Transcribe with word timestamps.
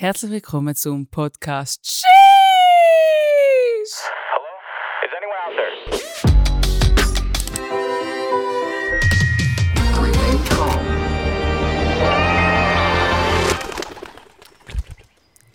Herzlich 0.00 0.30
willkommen 0.30 0.76
zum 0.76 1.08
Podcast 1.08 1.84
Sheesh! 1.84 2.04
Is 5.02 5.10
anyone 5.16 5.36
out 5.44 5.54
there? 5.56 5.72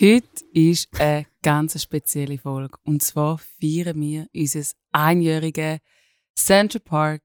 Heute 0.02 0.46
ist 0.52 0.90
eine 1.00 1.26
ganz 1.42 1.82
spezielle 1.82 2.38
Folge. 2.38 2.78
Und 2.84 3.02
zwar 3.02 3.38
feiern 3.38 4.02
wir 4.02 4.28
unser 4.36 4.66
einjähriges 4.92 5.80
Central 6.36 6.82
Park 6.82 7.24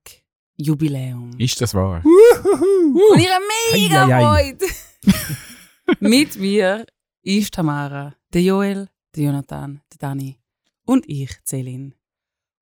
Jubiläum. 0.57 1.33
Ist 1.37 1.61
das 1.61 1.75
wahr? 1.75 2.01
Und 2.05 3.19
ich 3.19 3.29
habe 3.29 3.45
mega. 3.73 4.07
Freude! 4.07 4.67
Mit 5.99 6.37
mir 6.37 6.87
ist 7.23 7.55
Tamara, 7.55 8.15
der 8.33 8.43
Joel, 8.43 8.89
der 9.15 9.25
Jonathan, 9.25 9.81
der 9.93 9.99
Dani 9.99 10.39
und 10.85 11.09
ich, 11.09 11.31
Celine. 11.45 11.93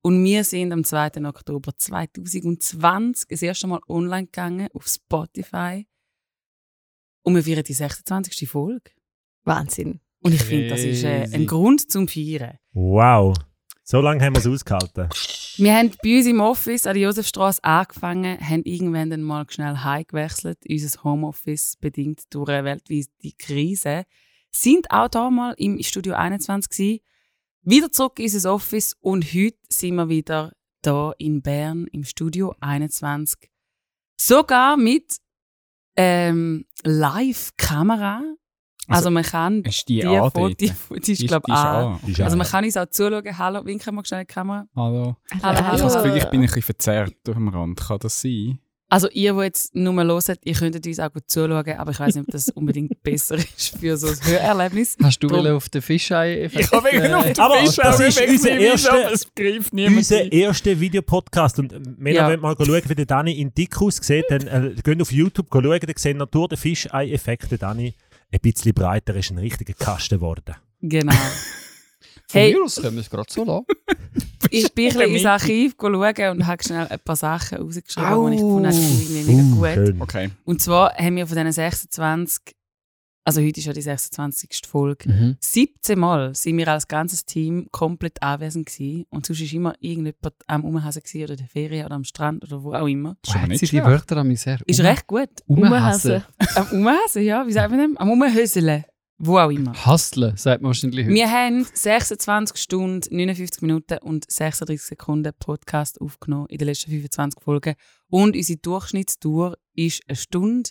Und 0.01 0.23
wir 0.23 0.43
sind 0.43 0.71
am 0.71 0.83
2. 0.83 1.25
Oktober 1.25 1.75
2020 1.75 3.27
das 3.29 3.41
erste 3.41 3.67
Mal 3.67 3.79
online 3.87 4.25
gegangen 4.25 4.69
auf 4.73 4.87
Spotify. 4.87 5.85
Und 7.23 7.35
wir 7.35 7.43
feiern 7.43 7.63
die 7.63 7.73
26. 7.73 8.47
Folge. 8.47 8.91
Wahnsinn. 9.43 9.99
Und 10.21 10.33
ich 10.33 10.43
finde, 10.43 10.69
das 10.69 10.81
ist 10.81 11.03
äh, 11.03 11.27
ein 11.31 11.45
Grund 11.45 11.91
zum 11.91 12.07
Feiern. 12.07 12.57
Wow. 12.73 13.35
So 13.83 14.01
lange 14.01 14.23
haben 14.23 14.35
wir 14.35 14.39
es 14.39 14.47
ausgehalten. 14.47 15.09
Wir 15.57 15.75
haben 15.75 15.91
bei 16.03 16.17
uns 16.17 16.25
im 16.27 16.41
Office 16.41 16.85
an 16.85 16.93
der 16.93 17.03
Josefstraße 17.03 17.63
angefangen, 17.63 18.37
haben 18.39 18.63
irgendwann 18.63 19.09
dann 19.09 19.23
mal 19.23 19.45
schnell 19.49 19.77
heimgewechselt, 19.77 20.59
unser 20.69 21.03
Homeoffice 21.03 21.77
bedingt 21.77 22.23
durch 22.29 22.49
eine 22.49 22.65
weltweite 22.65 23.31
Krise. 23.37 24.03
Sind 24.59 24.89
auch 24.91 25.07
da 25.07 25.29
mal 25.29 25.53
im 25.57 25.81
Studio 25.83 26.15
21 26.15 26.69
gewesen, 26.69 26.99
wieder 27.61 27.91
zurück 27.91 28.17
in 28.19 28.25
unser 28.25 28.53
Office 28.53 28.95
und 29.01 29.23
heute 29.25 29.57
sind 29.69 29.95
wir 29.95 30.09
wieder 30.09 30.53
da 30.81 31.11
in 31.19 31.41
Bern 31.41 31.85
im 31.91 32.03
Studio 32.03 32.55
21. 32.59 33.51
Sogar 34.19 34.77
mit 34.77 35.17
ähm, 35.95 36.65
Live-Kamera. 36.83 38.21
Also, 38.89 38.99
Also, 38.99 39.11
man 39.11 39.23
kann 39.23 39.63
Ist 39.63 39.87
die 39.89 39.99
die 39.99 40.07
Foto, 40.17 40.47
die, 40.49 40.55
die 40.55 41.11
ist, 41.11 41.21
Ist- 41.21 41.27
glaube 41.27 41.43
ich, 41.47 41.53
an. 41.53 41.85
A. 41.93 41.99
Die 42.05 42.11
ist 42.13 42.21
Also 42.21 42.37
man 42.37 42.47
kann 42.47 42.63
uns 42.63 42.77
auch 42.77 42.85
zuschauen. 42.89 43.37
Hallo, 43.37 43.65
winken 43.65 43.93
wir 43.95 44.05
schnell 44.05 44.21
die 44.23 44.33
Kamera. 44.33 44.65
Hallo. 44.75 45.17
Hallo, 45.43 45.59
Ich 45.59 45.65
habe 45.65 45.77
das 45.77 45.93
hallo. 45.95 46.03
Gefühl, 46.03 46.17
ich 46.17 46.29
bin 46.29 46.39
ein 46.39 46.45
bisschen 46.47 46.61
verzerrt 46.63 47.13
auf 47.27 47.35
dem 47.35 47.49
Rand. 47.49 47.79
Kann 47.81 47.99
das 47.99 48.21
sein? 48.21 48.59
Also 48.89 49.09
ihr, 49.09 49.33
die 49.33 49.39
jetzt 49.41 49.75
nur 49.75 49.91
mal 49.91 50.07
hören, 50.07 50.35
ihr 50.45 50.53
könntet 50.53 50.87
uns 50.87 50.99
auch 50.99 51.11
gut 51.11 51.23
zuschauen, 51.27 51.67
aber 51.77 51.91
ich 51.91 51.99
weiß 51.99 52.15
nicht, 52.15 52.25
ob 52.25 52.31
das 52.31 52.47
unbedingt 52.49 53.03
besser 53.03 53.35
ist 53.35 53.77
für 53.77 53.97
so 53.97 54.07
ein 54.07 54.15
Hörerlebnis. 54.23 54.95
Hast 55.03 55.19
du 55.19 55.27
Drum- 55.27 55.45
auf 55.47 55.67
den 55.67 55.81
Fischei-Effekt? 55.81 56.65
Ich 56.67 56.71
habe 56.71 56.87
wegen 56.91 57.13
auf 57.13 57.25
den 57.25 57.37
Aber 57.39 57.57
Fisch 57.57 57.75
das 57.75 57.99
ist 57.99 58.21
unser 58.21 58.49
erster- 58.51 59.11
Es 59.11 59.27
greift 59.35 59.73
niemand 59.73 59.97
Unser 59.97 60.31
erster 60.31 60.79
Videopodcast. 60.79 61.59
Und 61.59 61.73
wenn 61.97 62.15
Ja. 62.15 62.31
ihr 62.31 62.37
mal 62.37 62.55
schauen, 62.57 62.81
wie 62.87 62.95
der 62.95 63.05
Dani 63.05 63.33
in 63.33 63.53
dick 63.53 63.81
aussieht, 63.81 64.25
dann 64.29 64.47
äh, 64.47 64.75
geht 64.81 65.01
auf 65.01 65.11
YouTube 65.11 65.47
schauen, 65.51 65.63
dann 65.81 65.93
sehen 65.97 66.21
ihr 66.21 66.25
durch 66.25 66.47
den 66.47 66.57
Fischei-Effekt 66.57 67.51
der 67.51 67.57
Dani 67.57 67.93
ein 68.31 68.39
bisschen 68.39 68.73
breiter 68.73 69.15
ist, 69.15 69.31
ein 69.31 69.37
richtiger 69.37 69.73
Kasten 69.73 70.15
geworden. 70.15 70.55
Genau. 70.81 71.13
Von 72.29 72.41
Hey. 72.41 72.53
mir 72.53 72.63
aus 72.63 72.75
können 72.75 72.95
wir 72.95 73.01
es 73.01 73.09
gerade 73.09 73.31
so 73.31 73.43
lassen. 73.43 73.65
Ich 74.49 74.71
bin 74.73 74.95
ein 74.97 75.09
ins 75.11 75.25
Archiv 75.25 75.75
schauen 75.79 76.29
und 76.31 76.47
habe 76.47 76.63
schnell 76.63 76.87
ein 76.87 76.99
paar 77.03 77.17
Sachen 77.17 77.57
rausgeschrieben, 77.57 78.29
die 78.29 78.35
ich 78.35 78.41
gefunden 78.41 78.67
habe, 78.67 78.77
die 78.77 79.23
mega 79.25 79.41
Uh, 79.41 79.55
gut. 79.55 79.73
schön. 79.73 80.01
Okay. 80.01 80.29
Und 80.45 80.61
zwar 80.61 80.93
haben 80.95 81.15
wir 81.17 81.27
von 81.27 81.35
diesen 81.35 81.51
26, 81.51 82.55
also 83.25 83.41
heute 83.41 83.59
ist 83.59 83.65
ja 83.65 83.73
die 83.73 83.81
26. 83.81 84.61
Folge, 84.65 85.09
Mhm. 85.09 85.35
17 85.41 85.99
Mal 85.99 86.33
sind 86.33 86.57
wir 86.59 86.67
als 86.69 86.87
ganzes 86.87 87.25
Team 87.25 87.67
komplett 87.71 88.21
anwesend 88.23 88.67
gewesen. 88.67 89.05
Und 89.09 89.25
sonst 89.25 89.41
ist 89.41 89.51
immer 89.51 89.73
irgendjemand 89.81 90.35
am 90.45 90.63
Umhasen 90.63 91.01
gewesen 91.03 91.23
oder 91.23 91.33
in 91.33 91.37
der 91.39 91.47
Ferien 91.47 91.85
oder 91.85 91.95
am 91.95 92.05
Strand 92.05 92.41
oder 92.45 92.63
wo 92.63 92.73
auch 92.73 92.87
immer. 92.87 93.17
Sie 93.25 93.65
die. 93.65 93.83
Wörter 93.83 94.17
an 94.17 94.29
mich 94.29 94.39
sehr. 94.39 94.59
Ist 94.65 94.79
recht 94.79 95.07
gut. 95.07 95.29
Umhasen. 95.47 96.23
Am 96.55 96.67
Umhasen, 96.71 97.23
ja, 97.23 97.45
wie 97.45 97.51
sagt 97.51 97.69
man 97.69 97.79
dem? 97.81 97.97
Am 97.97 98.09
Umhöseln. 98.11 98.85
Wo 99.19 99.39
auch 99.39 99.49
immer. 99.49 99.73
Hasseln, 99.73 100.37
sagt 100.37 100.61
man 100.61 100.69
wahrscheinlich 100.69 101.05
heute. 101.05 101.15
Wir 101.15 101.31
haben 101.31 101.65
26 101.73 102.55
Stunden, 102.55 103.15
59 103.15 103.63
Minuten 103.63 103.97
und 103.99 104.29
36 104.29 104.79
Sekunden 104.79 105.33
Podcast 105.39 105.99
aufgenommen 105.99 106.45
in 106.49 106.59
den 106.59 106.67
letzten 106.67 106.91
25 106.91 107.41
Folgen. 107.41 107.73
Und 108.09 108.35
unsere 108.35 108.59
Durchschnittstour 108.59 109.57
ist 109.73 110.03
eine 110.07 110.15
Stunde, 110.15 110.69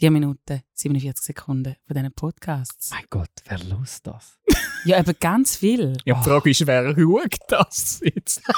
4 0.00 0.10
Minuten, 0.10 0.60
47 0.74 1.24
Sekunden 1.24 1.76
von 1.86 1.96
diesen 1.96 2.12
Podcasts. 2.12 2.90
Mein 2.90 3.06
Gott, 3.08 3.30
wer 3.46 3.58
los 3.64 4.02
das? 4.02 4.38
Ja, 4.84 5.00
eben 5.00 5.12
ganz 5.18 5.56
viel. 5.56 5.96
Ja, 6.04 6.14
die 6.14 6.28
Frage 6.28 6.50
ist, 6.50 6.64
wer 6.64 6.94
schaut 6.94 7.36
das 7.48 8.00
jetzt? 8.04 8.42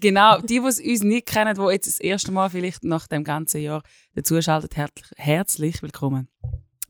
Genau, 0.00 0.40
die, 0.40 0.60
die 0.60 0.66
es 0.66 0.80
uns 0.80 1.02
nicht 1.02 1.26
kennen, 1.26 1.56
die 1.56 1.72
jetzt 1.72 1.86
das 1.86 2.00
erste 2.00 2.30
Mal 2.30 2.50
vielleicht 2.50 2.84
nach 2.84 3.06
dem 3.06 3.24
ganzen 3.24 3.60
Jahr 3.60 3.82
dazuschalten, 4.14 4.68
herzlich 5.16 5.82
willkommen. 5.82 6.28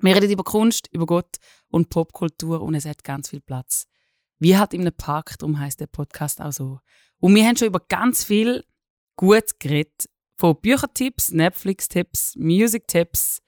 Wir 0.01 0.15
reden 0.17 0.31
über 0.31 0.45
Kunst, 0.45 0.89
über 0.93 1.07
Gott 1.07 1.37
und 1.69 1.91
Popkultur 1.91 2.63
und 2.63 2.75
es 2.75 2.85
hat 2.85 3.05
ganz 3.05 3.31
viel 3.31 3.41
Platz. 3.41 3.87
Wie 4.39 4.57
halt 4.57 4.73
in 4.75 4.83
einem 4.83 4.93
Park, 4.97 5.37
darum 5.39 5.59
heisst 5.59 5.81
der 5.81 5.89
Podcast 5.89 6.41
auch 6.41 6.53
so. 6.53 6.79
Und 7.19 7.35
wir 7.35 7.45
haben 7.45 7.57
schon 7.57 7.69
über 7.69 7.81
ganz 7.81 8.25
viel 8.25 8.65
gut 9.17 9.59
geredet. 9.59 10.09
Von 10.37 10.57
Büchertipps, 10.61 11.33
Netflix-Tipps, 11.33 12.37
Music-Tipps, 12.37 13.41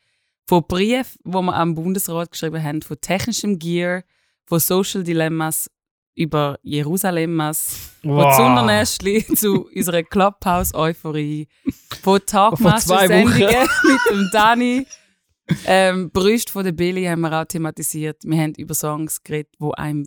von 0.49 0.67
Briefen, 0.67 1.17
wo 1.23 1.41
wir 1.43 1.55
am 1.55 1.77
Bundesrat 1.77 2.33
geschrieben 2.33 2.61
haben, 2.61 2.83
von 2.83 3.01
technischem 3.01 3.61
Gear, 3.61 4.03
von 4.47 4.59
Social 4.59 5.05
Dilemmas 5.05 5.71
über 6.17 6.59
Jerusalemas, 6.63 7.93
von 8.03 8.11
Wow. 8.11 8.37
Zundernestli 8.37 9.25
zu 9.37 9.69
unserer 9.69 10.03
Clubhouse-Euphorie, 10.03 11.47
von 12.03 12.21
Talkmaster-Sendungen 12.27 13.39
mit 13.85 14.01
dem 14.11 14.29
Dani. 14.33 14.87
Ähm, 15.67 16.11
Brüste 16.11 16.53
von 16.53 16.65
der 16.65 16.73
Billy 16.73 17.05
haben 17.05 17.21
wir 17.21 17.41
auch 17.41 17.45
thematisiert. 17.45 18.23
Wir 18.25 18.41
haben 18.41 18.55
über 18.55 18.75
Songs 18.75 19.23
geredet, 19.23 19.55
wo 19.59 19.73
einem, 19.73 20.07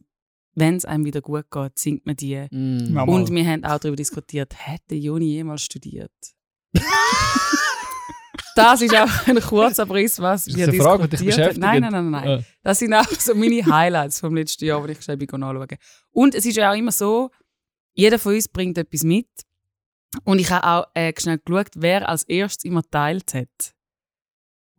wenn 0.55 0.75
es 0.75 0.85
einem 0.85 1.05
wieder 1.05 1.21
gut 1.21 1.49
geht, 1.51 1.77
singt 1.79 2.05
man 2.05 2.15
die. 2.15 2.47
Mm. 2.51 2.97
Und 3.07 3.31
wir 3.31 3.45
haben 3.45 3.63
auch 3.63 3.79
darüber 3.79 3.95
diskutiert, 3.95 4.53
hätte 4.55 4.95
Joni 4.95 5.25
jemals 5.25 5.63
studiert? 5.63 6.11
das 8.55 8.81
ist 8.81 8.95
auch 8.95 9.27
ein 9.27 9.39
kurzer 9.41 9.83
Abriss, 9.83 10.19
was 10.19 10.47
Ist 10.47 10.57
wir 10.57 10.67
das 10.67 10.75
eine 10.75 10.83
Frage, 10.83 11.03
die 11.03 11.09
dich 11.09 11.19
diskutiert 11.25 11.55
haben. 11.55 11.59
Nein, 11.59 11.81
beschäftigt? 11.81 11.91
nein, 11.93 12.11
nein, 12.11 12.23
nein. 12.25 12.39
Äh, 12.39 12.43
Das 12.63 12.79
sind 12.79 12.93
auch 12.93 13.09
so 13.19 13.35
meine 13.35 13.65
Highlights 13.65 14.19
vom 14.19 14.35
letzten 14.35 14.65
Jahr, 14.65 14.85
die 14.85 14.93
ich 14.93 15.01
schnell 15.01 15.17
anschauen 15.21 15.77
Und 16.11 16.35
es 16.35 16.45
ist 16.45 16.57
ja 16.57 16.71
auch 16.71 16.75
immer 16.75 16.91
so, 16.91 17.29
jeder 17.93 18.19
von 18.19 18.33
uns 18.33 18.47
bringt 18.47 18.77
etwas 18.77 19.03
mit. 19.03 19.27
Und 20.23 20.39
ich 20.39 20.51
habe 20.51 20.67
auch 20.67 20.85
äh, 20.93 21.13
schnell 21.17 21.39
geschaut, 21.39 21.71
wer 21.75 22.07
als 22.07 22.23
erstes 22.23 22.65
immer 22.65 22.83
teilt 22.83 23.33
hat. 23.33 23.73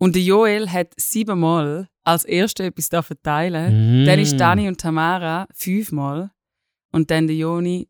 Und 0.04 0.14
der 0.14 0.22
Joel 0.22 0.70
hat 0.70 0.88
siebenmal 0.98 1.88
als 2.02 2.26
erster 2.26 2.64
etwas 2.64 2.90
da 2.90 3.00
verteilen. 3.00 4.02
mm. 4.02 4.04
Dann 4.04 4.18
ist 4.18 4.36
Dani 4.36 4.68
und 4.68 4.78
Tamara 4.78 5.48
fünfmal. 5.54 6.30
Und 6.92 7.10
dann 7.10 7.26
der 7.26 7.36
Joni 7.36 7.88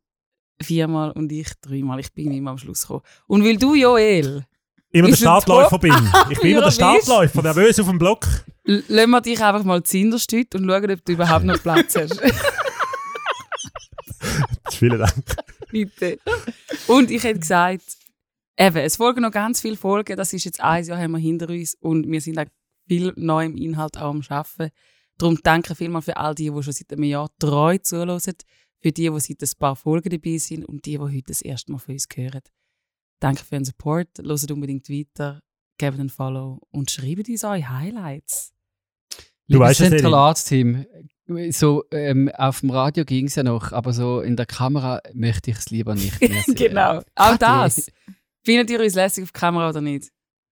viermal 0.63 1.11
und 1.11 1.33
ich 1.33 1.49
dreimal. 1.61 1.99
Ich 1.99 2.13
bin 2.13 2.31
immer 2.31 2.53
am 2.53 2.59
Schluss 2.59 2.83
gekommen. 2.83 3.03
Und 3.27 3.45
weil 3.45 3.57
du, 3.57 3.75
Joel, 3.75 4.47
Immer 4.93 5.09
der 5.09 5.17
Startläufer 5.17 5.77
bin. 5.81 5.93
Ich 6.31 6.39
bin 6.39 6.53
immer 6.53 6.61
der. 6.61 6.71
Startläufer, 6.71 7.43
nervös 7.43 7.81
auf 7.81 7.89
dem 7.89 7.99
Block. 7.99 8.25
lassen 8.63 9.11
wir 9.11 9.21
dich 9.21 9.43
einfach 9.43 9.65
mal 9.65 9.83
zinderstüt 9.83 10.55
und 10.55 10.69
schauen, 10.69 10.91
ob 10.93 11.05
du 11.05 11.13
überhaupt 11.15 11.45
noch 11.45 11.61
Platz 11.61 11.97
hast. 11.97 12.23
Vielen 14.71 15.01
Dank. 15.01 15.25
Bitte. 15.69 16.21
Und 16.87 17.11
ich 17.11 17.25
hätte 17.25 17.41
gesagt, 17.41 17.83
eben, 18.59 18.77
es 18.77 18.97
folgen 18.97 19.23
noch 19.23 19.31
ganz 19.31 19.61
viele 19.61 19.77
Folgen. 19.77 20.17
Das 20.17 20.33
ist 20.33 20.45
jetzt 20.45 20.61
ein 20.61 20.85
Jahr 20.85 20.99
haben 20.99 21.13
wir 21.13 21.19
hinter 21.19 21.49
uns 21.49 21.75
und 21.75 22.11
wir 22.11 22.21
sind 22.21 22.39
auch 22.39 22.47
viel 22.87 23.13
neuem 23.17 23.57
Inhalt 23.57 23.97
auch 23.97 24.11
am 24.11 24.23
Arbeiten. 24.29 24.71
Darum 25.19 25.39
danke 25.43 25.75
vielmals 25.75 26.07
für 26.07 26.17
all 26.17 26.35
die, 26.35 26.51
die 26.51 26.63
schon 26.63 26.73
seit 26.73 26.93
einem 26.93 27.05
Jahr 27.05 27.31
treu 27.39 27.79
zuhören, 27.79 28.21
für 28.21 28.93
die, 28.93 29.11
die 29.11 29.21
seit 29.21 29.43
ein 29.43 29.59
paar 29.59 29.77
Folgen 29.77 30.11
dabei 30.11 30.39
sind 30.39 30.65
und 30.65 30.85
die, 30.87 30.93
die 30.93 30.99
heute 30.99 31.23
das 31.27 31.41
erste 31.41 31.73
Mal 31.73 31.79
von 31.79 31.95
uns 31.95 32.07
hören. 32.15 32.43
Danke 33.21 33.45
für 33.45 33.55
den 33.55 33.65
Support. 33.65 34.09
Hört 34.19 34.51
unbedingt 34.51 34.91
weiter, 34.91 35.41
gebt 35.79 35.99
einen 35.99 36.11
Follow 36.11 36.61
und 36.71 36.91
schreibt 36.91 37.29
uns 37.29 37.45
eure 37.45 37.69
Highlights. 37.69 38.53
Du 39.49 39.59
weißt 39.59 39.81
es. 39.81 39.91
Zentralarztteam. 39.91 40.87
So, 41.51 41.85
ähm, 41.91 42.31
auf 42.35 42.61
dem 42.61 42.71
Radio 42.71 43.05
ging 43.05 43.27
es 43.27 43.35
ja 43.35 43.43
noch, 43.43 43.73
aber 43.73 43.93
so 43.93 44.21
in 44.21 44.37
der 44.37 44.47
Kamera 44.47 45.01
möchte 45.15 45.51
ich 45.51 45.59
es 45.59 45.71
lieber 45.71 45.95
nicht 45.95 46.21
mehr 46.21 46.43
sehen. 46.45 46.55
genau. 46.55 47.01
Auch 47.15 47.37
das. 47.39 47.91
Findet 48.45 48.71
ihr 48.71 48.81
uns 48.81 48.95
lässig 48.95 49.25
auf 49.25 49.33
Kamera 49.33 49.71
oder 49.71 49.81
nicht? 49.81 50.11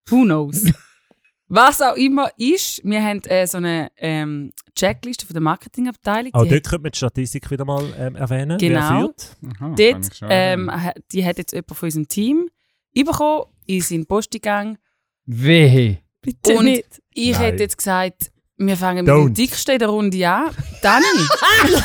Who 0.09 0.23
knows? 0.23 0.65
Was 1.49 1.83
auch 1.83 1.97
immer 1.97 2.31
ist, 2.39 2.81
wir 2.83 3.03
haben 3.05 3.21
äh, 3.25 3.47
so 3.47 3.59
eine 3.59 3.91
ähm, 3.99 4.53
Checkliste 4.75 5.27
von 5.27 5.35
der 5.35 5.43
Marketingabteilung. 5.43 6.33
Auch 6.33 6.45
Die 6.45 6.49
dort 6.49 6.65
könnte 6.67 6.83
man 6.85 6.93
die 6.93 6.97
Statistik 6.97 7.51
wieder 7.51 7.67
mal 7.67 7.85
ähm, 7.99 8.17
erwähnen. 8.17 8.57
Genau. 8.57 8.81
Wer 8.81 9.01
führt. 9.01 9.37
Aha, 9.61 9.75
Dort, 9.77 10.21
ähm, 10.31 10.71
die 11.13 11.27
hat 11.27 11.37
jetzt 11.37 11.53
jemand 11.53 11.77
von 11.77 11.87
unserem 11.89 12.09
Team 12.09 12.49
bekommen, 12.95 13.45
in 13.67 13.83
seinen 13.83 14.07
Posteingang. 14.07 14.79
Wehe. 15.27 15.99
Bitte 16.23 16.55
Und 16.57 16.65
nicht. 16.65 17.03
ich 17.13 17.33
Nein. 17.33 17.41
hätte 17.43 17.63
jetzt 17.65 17.77
gesagt, 17.77 18.33
Wir 18.57 18.77
fangen 18.79 19.07
Don't. 19.07 19.25
mit 19.25 19.37
dem 19.39 19.45
dicksten 19.45 19.75
in 19.75 19.79
der 19.81 19.89
Runde 19.89 20.27
an. 20.29 20.55
Dani! 20.81 21.05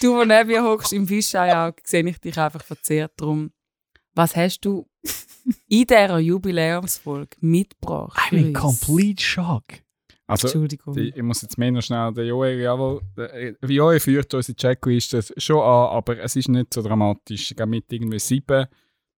du, 0.00 0.16
der 0.24 0.38
neben 0.38 0.48
mir 0.48 0.64
hockst 0.64 0.92
im 0.92 1.06
Fischeiauge, 1.06 1.80
sehe 1.84 2.04
ich 2.08 2.18
dich 2.18 2.36
einfach 2.38 2.64
verzehrt 2.64 3.12
drum. 3.16 3.52
Was 4.18 4.34
hast 4.34 4.64
du 4.64 4.84
in 5.68 5.86
dieser 5.86 6.18
Jubiläumsfolge 6.18 7.36
mitgebracht? 7.40 8.18
I'm 8.32 8.36
in 8.36 8.52
complete 8.52 9.22
shock. 9.22 9.62
Also, 10.26 10.48
Entschuldigung. 10.48 10.92
die, 10.92 11.10
ich 11.14 11.22
muss 11.22 11.40
jetzt 11.42 11.56
mehr 11.56 11.70
noch 11.70 11.82
schnell 11.82 12.12
den 12.12 12.26
Joel, 12.26 12.58
jawohl, 12.58 13.00
der- 13.16 13.32
äh, 13.32 13.54
Joel 13.64 14.00
führt 14.00 14.34
unsere 14.34 14.56
Checkliste 14.56 15.22
schon 15.36 15.60
an, 15.60 15.90
aber 15.96 16.18
es 16.18 16.34
ist 16.34 16.48
nicht 16.48 16.74
so 16.74 16.82
dramatisch. 16.82 17.52
Ich 17.52 17.66
mit 17.66 17.84
irgendwie 17.92 18.18
sieben, 18.18 18.66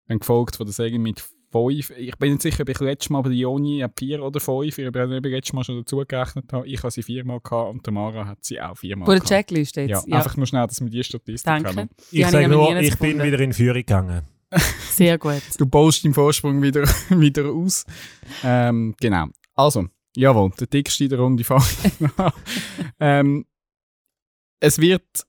dann 0.07 0.19
gefolgt 0.19 0.57
von 0.57 0.67
der 0.67 0.75
Säge 0.75 0.99
mit 0.99 1.19
fünf. 1.51 1.91
Ich 1.97 2.17
bin 2.19 2.33
nicht 2.33 2.43
sicher, 2.43 2.61
ob 2.61 2.69
ich 2.69 2.79
letztes 2.81 3.09
Mal 3.09 3.23
bei 3.23 3.31
der 3.31 3.39
Joni 3.39 3.83
vier 3.99 4.23
oder 4.23 4.39
fünf, 4.39 4.77
ich 4.79 4.85
habe 4.87 5.09
nicht 5.09 5.25
letztes 5.25 5.55
Mal 5.55 5.65
schon 5.65 5.79
dazu 5.79 5.97
gerechnet 6.07 6.53
habe. 6.53 6.69
Ich 6.69 6.79
habe 6.83 6.91
sie 6.91 7.03
viermal 7.03 7.41
gehabt 7.41 7.71
und 7.71 7.87
der 7.87 7.93
Mara 7.95 8.27
hat 8.27 8.45
sie 8.45 8.61
auch 8.61 8.77
viermal 8.77 9.07
Von 9.07 9.15
der 9.15 9.21
gehabt. 9.21 9.29
Checkliste 9.31 9.81
jetzt. 9.81 10.07
Ja, 10.07 10.19
einfach 10.19 10.37
nur 10.37 10.47
schnell, 10.47 10.67
dass 10.67 10.79
wir 10.79 10.91
die 10.91 11.03
Statistik 11.03 11.47
Danke. 11.47 11.71
haben. 11.75 11.89
Ich 12.13 12.21
ich 12.21 12.27
sage 12.27 12.49
nur, 12.49 12.77
ich 12.79 12.99
bin 12.99 13.21
wieder 13.23 13.41
in 13.41 13.55
Führung 13.55 13.79
gegangen. 13.79 14.23
Sehr 14.91 15.19
gut. 15.19 15.43
Du 15.59 15.67
baust 15.67 16.05
deinen 16.05 16.15
Vorsprung 16.15 16.63
wieder, 16.63 16.83
wieder 17.11 17.47
aus. 17.51 17.85
Ähm, 18.43 18.95
genau. 19.01 19.27
Also, 19.55 19.87
jawohl, 20.17 20.51
der 20.59 20.67
dickste 20.67 21.09
der 21.09 21.21
Runde 21.21 21.45
an. 21.49 21.63
ähm, 23.01 23.47
Es 24.61 24.79
wird 24.79 25.27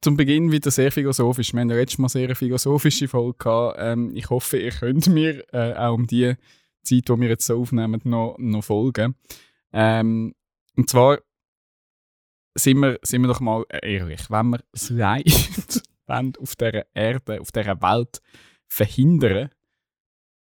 zum 0.00 0.16
Beginn 0.16 0.50
wieder 0.50 0.70
sehr 0.70 0.90
philosophisch. 0.90 1.52
Wir 1.52 1.60
haben 1.60 1.70
ja 1.70 1.76
letztes 1.76 1.98
Mal 1.98 2.08
sehr 2.08 2.24
eine 2.24 2.34
philosophische 2.34 3.08
Folge 3.08 3.36
gehabt. 3.38 3.76
Ähm, 3.78 4.12
ich 4.14 4.30
hoffe, 4.30 4.58
ihr 4.58 4.70
könnt 4.70 5.08
mir 5.08 5.44
äh, 5.52 5.74
auch 5.74 5.94
um 5.94 6.06
die 6.06 6.34
Zeit, 6.82 7.08
die 7.08 7.20
wir 7.20 7.28
jetzt 7.28 7.46
so 7.46 7.60
aufnehmen, 7.60 8.00
noch, 8.04 8.36
noch 8.38 8.64
folgen. 8.64 9.14
Ähm, 9.72 10.34
und 10.76 10.88
zwar 10.88 11.18
sind 12.54 12.78
wir, 12.78 12.98
sind 13.02 13.22
wir 13.22 13.28
doch 13.28 13.40
mal 13.40 13.64
ehrlich. 13.82 14.30
Wenn 14.30 14.50
wir 14.50 14.60
das 14.72 14.90
Leid 14.90 16.38
auf 16.38 16.56
dieser 16.56 16.86
Erde, 16.94 17.40
auf 17.40 17.52
dieser 17.52 17.80
Welt 17.82 18.20
verhindern, 18.68 19.50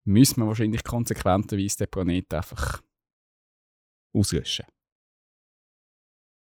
müssen 0.04 0.40
wir 0.40 0.46
wahrscheinlich 0.46 0.84
konsequenterweise 0.84 1.78
den 1.78 1.90
Planeten 1.90 2.34
einfach 2.34 2.82
auslöschen. 4.12 4.66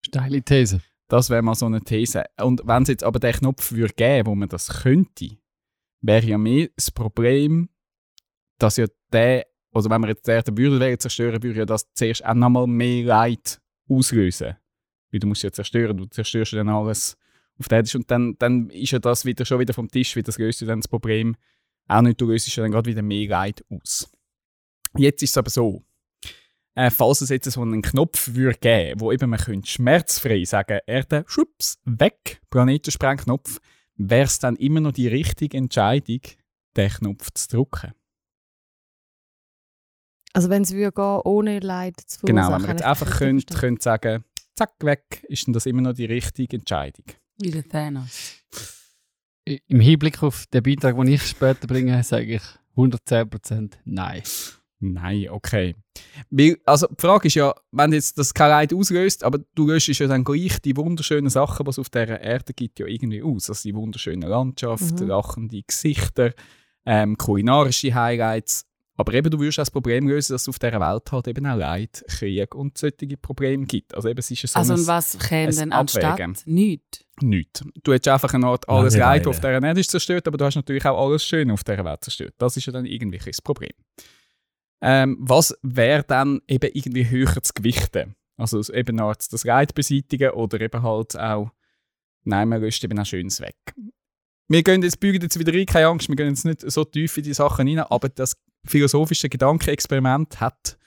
Steile 0.06 0.42
These. 0.42 0.81
Das 1.07 1.30
wäre 1.30 1.42
mal 1.42 1.56
so 1.56 1.66
eine 1.66 1.81
These. 1.81 2.24
Und 2.39 2.62
wenn 2.66 2.83
es 2.83 2.89
jetzt 2.89 3.04
aber 3.04 3.19
den 3.19 3.33
Knopf 3.33 3.71
würde 3.71 3.94
geben, 3.94 4.27
wo 4.27 4.36
man 4.36 4.50
das 4.50 4.68
könnte, 4.83 5.38
wäre 6.01 6.25
ja 6.25 6.38
mehr 6.38 6.69
das 6.75 6.92
Problem, 6.92 7.69
dass 8.60 8.77
ja 8.77 8.86
der, 9.12 9.45
also 9.72 9.89
wenn 9.89 10.01
wir 10.01 10.10
jetzt 10.10 10.27
die 10.27 10.31
Erde 10.31 10.56
würde 10.56 10.98
zerstören, 10.98 11.42
würde 11.42 11.60
ja 11.60 11.65
das 11.65 11.92
zuerst 11.94 12.24
auch 12.24 12.33
nochmal 12.33 12.68
mehr 12.68 13.06
Leid 13.06 13.60
auslösen. 13.89 14.56
Weil 15.12 15.19
du 15.19 15.27
musst 15.27 15.44
ja 15.44 15.51
zerstören, 15.51 15.98
du 15.98 16.06
zerstörst 16.06 16.54
dann 16.54 16.69
alles 16.69 17.18
auf 17.57 17.68
der 17.68 17.80
Erde. 17.80 17.98
Und 17.98 18.12
dann, 18.12 18.36
dann 18.38 18.69
ist 18.69 18.92
ja 18.92 19.00
das 19.00 19.25
wieder, 19.25 19.45
schon 19.45 19.60
wieder 19.60 19.74
vom 19.74 19.89
Tisch, 19.89 20.15
wie 20.15 20.24
das 20.24 20.38
löst 20.38 20.62
ja 20.62 20.68
dann 20.68 20.81
das 20.81 20.88
Problem 20.88 21.36
auch 21.89 22.01
nicht. 22.01 22.19
Du 22.21 22.27
löst 22.27 22.53
ja 22.56 22.63
dann 22.63 22.71
gerade 22.71 22.89
wieder 22.89 23.01
mehr 23.01 23.27
Leid 23.27 23.63
aus. 23.69 24.09
Jetzt 24.97 25.21
ist 25.24 25.31
es 25.31 25.38
aber 25.38 25.50
so, 25.50 25.83
äh, 26.75 26.89
falls 26.89 27.21
es 27.21 27.30
jetzt 27.30 27.50
so 27.51 27.62
einen 27.62 27.81
Knopf 27.81 28.30
würde 28.33 28.57
geben, 28.59 29.00
wo 29.01 29.12
eben 29.12 29.30
man 29.30 29.39
könnte 29.39 29.69
schmerzfrei 29.69 30.44
sagen, 30.45 30.80
Erde, 30.88 31.25
schwupps, 31.27 31.80
weg, 31.86 32.41
Planetensprengknopf, 32.50 33.59
wäre 33.95 34.24
es 34.25 34.39
dann 34.39 34.56
immer 34.56 34.80
noch 34.80 34.94
die 34.94 35.07
richtige 35.07 35.57
Entscheidung, 35.57 36.21
den 36.77 36.89
Knopf 36.89 37.31
zu 37.33 37.47
drücken. 37.50 37.94
Also 40.33 40.50
wenn 40.50 40.62
es 40.62 40.71
würde 40.74 40.91
gehen, 40.91 41.21
ohne 41.25 41.59
Leid 41.59 42.00
zu 42.00 42.25
Genau, 42.25 42.44
verursachen. 42.44 42.62
wenn 42.63 42.68
man 42.68 42.77
jetzt 42.77 42.86
einfach 42.86 43.07
das 43.09 43.18
könnt, 43.18 43.38
richtig 43.44 43.57
könnt 43.59 43.81
sagen, 43.81 44.24
zack, 44.56 44.74
weg, 44.81 45.25
ist 45.27 45.47
denn 45.47 45.53
das 45.53 45.65
immer 45.65 45.81
noch 45.81 45.94
die 45.94 46.06
richtige 46.06 46.57
Entscheidung. 46.57 47.06
Wie 47.39 47.51
der 47.51 47.68
Thanos. 47.68 48.36
Im 49.68 49.80
Hinblick 49.80 50.22
auf 50.24 50.46
den 50.48 50.63
Beitrag, 50.63 50.96
den 50.96 51.07
ich 51.07 51.24
später 51.24 51.68
bringe, 51.68 52.01
sage 52.04 52.36
ich 52.36 52.42
110% 52.75 53.72
nein. 53.86 54.22
Nein, 54.81 55.28
okay. 55.30 55.75
Weil, 56.30 56.57
also 56.66 56.88
die 56.88 56.96
Frage 57.01 57.28
ist 57.28 57.34
ja, 57.36 57.54
wenn 57.72 57.92
jetzt 57.92 58.18
das 58.18 58.34
kein 58.34 58.50
Leid 58.50 58.74
auslöst, 58.74 59.25
aber 59.25 59.40
du 59.54 59.68
löst 59.68 59.88
ja 59.88 60.07
dann 60.07 60.24
gleich 60.24 60.62
die 60.62 60.78
wunderschönen 60.78 61.30
Sachen, 61.30 61.66
die 61.66 61.69
es 61.69 61.80
auf 61.80 61.90
dieser 61.90 62.22
Erde 62.22 62.54
gibt, 62.54 62.80
ja 62.80 62.86
irgendwie 62.86 63.22
aus. 63.22 63.50
Also 63.50 63.68
die 63.68 63.75
wunderschöne 63.75 64.28
Landschaft, 64.28 65.01
Mhm. 65.01 65.07
lachende 65.07 65.62
Gesichter, 65.63 66.34
ähm, 66.86 67.18
kulinarische 67.18 67.94
Highlights. 67.94 68.66
Aber 69.00 69.13
eben, 69.13 69.31
du 69.31 69.40
würdest 69.40 69.57
auch 69.60 69.62
das 69.62 69.72
Problem 69.72 70.10
lösen, 70.10 70.34
dass 70.34 70.42
es 70.42 70.50
auf 70.50 70.60
dieser 70.60 70.81
Welt 70.81 71.10
halt 71.10 71.30
eben 71.30 71.46
auch 71.46 71.56
Leid, 71.56 72.04
Krieg 72.10 72.54
und 72.54 72.78
solche 72.78 73.16
Probleme 73.16 73.66
gibt. 73.66 73.96
Also 73.96 74.10
eben, 74.10 74.19
es 74.19 74.30
ist 74.30 74.42
ja 74.42 74.48
so 74.50 74.60
Also 74.60 74.74
ein 74.74 74.80
und 74.80 74.88
was 74.88 75.18
käme 75.18 75.54
denn 75.54 75.72
anstatt? 75.72 76.19
Nichts. 76.46 77.06
nichts. 77.22 77.63
Du 77.81 77.94
hättest 77.94 78.10
einfach 78.10 78.34
eine 78.34 78.48
Art 78.48 78.68
alles 78.68 78.96
Langeweile. 78.96 79.16
Leid, 79.16 79.25
das 79.25 79.30
auf 79.30 79.40
dieser 79.40 79.63
Erde 79.63 79.80
ist 79.80 79.92
zerstört, 79.92 80.28
aber 80.28 80.38
du 80.38 80.44
hast 80.44 80.56
natürlich 80.56 80.86
auch 80.86 81.01
alles 81.01 81.24
Schöne 81.24 81.54
auf 81.54 81.63
dieser 81.63 81.86
Welt 81.86 82.04
zerstört. 82.04 82.34
Das 82.40 82.57
ist 82.57 82.66
ja 82.66 82.74
dann 82.74 82.86
irgendwie 82.86 83.22
ein 83.25 83.31
Problem. 83.42 83.72
Ähm, 84.81 85.18
was 85.22 85.57
wäre 85.62 86.04
dann 86.04 86.42
eben 86.50 86.69
irgendwie 86.74 87.10
höher 87.10 87.42
zu 87.42 87.54
gewichten? 87.54 88.16
Also 88.36 88.62
eben 88.74 89.00
eine 89.00 89.07
Art 89.07 89.31
das 89.31 89.46
Leid 89.46 89.75
beseitigen 89.75 90.31
oder 90.31 90.60
eben 90.60 90.84
halt 90.84 91.18
auch, 91.18 91.51
nein, 92.25 92.50
man 92.50 92.60
löscht 92.60 92.84
eben 92.84 93.00
auch 93.00 93.06
Schönes 93.06 93.40
weg. 93.40 93.56
Wir 94.50 94.62
gehen 94.62 94.81
jetzt, 94.81 95.00
bügen 95.00 95.22
jetzt 95.22 95.40
wieder 95.40 95.54
rein, 95.54 95.66
keine 95.68 95.88
Angst, 95.88 96.10
wir 96.10 96.18
gehen 96.18 96.28
jetzt 96.28 96.44
nicht 96.44 96.69
so 96.69 96.84
tief 96.84 97.16
in 97.16 97.24
die 97.24 97.34
Sachen 97.34 97.66
rein, 97.66 97.80
aber 97.80 98.10
das 98.10 98.36
philosophische 98.66 99.30
Gedankenexperiment 99.30 100.40
hat 100.40 100.78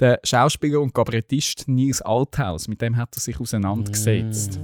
der 0.00 0.20
Schauspieler 0.24 0.80
und 0.80 0.94
Kabarettist 0.94 1.68
Nils 1.68 2.02
Althaus, 2.02 2.68
mit 2.68 2.82
dem 2.82 2.96
hat 2.96 3.16
er 3.16 3.20
sich 3.20 3.40
auseinandergesetzt. 3.40 4.60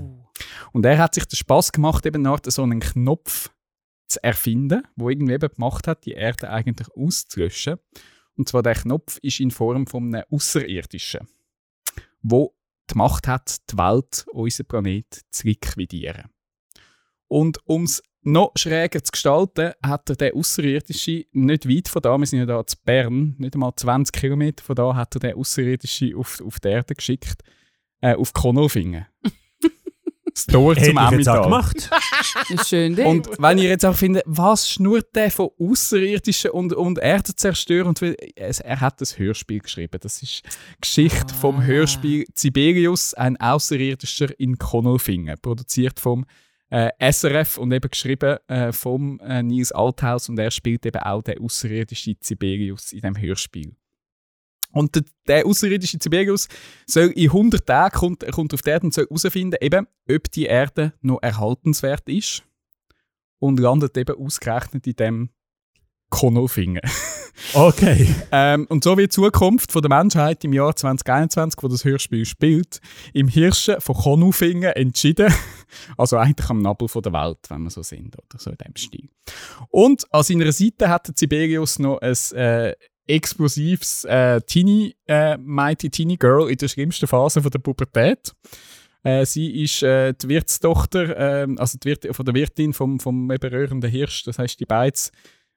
Und 0.73 0.85
er 0.85 0.99
hat 0.99 1.15
sich 1.15 1.25
den 1.25 1.37
Spaß 1.37 1.73
gemacht, 1.73 2.05
eben 2.07 2.23
nach 2.23 2.41
so 2.47 2.63
einen 2.63 2.81
Knopf 2.81 3.51
zu 4.09 4.23
erfinden, 4.23 4.83
wo 4.97 5.09
irgendwie 5.09 5.35
eben 5.35 5.49
gemacht 5.49 5.89
hat, 5.89 6.05
die 6.05 6.13
Erde 6.13 6.51
eigentlich 6.51 6.89
auszulöschen. 6.95 7.79
Und 8.37 8.49
zwar 8.49 8.63
der 8.63 8.75
Knopf 8.75 9.19
ist 9.23 9.41
in 9.41 9.51
Form 9.51 9.87
von 9.87 10.15
einem 10.15 10.25
Außerirdischen, 10.31 11.29
wo 12.23 12.55
die 12.91 12.99
Macht 12.99 13.29
hat, 13.29 13.59
die 13.71 13.79
Welt, 13.79 14.27
unseren 14.33 14.67
Planet 14.67 15.23
zu 15.31 15.47
liquidieren. 15.47 16.31
Und 17.29 17.59
um 17.67 17.85
es 17.85 18.03
noch 18.23 18.53
schräger 18.57 19.03
zu 19.03 19.11
gestalten, 19.11 19.73
hat 19.85 20.09
er 20.11 20.17
den 20.17 20.35
Außerirdische 20.35 21.25
nicht 21.33 21.69
weit 21.69 21.89
von 21.89 22.03
da, 22.03 22.17
wir 22.17 22.27
sind 22.27 22.39
ja 22.41 22.47
da 22.47 22.67
zu 22.67 22.77
Bern, 22.85 23.35
nicht 23.39 23.55
einmal 23.55 23.73
20 23.75 24.13
Kilometer 24.13 24.63
von 24.65 24.77
da, 24.77 24.95
hat 24.95 25.15
er 25.17 25.21
den 25.21 25.35
Außerirdische 25.35 26.17
auf, 26.17 26.41
auf 26.41 26.61
die 26.61 26.69
Erde 26.69 26.95
geschickt, 26.95 27.43
äh, 28.01 28.15
auf 28.15 28.33
Konolfingen. 28.33 29.07
das 30.35 30.47
Tor 30.47 30.75
Hätte 30.75 30.95
zum 30.95 30.99
ich 30.99 31.19
jetzt 31.19 31.29
auch 31.29 31.43
Emmental. 31.43 31.43
gemacht. 31.45 31.91
Schön, 32.67 32.97
Ding. 32.97 33.07
Und 33.07 33.29
wenn 33.39 33.59
ihr 33.59 33.69
jetzt 33.69 33.85
auch 33.85 33.97
findet, 33.97 34.23
was 34.27 34.71
schnurrt 34.71 35.15
der 35.15 35.31
von 35.31 35.51
Außerirdischen 35.59 36.53
und, 36.53 36.73
und 36.73 36.99
Erde 36.99 37.35
zerstören? 37.35 37.89
Und 37.89 38.03
es, 38.37 38.61
er 38.61 38.81
hat 38.81 39.01
das 39.01 39.19
Hörspiel 39.19 39.61
geschrieben. 39.61 39.99
Das 40.01 40.23
ist 40.23 40.43
Geschichte 40.81 41.35
vom 41.35 41.59
Ah. 41.59 41.63
Hörspiel 41.65 42.25
Sibelius, 42.35 43.15
ein 43.15 43.39
Außerirdischer 43.39 44.39
in 44.39 44.59
Konolfingen, 44.59 45.37
produziert 45.41 46.01
vom 46.01 46.25
äh, 46.73 47.13
SRF 47.13 47.59
und 47.59 47.71
eben 47.71 47.91
geschrieben 47.91 48.39
äh, 48.49 48.73
vom 48.73 49.21
äh, 49.21 49.43
Nils 49.43 49.73
Althaus 49.73 50.31
und 50.31 50.39
er 50.39 50.51
spielt 50.51 50.87
eben 50.87 51.03
auch 51.03 51.23
den 51.23 51.39
außerirdischen 51.39 52.17
Sibelius 52.21 52.93
in 52.93 53.01
dem 53.01 53.21
Hörspiel. 53.21 53.77
Und 54.73 54.95
der, 54.95 55.03
der 55.29 55.47
außerirdische 55.47 55.99
Sibelius 56.01 56.49
soll 56.87 57.09
in 57.09 57.29
100 57.29 57.67
Tagen 57.67 57.95
kommt, 57.95 58.33
kommt 58.33 58.55
auf 58.55 58.63
die 58.63 58.71
Erde 58.71 58.87
und 58.87 58.95
soll 58.95 59.05
herausfinden, 59.05 59.59
eben, 59.61 59.87
ob 60.11 60.31
die 60.31 60.47
Erde 60.47 60.95
noch 61.03 61.23
erhaltenswert 61.23 62.09
ist 62.09 62.43
und 63.39 63.61
landet 63.61 63.95
eben 63.99 64.17
ausgerechnet 64.17 64.87
in 64.87 64.97
dem 64.97 65.31
Konolfingen. 66.09 66.81
Okay. 67.55 68.15
ähm, 68.33 68.67
und 68.69 68.85
so 68.85 68.97
wird 68.97 69.13
die 69.13 69.17
Zukunft 69.17 69.73
von 69.73 69.83
der 69.83 69.89
Menschheit 69.89 70.45
im 70.45 70.53
Jahr 70.53 70.75
2021, 70.75 71.63
wo 71.63 71.69
das 71.69 71.85
Hörspiel 71.85 72.25
spielt, 72.25 72.81
im 73.13 73.29
Hirschen 73.29 73.81
von 73.81 73.97
Konolfingen 73.97 74.73
entschieden. 74.73 75.33
Also 75.97 76.19
eigentlich 76.19 76.51
am 76.51 76.61
Nabel 76.61 76.87
von 76.87 77.01
der 77.01 77.15
Welt, 77.15 77.39
wenn 77.49 77.63
wir 77.63 77.71
so 77.71 77.83
sind, 77.83 78.15
oder 78.15 78.39
so 78.39 78.51
in 78.51 78.59
dem 78.59 78.77
Stil. 78.77 79.09
Und 79.71 80.05
an 80.13 80.23
seiner 80.23 80.53
Seite 80.53 80.91
hat 80.91 81.11
Sibelius 81.17 81.79
noch 81.79 81.99
ein 82.03 82.15
äh, 82.37 82.75
explosives 83.07 84.05
äh, 84.05 84.43
Teenie, 84.43 84.95
äh, 85.07 85.39
Mighty 85.39 85.89
Teenie 85.89 86.19
Girl 86.19 86.51
in 86.51 86.59
der 86.59 86.69
schlimmsten 86.69 87.07
Phase 87.07 87.41
von 87.41 87.51
der 87.51 87.59
Pubertät. 87.59 88.35
Äh, 89.03 89.25
sie 89.25 89.63
ist 89.63 89.83
äh, 89.83 90.13
die 90.13 90.29
Wirtstochter, 90.29 91.17
ähm, 91.17 91.59
also 91.59 91.79
die 91.79 91.89
Wirt, 91.89 92.15
von 92.15 92.25
der 92.25 92.35
Wirtin 92.35 92.73
vom, 92.73 93.01
vom 93.01 93.31
eben 93.31 93.83
Hirsch, 93.83 94.25
das 94.25 94.39
heißt 94.39 94.61
die 94.61 94.67
Beiz. 94.67 95.11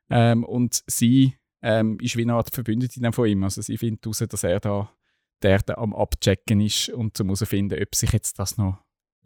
Ähm, 0.10 0.44
und 0.44 0.82
sie 0.88 1.36
ähm, 1.66 1.98
ist 2.00 2.16
wie 2.16 2.22
eine 2.22 2.36
Art 2.36 2.54
Verbündete 2.54 3.02
dann 3.02 3.12
von 3.12 3.28
ihm. 3.28 3.44
Also 3.44 3.60
sie 3.60 3.78
findet 3.78 4.06
heraus, 4.06 4.20
dass 4.20 4.44
er 4.44 4.60
da 4.60 4.92
die 5.42 5.48
Erde 5.48 5.80
am 5.80 5.96
Abchecken 5.96 6.62
ist 6.62 6.90
und 6.90 7.18
zum 7.18 7.28
herausfinden, 7.28 7.82
ob 7.82 7.96
sich 7.96 8.12
jetzt 8.12 8.38
das 8.38 8.58
noch 8.58 8.78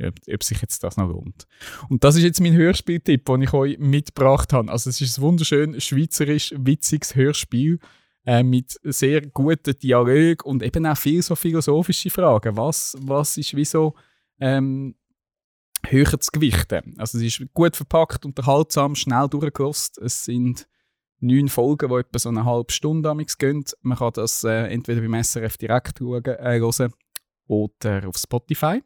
ob, 0.01 0.15
ob 0.33 0.43
sich 0.43 0.61
jetzt 0.61 0.81
das 0.81 0.95
noch 0.95 1.09
lohnt. 1.09 1.45
Und 1.89 2.05
das 2.05 2.15
ist 2.15 2.23
jetzt 2.23 2.39
mein 2.39 2.53
Hörspieltipp, 2.53 3.25
den 3.25 3.41
ich 3.41 3.51
euch 3.51 3.77
mitgebracht 3.77 4.53
habe. 4.53 4.71
Also 4.71 4.89
es 4.89 5.01
ist 5.01 5.17
ein 5.17 5.21
wunderschön 5.23 5.81
schweizerisch 5.81 6.53
witziges 6.57 7.13
Hörspiel 7.13 7.79
äh, 8.25 8.41
mit 8.41 8.79
sehr 8.83 9.27
guten 9.27 9.77
Dialog 9.77 10.45
und 10.45 10.63
eben 10.63 10.85
auch 10.85 10.97
viel 10.97 11.21
so 11.21 11.35
philosophische 11.35 12.09
Fragen. 12.09 12.55
Was, 12.55 12.95
was 13.01 13.35
ist 13.35 13.53
wieso 13.53 13.95
ähm, 14.39 14.95
höher 15.85 16.17
zu 16.17 16.31
gewichten? 16.31 16.95
Also 16.97 17.17
es 17.17 17.25
ist 17.25 17.53
gut 17.53 17.75
verpackt, 17.75 18.23
unterhaltsam, 18.23 18.95
schnell 18.95 19.27
durchgelost. 19.27 19.97
Es 19.97 20.23
sind 20.23 20.68
neun 21.19 21.49
Folgen, 21.49 21.89
die 21.89 21.95
etwa 21.95 22.19
so 22.19 22.29
eine 22.29 22.45
halbe 22.45 22.71
Stunde 22.71 23.09
amix 23.09 23.37
gehen. 23.37 23.63
Man 23.81 23.97
kann 23.97 24.13
das 24.13 24.43
äh, 24.43 24.67
entweder 24.67 25.01
beim 25.01 25.23
SRF 25.23 25.57
direkt 25.57 25.99
schauen, 25.99 26.25
äh, 26.25 26.59
hören 26.59 26.93
oder 27.47 28.07
auf 28.07 28.17
Spotify 28.17 28.81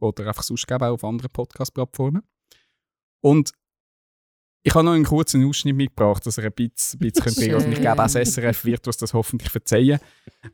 oder 0.00 0.26
einfach 0.26 0.42
sonst 0.42 0.70
auch 0.70 0.80
auf 0.80 1.04
anderen 1.04 1.30
Podcast-Plattformen. 1.30 2.22
Und 3.20 3.52
ich 4.62 4.74
habe 4.74 4.84
noch 4.84 4.92
einen 4.92 5.04
kurzen 5.04 5.46
Ausschnitt 5.46 5.76
mitgebracht, 5.76 6.26
dass 6.26 6.38
ihr 6.38 6.44
ein 6.44 6.52
bisschen, 6.52 6.98
bisschen 6.98 7.24
könnt 7.24 7.38
reinhören. 7.38 7.72
Ich 7.72 7.80
glaube, 7.80 8.02
auch 8.02 8.10
das 8.10 8.34
SRF 8.34 8.64
wird 8.64 8.86
uns 8.86 8.96
das 8.96 9.14
hoffentlich 9.14 9.50
verzeihen, 9.50 10.00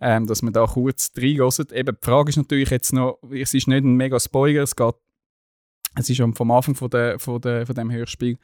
ähm, 0.00 0.26
dass 0.26 0.42
wir 0.42 0.50
da 0.50 0.66
kurz 0.66 1.10
reinhören. 1.16 1.66
Eben, 1.72 1.96
die 2.00 2.04
Frage 2.04 2.30
ist 2.30 2.36
natürlich 2.36 2.70
jetzt 2.70 2.92
noch, 2.92 3.18
es 3.30 3.54
ist 3.54 3.66
nicht 3.66 3.84
ein 3.84 3.96
mega 3.96 4.20
Spoiler, 4.20 4.62
es 4.62 4.76
geht, 4.76 4.94
es 5.96 6.10
ist 6.10 6.16
schon 6.16 6.34
vom 6.34 6.50
Anfang 6.50 6.74
von, 6.74 6.90
der, 6.90 7.18
von, 7.18 7.40
der, 7.40 7.66
von 7.66 7.74
dem 7.74 7.90
Hörspiel, 7.90 8.38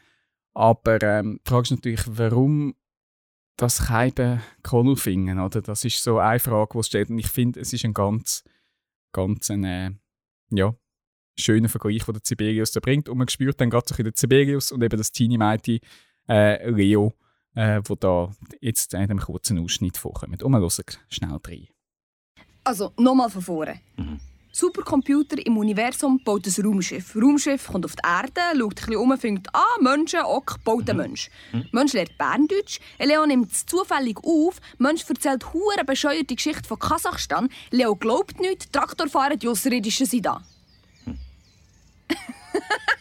aber 0.54 1.02
ähm, 1.02 1.40
die 1.44 1.50
Frage 1.50 1.62
ist 1.62 1.70
natürlich, 1.70 2.02
warum 2.06 2.74
das 3.56 3.86
Keiben 3.86 4.40
Konulfingen, 4.62 5.38
oder? 5.38 5.60
Das 5.60 5.84
ist 5.84 6.02
so 6.02 6.18
eine 6.18 6.40
Frage, 6.40 6.78
die 6.78 6.82
steht 6.82 7.10
und 7.10 7.18
ich 7.18 7.28
finde, 7.28 7.60
es 7.60 7.72
ist 7.72 7.84
ein 7.84 7.94
ganz, 7.94 8.42
ganz 9.12 9.50
ein, 9.50 9.64
äh, 9.64 9.90
ja, 10.50 10.74
schöner 11.38 11.68
Vergleich, 11.68 12.04
den 12.04 12.14
der 12.14 12.22
Sibelius 12.24 12.72
da 12.72 12.80
bringt. 12.80 13.08
Und 13.08 13.18
man 13.18 13.28
spürt 13.28 13.60
dann 13.60 13.70
gerade 13.70 13.86
so 13.86 13.94
ein 13.94 13.96
bisschen 13.96 14.12
den 14.12 14.16
Sibelius 14.16 14.72
und 14.72 14.82
eben 14.82 14.96
das 14.96 15.12
Teenie 15.12 15.38
Mighty 15.38 15.80
äh, 16.28 16.70
Leo, 16.70 17.14
äh, 17.54 17.80
wo 17.84 17.94
da 17.94 18.32
jetzt 18.60 18.94
in 18.94 19.00
einem 19.00 19.18
kurzen 19.18 19.58
Ausschnitt 19.58 19.96
vorkommt. 19.96 20.42
Und 20.42 20.52
wir 20.52 20.60
hören 20.60 20.70
schnell 21.08 21.38
rein. 21.46 21.68
Also, 22.64 22.92
nochmal 22.98 23.30
von 23.30 23.42
vorne. 23.42 23.80
Supercomputer 24.52 25.44
im 25.46 25.56
Universum 25.56 26.20
baut 26.24 26.46
ein 26.46 26.64
Raumschiff. 26.64 27.14
Raumschiff 27.14 27.68
kommt 27.68 27.84
auf 27.84 27.94
die 27.94 28.02
Erde, 28.04 28.40
schaut 28.58 28.62
ein 28.62 28.68
bisschen 28.74 28.96
um, 28.96 29.18
findet, 29.18 29.48
ah, 29.52 29.76
Menschen, 29.80 30.20
ok, 30.24 30.56
baut 30.64 30.90
ein 30.90 30.96
Mensch. 30.96 31.30
Mensch 31.72 31.92
lernt 31.92 32.18
Berndeutsch. 32.18 32.80
Leo 32.98 33.24
nimmt 33.26 33.52
es 33.52 33.64
zufällig 33.64 34.18
auf. 34.24 34.60
Mensch 34.78 35.08
erzählt 35.08 35.52
hure 35.52 35.84
bescheuerte 35.84 36.34
Geschichte 36.34 36.66
von 36.66 36.78
Kasachstan. 36.78 37.48
Leo 37.70 37.94
glaubt 37.94 38.40
nicht, 38.40 38.72
Traktorfahrer, 38.72 39.36
die 39.36 39.48
Außerirdischen 39.48 40.06
sind 40.06 40.26
da. 40.26 40.42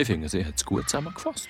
Ich 0.00 0.06
finde, 0.06 0.28
sie 0.28 0.44
hat 0.44 0.54
es 0.54 0.64
gut 0.64 0.88
zusammengefasst. 0.88 1.48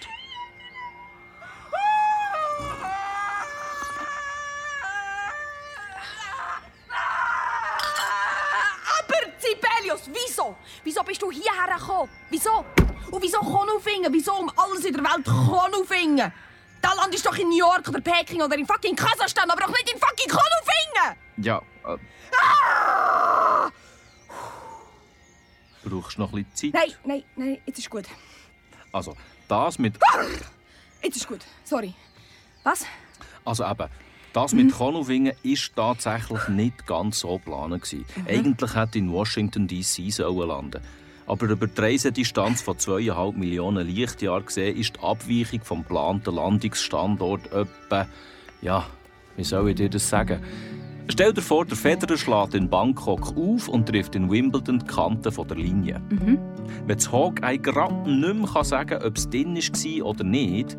Aber 8.98 9.18
Sibelius, 9.38 10.08
wieso? 10.10 10.56
Wieso 10.82 11.02
bist 11.02 11.20
du 11.20 11.30
hierher 11.30 11.78
gekommen? 11.78 12.10
Wieso? 12.30 12.64
Und 13.10 13.22
wieso 13.22 13.38
Konufingen? 13.40 14.10
Wieso 14.14 14.32
um 14.32 14.50
alles 14.56 14.82
in 14.86 14.94
der 14.94 15.04
Welt 15.04 15.26
Konufingen? 15.26 16.32
Da 16.80 16.92
Land 16.94 17.14
ist 17.14 17.26
doch 17.26 17.36
in 17.36 17.48
New 17.50 17.58
York 17.58 17.86
oder 17.88 18.00
Peking 18.00 18.40
oder 18.40 18.56
in 18.56 18.66
fucking 18.66 18.96
Kasachstan, 18.96 19.50
aber 19.50 19.60
doch 19.60 19.68
nicht 19.68 19.92
in 19.92 19.98
fucking 19.98 20.30
Konufingen! 20.30 21.18
Ja, 21.44 21.60
äh, 21.86 21.98
brauchst 25.84 26.16
du 26.16 26.22
noch 26.22 26.32
ein 26.32 26.44
bisschen 26.44 26.72
Zeit? 26.72 26.88
Nein, 26.88 26.94
nein, 27.04 27.24
nein, 27.36 27.58
jetzt 27.66 27.78
ist 27.78 27.90
gut. 27.90 28.04
Also, 28.92 29.16
das 29.48 29.78
mit... 29.78 29.98
Jetzt 31.02 31.16
ist 31.16 31.28
gut. 31.28 31.40
Sorry. 31.64 31.94
Was? 32.64 32.84
Also 33.44 33.64
eben, 33.64 33.88
das 34.32 34.52
mit 34.52 34.72
Konowingen 34.72 35.32
ist 35.42 35.74
tatsächlich 35.74 36.48
nicht 36.48 36.86
ganz 36.86 37.20
so 37.20 37.38
geplant. 37.38 37.82
gewesen. 37.82 38.04
Eigentlich 38.26 38.74
hätte 38.74 38.98
in 38.98 39.10
Washington 39.10 39.66
D.C. 39.66 40.10
sollen 40.10 40.48
landen. 40.48 40.82
Aber 41.26 41.46
über 41.46 41.66
die 41.66 41.80
Reisedistanz 41.80 42.62
von 42.62 42.76
2,5 42.76 43.36
Millionen 43.36 43.86
Lichtjahren 43.86 44.46
gesehen 44.46 44.76
ist 44.76 44.96
die 44.96 45.00
Abweichung 45.00 45.60
vom 45.62 45.82
geplanten 45.82 46.34
Landungsstandort 46.34 47.52
etwa, 47.52 48.06
ja, 48.62 48.86
wie 49.36 49.44
soll 49.44 49.70
ich 49.70 49.76
dir 49.76 49.90
das 49.90 50.08
sagen? 50.08 50.42
Stell 51.10 51.32
dir 51.32 51.40
vor, 51.42 51.64
der 51.64 51.76
Federer 51.76 52.16
schlägt 52.18 52.54
in 52.54 52.68
Bangkok 52.68 53.34
auf 53.36 53.68
und 53.68 53.86
trifft 53.88 54.14
in 54.14 54.30
Wimbledon 54.30 54.78
die 54.80 54.86
Kante 54.86 55.32
von 55.32 55.48
der 55.48 55.56
Linie. 55.56 56.00
Wenn 56.10 56.96
das 56.96 57.10
Hawkeye 57.10 57.58
gerade 57.58 58.08
nicht 58.10 58.34
mehr 58.34 58.46
kann 58.52 58.64
sagen 58.64 59.02
ob 59.02 59.16
es 59.16 59.28
drin 59.28 59.56
war 59.56 60.06
oder 60.06 60.24
nicht, 60.24 60.76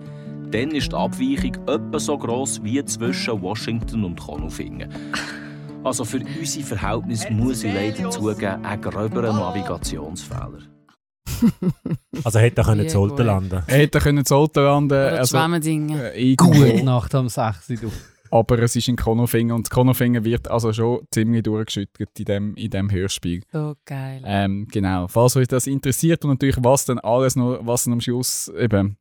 dann 0.52 0.72
ist 0.72 0.92
die 0.92 0.96
Abweichung 0.96 1.56
etwa 1.68 2.00
so 2.00 2.18
gross 2.18 2.64
wie 2.64 2.84
zwischen 2.86 3.42
Washington 3.42 4.04
und 4.06 4.20
Konufingen. 4.20 4.90
Also 5.82 6.04
für 6.04 6.20
unsere 6.20 6.66
Verhältnisse 6.66 7.32
muss 7.32 7.64
ich 7.64 7.74
leider 7.74 8.10
zugeben, 8.10 8.66
ein 8.66 8.82
gröberer 8.82 9.32
Navigationsfehler. 9.32 10.60
Also 12.26 12.40
hätte 12.40 12.60
er 12.62 12.66
können 12.66 12.84
Ja, 12.84 12.88
zu 12.90 13.00
Olten 13.00 13.16
gut. 13.16 13.26
landen. 13.26 13.64
Er 13.66 13.78
hätte 13.78 14.00
können 14.00 14.26
zu 14.26 14.36
Olten 14.36 14.62
landen 14.62 14.92
Oder 14.92 15.20
also, 15.20 15.38
Schwemmendinge. 15.38 16.12
äh, 16.14 16.32
irgendwo, 16.32 16.52
Gut 16.66 16.84
Nacht 16.84 17.16
am 17.16 17.30
6. 17.30 17.68
Du. 17.80 17.90
Aber 18.32 18.60
es 18.60 18.76
ist 18.76 18.88
in 18.88 18.96
Konofingen 18.96 19.56
und 19.56 19.70
Konofingen 19.70 20.24
wird 20.24 20.48
also 20.50 20.74
schon 20.74 21.06
ziemlich 21.12 21.44
durchgeschüttet 21.44 22.20
in 22.20 22.26
dem, 22.26 22.56
in 22.56 22.70
dem 22.70 22.92
Hörspiel. 22.92 23.44
So 23.52 23.76
geil. 23.86 24.22
Ähm, 24.26 24.68
genau, 24.72 25.08
falls 25.08 25.36
euch 25.36 25.48
das 25.48 25.68
interessiert 25.68 26.24
und 26.24 26.32
natürlich 26.32 26.58
was 26.60 26.86
dann 26.86 27.00
alles 27.00 27.36
noch, 27.36 27.60
was 27.62 27.84
dann 27.84 27.94
am 27.94 28.02
Schluss 28.02 28.52
eben 28.58 28.98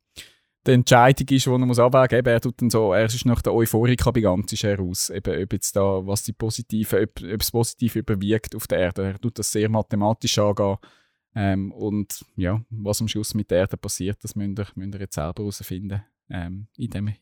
die 0.67 0.71
Entscheidung 0.71 1.27
ist, 1.29 1.45
die 1.45 1.49
er 1.49 1.57
muss 1.59 1.79
abwägen, 1.79 2.19
eben, 2.19 2.27
er 2.27 2.41
tut 2.41 2.61
dann 2.61 2.69
so, 2.69 2.93
er 2.93 3.05
ist 3.05 3.25
nach 3.25 3.41
der 3.41 3.53
Euphorika 3.53 4.11
gigantisch 4.11 4.63
heraus, 4.63 5.09
eben, 5.09 5.41
ob 5.41 5.53
jetzt 5.53 5.75
da, 5.75 6.05
was 6.05 6.23
die 6.23 6.33
Positive, 6.33 7.01
ob, 7.01 7.21
ob 7.21 7.39
das 7.39 7.51
Positive 7.51 7.99
überwiegt 7.99 8.55
auf 8.55 8.67
der 8.67 8.79
Erde, 8.79 9.03
er 9.05 9.19
tut 9.19 9.39
das 9.39 9.51
sehr 9.51 9.69
mathematisch 9.69 10.37
angehen 10.37 10.77
ähm, 11.35 11.71
und 11.71 12.25
ja, 12.35 12.61
was 12.69 13.01
am 13.01 13.07
Schluss 13.07 13.33
mit 13.33 13.51
der 13.51 13.59
Erde 13.59 13.77
passiert, 13.77 14.23
das 14.23 14.35
müsst 14.35 14.59
ihr, 14.59 14.67
müsst 14.75 14.93
ihr 14.95 14.99
jetzt 14.99 15.15
selber 15.15 15.43
herausfinden, 15.43 16.03
ähm, 16.29 16.67
in 16.77 16.89
dem 16.89 17.13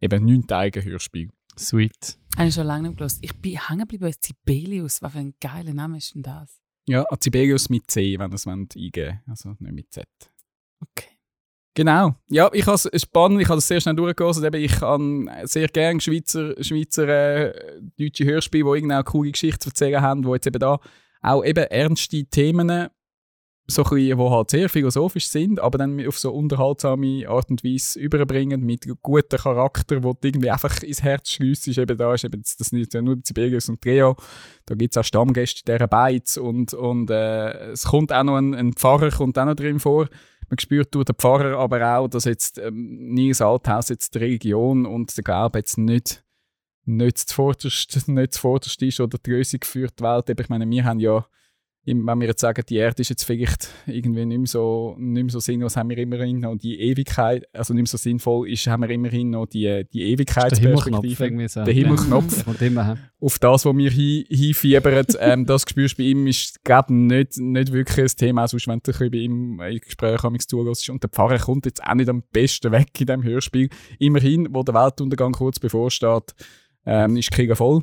eben 0.00 0.24
neunteiligen 0.24 0.84
Hörspiel. 0.84 1.30
Sweet. 1.58 2.18
Habe 2.36 2.48
ich 2.48 2.54
schon 2.54 2.66
lange 2.66 2.88
nicht 2.88 2.98
gelesen. 2.98 3.18
Ich 3.22 3.34
bin 3.40 3.58
hängen 3.58 3.80
geblieben 3.80 4.04
bei 4.04 4.14
Sibelius. 4.18 5.02
Was 5.02 5.12
für 5.12 5.18
ein 5.18 5.34
geiler 5.40 5.74
Name 5.74 5.98
ist 5.98 6.14
denn 6.14 6.22
das? 6.22 6.60
Ja, 6.86 7.04
Sibelius 7.20 7.68
mit 7.68 7.90
C, 7.90 8.18
wenn 8.18 8.30
ihr 8.30 8.34
es 8.34 8.46
eingeben 8.46 9.20
also 9.28 9.50
nicht 9.58 9.72
mit 9.72 9.92
Z. 9.92 10.06
Okay. 10.80 11.12
Genau. 11.74 12.16
Ja, 12.28 12.50
ich 12.52 12.66
habe 12.66 12.76
es 12.92 13.02
spannend, 13.02 13.40
ich 13.40 13.48
habe 13.48 13.56
das 13.56 13.68
sehr 13.68 13.80
schnell 13.80 13.94
durchgelesen. 13.94 14.44
Eben, 14.44 14.62
ich 14.62 14.80
habe 14.80 15.28
sehr 15.44 15.68
gerne 15.68 16.00
Schweizer, 16.00 16.54
Schweizer 16.62 17.08
äh, 17.08 17.80
deutsche 17.98 18.24
Hörspiele, 18.24 18.64
die 18.64 18.78
irgendwie 18.78 18.94
auch 18.94 19.04
coole 19.04 19.30
Geschichten 19.30 19.60
zu 19.60 19.68
erzählen 19.70 20.02
haben, 20.02 20.22
die 20.22 20.28
jetzt 20.30 20.46
eben 20.46 20.58
da 20.58 20.78
auch 21.22 21.44
eben 21.44 21.64
ernste 21.64 22.24
Themen 22.24 22.88
so 23.66 23.82
die 23.84 24.14
halt 24.14 24.50
sehr 24.50 24.68
philosophisch 24.68 25.28
sind, 25.28 25.60
aber 25.60 25.78
dann 25.78 26.04
auf 26.06 26.18
so 26.18 26.32
unterhaltsame 26.32 27.28
Art 27.28 27.50
und 27.50 27.64
Weise 27.64 27.98
überbringen, 27.98 28.62
mit 28.62 28.86
gutem 29.02 29.38
Charakter, 29.38 30.02
wo 30.02 30.12
du 30.12 30.28
irgendwie 30.28 30.50
einfach 30.50 30.82
ins 30.82 31.02
Herz 31.02 31.30
schliessst. 31.30 31.68
Eben 31.68 31.96
da 31.96 32.14
ist 32.14 32.24
eben 32.24 32.42
das 32.42 32.56
das 32.56 32.72
nicht 32.72 32.92
nur 32.94 33.18
Sibelius 33.22 33.68
und 33.68 33.84
Leo, 33.84 34.16
da 34.66 34.74
gibt 34.74 34.94
es 34.94 34.98
auch 34.98 35.04
Stammgäste 35.04 35.62
dieser 35.64 35.88
Beiz 35.88 36.36
und, 36.36 36.74
und 36.74 37.10
äh, 37.10 37.70
es 37.70 37.84
kommt 37.84 38.12
auch 38.12 38.24
noch 38.24 38.36
ein, 38.36 38.54
ein 38.54 38.72
Pfarrer 38.72 39.10
kommt 39.10 39.38
auch 39.38 39.46
noch 39.46 39.54
drin 39.54 39.78
vor. 39.78 40.08
Man 40.48 40.58
spürt 40.58 40.94
durch 40.94 41.06
den 41.06 41.16
Pfarrer 41.16 41.56
aber 41.58 41.96
auch, 41.96 42.08
dass 42.08 42.24
jetzt 42.24 42.58
ähm, 42.58 43.14
Nils 43.14 43.40
Althaus 43.40 43.88
jetzt 43.88 44.14
die 44.14 44.18
Religion 44.18 44.84
und 44.86 45.16
der 45.16 45.24
Glaube 45.24 45.60
jetzt 45.60 45.78
nicht, 45.78 46.24
nicht 46.84 47.18
zuvorderst, 47.18 48.08
nicht 48.08 48.34
zuvorderst 48.34 48.82
ist 48.82 49.00
oder 49.00 49.18
die 49.18 49.30
Lösung 49.30 49.60
für 49.64 49.86
die 49.86 50.04
Welt. 50.04 50.28
Ich 50.28 50.48
meine, 50.48 50.68
wir 50.68 50.84
haben 50.84 51.00
ja, 51.00 51.24
wenn 51.84 52.20
wir 52.20 52.28
jetzt 52.28 52.40
sagen, 52.40 52.62
die 52.68 52.76
Erde 52.76 53.00
ist 53.00 53.08
jetzt 53.08 53.24
vielleicht 53.24 53.68
irgendwie 53.86 54.24
nicht 54.24 54.38
mehr 54.38 54.46
so, 54.46 54.94
nicht 54.98 55.24
mehr 55.24 55.32
so 55.32 55.40
sinnlos, 55.40 55.76
haben 55.76 55.90
wir 55.90 55.98
immerhin 55.98 56.38
noch 56.38 56.56
die 56.56 56.78
Ewigkeit, 56.78 57.44
also 57.52 57.74
nicht 57.74 57.82
mehr 57.82 57.88
so 57.88 57.98
sinnvoll 57.98 58.48
ist, 58.48 58.66
haben 58.68 58.82
wir 58.82 58.90
immerhin 58.90 59.30
noch 59.30 59.46
die, 59.46 59.84
die 59.92 59.98
Der 59.98 60.08
Ewigkeitsperspektive. 60.08 60.84
Himmelknopf 60.84 61.20
irgendwie 61.20 61.48
so. 61.48 61.64
Der 61.64 61.74
Himmelknopf 61.74 62.44
dem 62.60 62.80
her. 62.84 62.98
auf 63.20 63.38
das, 63.40 63.64
was 63.64 63.76
wir 63.76 63.90
hin, 63.90 64.24
hinfiebern, 64.28 65.06
ähm, 65.18 65.46
das 65.46 65.62
spürst 65.68 65.98
du 65.98 66.02
bei 66.02 66.08
ihm, 66.08 66.26
ist, 66.28 66.62
glaube 66.62 66.94
nicht, 66.94 67.38
nicht 67.38 67.72
wirklich 67.72 68.12
ein 68.12 68.16
Thema, 68.16 68.46
sonst 68.46 68.68
wenn 68.68 68.80
du 68.80 68.92
bei 69.10 69.16
ihm 69.16 69.60
in 69.60 69.80
Gesprächen 69.80 70.38
zuhörst. 70.38 70.88
Und 70.88 71.02
der 71.02 71.10
Pfarrer 71.10 71.38
kommt 71.38 71.66
jetzt 71.66 71.82
auch 71.82 71.94
nicht 71.94 72.08
am 72.08 72.22
besten 72.32 72.70
weg 72.70 72.88
in 73.00 73.06
diesem 73.06 73.22
Hörspiel. 73.24 73.68
Immerhin, 73.98 74.48
wo 74.52 74.62
der 74.62 74.74
Weltuntergang 74.74 75.32
kurz 75.32 75.58
bevorsteht, 75.58 76.32
ähm, 76.86 77.16
ist 77.16 77.32
Krieg 77.32 77.56
voll. 77.56 77.82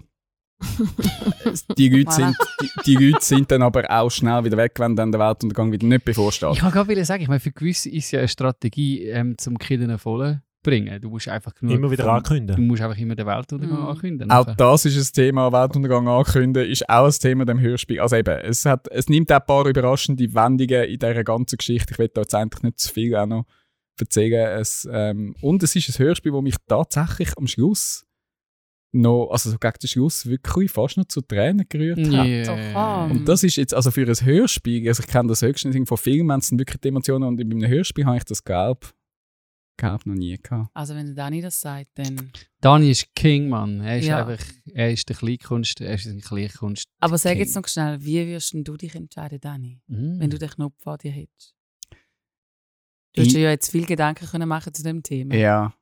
die, 1.77 1.89
Leute 1.89 2.11
sind, 2.11 2.35
die, 2.61 2.69
die 2.85 2.95
Leute 3.05 3.23
sind 3.25 3.49
dann 3.51 3.61
aber 3.61 3.89
auch 3.89 4.09
schnell 4.09 4.43
wieder 4.43 4.57
weg, 4.57 4.73
wenn 4.77 4.95
dann 4.95 5.11
der 5.11 5.19
Weltuntergang 5.19 5.71
wieder 5.71 5.87
nicht 5.87 6.05
bevorsteht. 6.05 6.49
Ich 6.53 6.59
kann 6.59 6.71
gerade 6.71 7.05
sagen, 7.05 7.21
ich 7.21 7.29
meine, 7.29 7.39
für 7.39 7.51
gewisse 7.51 7.89
ist 7.89 8.11
ja 8.11 8.19
eine 8.19 8.27
Strategie, 8.27 9.03
ähm, 9.05 9.37
zum 9.37 9.57
Killen 9.57 9.97
voll 9.97 10.41
bringen. 10.61 10.99
Du 11.01 11.09
musst 11.09 11.29
einfach 11.29 11.53
genug 11.55 11.75
Immer 11.75 11.91
wieder 11.91 12.11
ankündigen. 12.11 12.61
Du 12.61 12.67
musst 12.67 12.81
einfach 12.81 12.97
immer 12.97 13.15
den 13.15 13.25
Weltuntergang 13.25 13.79
Mhm. 13.79 13.87
ankündigen. 13.87 14.31
Auch 14.31 14.39
Einfach. 14.39 14.55
das 14.55 14.85
ist 14.85 14.97
ein 14.97 15.13
Thema, 15.13 15.51
Weltuntergang 15.51 16.07
ankündigen, 16.07 16.69
ist 16.69 16.89
auch 16.89 17.05
ein 17.05 17.11
Thema 17.11 17.41
in 17.43 17.47
dem 17.47 17.59
Hörspiel. 17.59 17.99
Also 18.01 18.17
eben, 18.17 18.37
es, 18.39 18.65
hat, 18.65 18.87
es 18.91 19.07
nimmt 19.07 19.31
auch 19.31 19.39
ein 19.39 19.45
paar 19.45 19.65
überraschende 19.65 20.33
Wendungen 20.33 20.83
in 20.83 20.99
dieser 20.99 21.23
ganzen 21.23 21.57
Geschichte. 21.57 21.93
Ich 21.93 21.99
will 21.99 22.09
da 22.13 22.21
jetzt 22.21 22.35
eigentlich 22.35 22.63
nicht 22.63 22.79
zu 22.79 22.93
viel 22.93 23.15
auch 23.15 23.25
noch 23.25 23.45
erzählen. 23.97 24.59
Es, 24.59 24.87
ähm, 24.91 25.35
und 25.41 25.63
es 25.63 25.75
ist 25.75 25.89
ein 25.89 26.05
Hörspiel, 26.05 26.31
das 26.31 26.41
mich 26.41 26.55
tatsächlich 26.67 27.37
am 27.37 27.47
Schluss 27.47 28.05
noch, 28.91 29.29
also 29.29 29.51
so 29.51 29.57
gegen 29.57 29.75
den 29.81 29.87
Schluss 29.87 30.25
wirklich 30.25 30.71
fast 30.71 30.97
noch 30.97 31.05
zu 31.05 31.21
Tränen 31.21 31.65
gerührt 31.69 31.99
hat. 32.11 32.27
Yeah. 32.27 33.07
Mhm. 33.07 33.11
Und 33.11 33.25
das 33.25 33.43
ist 33.43 33.55
jetzt, 33.55 33.73
also 33.73 33.91
für 33.91 34.07
ein 34.07 34.25
Hörspiel, 34.25 34.87
also 34.87 35.03
ich 35.03 35.07
kenne 35.09 35.29
das 35.29 35.41
höchstens 35.41 35.75
von 35.87 35.97
Filmen, 35.97 36.39
es 36.39 36.49
dann 36.49 36.59
wirklich 36.59 36.79
die 36.81 36.87
Emotionen 36.87 37.25
und 37.27 37.35
bei 37.37 37.43
einem 37.43 37.67
Hörspiel 37.67 38.05
habe 38.05 38.17
ich 38.17 38.23
das 38.23 38.43
glaub, 38.43 38.91
glaub 39.77 40.05
noch 40.05 40.15
nie 40.15 40.37
gehabt. 40.41 40.69
Also 40.73 40.95
wenn 40.95 41.05
der 41.05 41.15
Dani 41.15 41.41
das 41.41 41.61
sagt, 41.61 41.91
dann... 41.95 42.31
Dani 42.61 42.89
ist 42.91 43.13
King, 43.15 43.47
Mann. 43.49 43.79
Er 43.81 43.99
ist 43.99 44.05
Ja. 44.07 44.25
einfach, 44.25 44.43
er 44.73 44.91
ist 44.91 45.07
der 45.07 45.15
Kleinkunst, 45.15 45.81
er 45.81 45.93
ist 45.93 46.07
ein 46.07 46.21
Kleinkunst. 46.21 46.85
Aber 46.99 47.17
sag 47.17 47.33
King. 47.33 47.39
jetzt 47.41 47.55
noch 47.55 47.67
schnell, 47.67 48.03
wie 48.03 48.37
denn 48.53 48.63
du 48.63 48.75
dich 48.75 48.95
entscheiden, 48.95 49.39
Dani, 49.39 49.79
Mhm. 49.87 50.19
wenn 50.19 50.29
du 50.31 50.39
den 50.39 50.49
Knopf 50.49 50.75
vor 50.81 50.97
dir 50.97 51.11
hättest? 51.11 51.53
Du 53.13 53.21
hast 53.23 53.33
ja 53.33 53.49
jetzt 53.49 53.71
viel 53.71 53.85
Gedanken 53.85 54.25
können 54.27 54.47
machen 54.47 54.73
zu 54.73 54.83
dem 54.83 55.01
Thema. 55.03 55.35
Ja. 55.35 55.73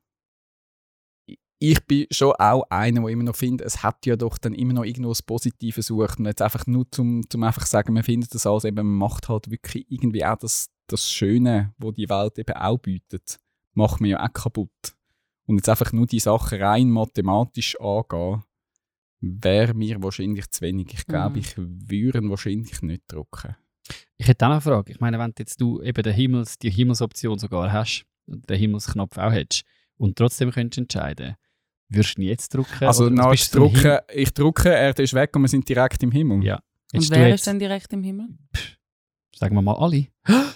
Ich 1.59 1.83
bin 1.85 2.05
schon 2.11 2.33
auch 2.33 2.63
einer, 2.69 3.01
der 3.01 3.09
immer 3.09 3.23
noch 3.23 3.35
findet, 3.35 3.65
es 3.65 3.81
hat 3.81 4.05
ja 4.05 4.15
doch 4.15 4.37
dann 4.37 4.53
immer 4.53 4.73
noch 4.73 4.83
irgendwo 4.83 5.09
das 5.09 5.23
Positive 5.23 5.81
sucht. 5.81 6.19
Und 6.19 6.25
jetzt 6.25 6.41
einfach 6.41 6.67
nur 6.67 6.89
zum, 6.91 7.27
zum 7.29 7.43
einfach 7.43 7.65
sagen, 7.65 7.93
man 7.93 8.03
findet 8.03 8.33
das 8.35 8.45
alles 8.45 8.63
eben, 8.65 8.75
man 8.75 8.85
macht 8.85 9.27
halt 9.27 9.49
wirklich 9.49 9.85
irgendwie 9.89 10.23
auch 10.23 10.37
das, 10.37 10.69
das 10.87 11.11
Schöne, 11.11 11.73
wo 11.79 11.91
die 11.91 12.09
Welt 12.09 12.37
eben 12.37 12.55
auch 12.55 12.77
bietet, 12.77 13.37
macht 13.73 13.99
man 14.01 14.11
ja 14.11 14.23
auch 14.23 14.31
kaputt. 14.33 14.69
Und 15.47 15.55
jetzt 15.55 15.69
einfach 15.69 15.91
nur 15.93 16.05
die 16.05 16.19
Sachen 16.19 16.61
rein 16.61 16.89
mathematisch 16.91 17.79
angehen, 17.79 18.43
wäre 19.19 19.73
mir 19.73 20.01
wahrscheinlich 20.03 20.49
zu 20.51 20.61
wenig. 20.61 20.93
Ich 20.93 21.07
glaube, 21.07 21.37
Mhm. 21.37 21.39
ich 21.39 21.53
würde 21.57 22.21
wahrscheinlich 22.29 22.81
nicht 22.83 23.03
drucken. 23.07 23.55
Ich 24.17 24.27
hätte 24.27 24.45
auch 24.45 24.51
eine 24.51 24.61
Frage. 24.61 24.91
Ich 24.91 24.99
meine, 24.99 25.17
wenn 25.17 25.33
jetzt 25.39 25.59
du 25.59 25.81
eben 25.81 26.03
den 26.03 26.13
Himmels, 26.13 26.59
die 26.59 26.69
Himmelsoption 26.69 27.39
sogar 27.39 27.71
hast, 27.71 28.05
und 28.27 28.47
den 28.49 28.59
Himmelsknopf 28.59 29.17
auch 29.17 29.31
hättest, 29.31 29.63
und 29.95 30.17
trotzdem 30.17 30.51
könntest 30.51 30.77
entscheiden, 30.79 31.35
würdest 31.89 32.17
du 32.17 32.21
ihn 32.21 32.27
jetzt 32.27 32.53
drucken? 32.53 32.85
Also 32.85 33.05
oder 33.05 33.15
nach 33.15 33.31
bist 33.31 33.53
du 33.53 33.59
so 33.59 33.65
ein 33.65 33.73
drucken, 33.73 33.99
ich 34.13 34.33
drucke, 34.33 34.73
er 34.73 34.97
ist 34.97 35.13
weg 35.13 35.35
und 35.35 35.41
wir 35.43 35.47
sind 35.47 35.67
direkt 35.67 36.03
im 36.03 36.11
Himmel. 36.11 36.43
Ja. 36.43 36.55
Und 36.55 36.63
Hättest 36.93 37.11
du 37.11 37.15
wer 37.15 37.27
jetzt- 37.29 37.39
ist 37.41 37.47
denn 37.47 37.59
direkt 37.59 37.93
im 37.93 38.03
Himmel? 38.03 38.27
Sagen 39.35 39.55
wir 39.55 39.61
mal 39.61 39.75
alle. 39.75 40.07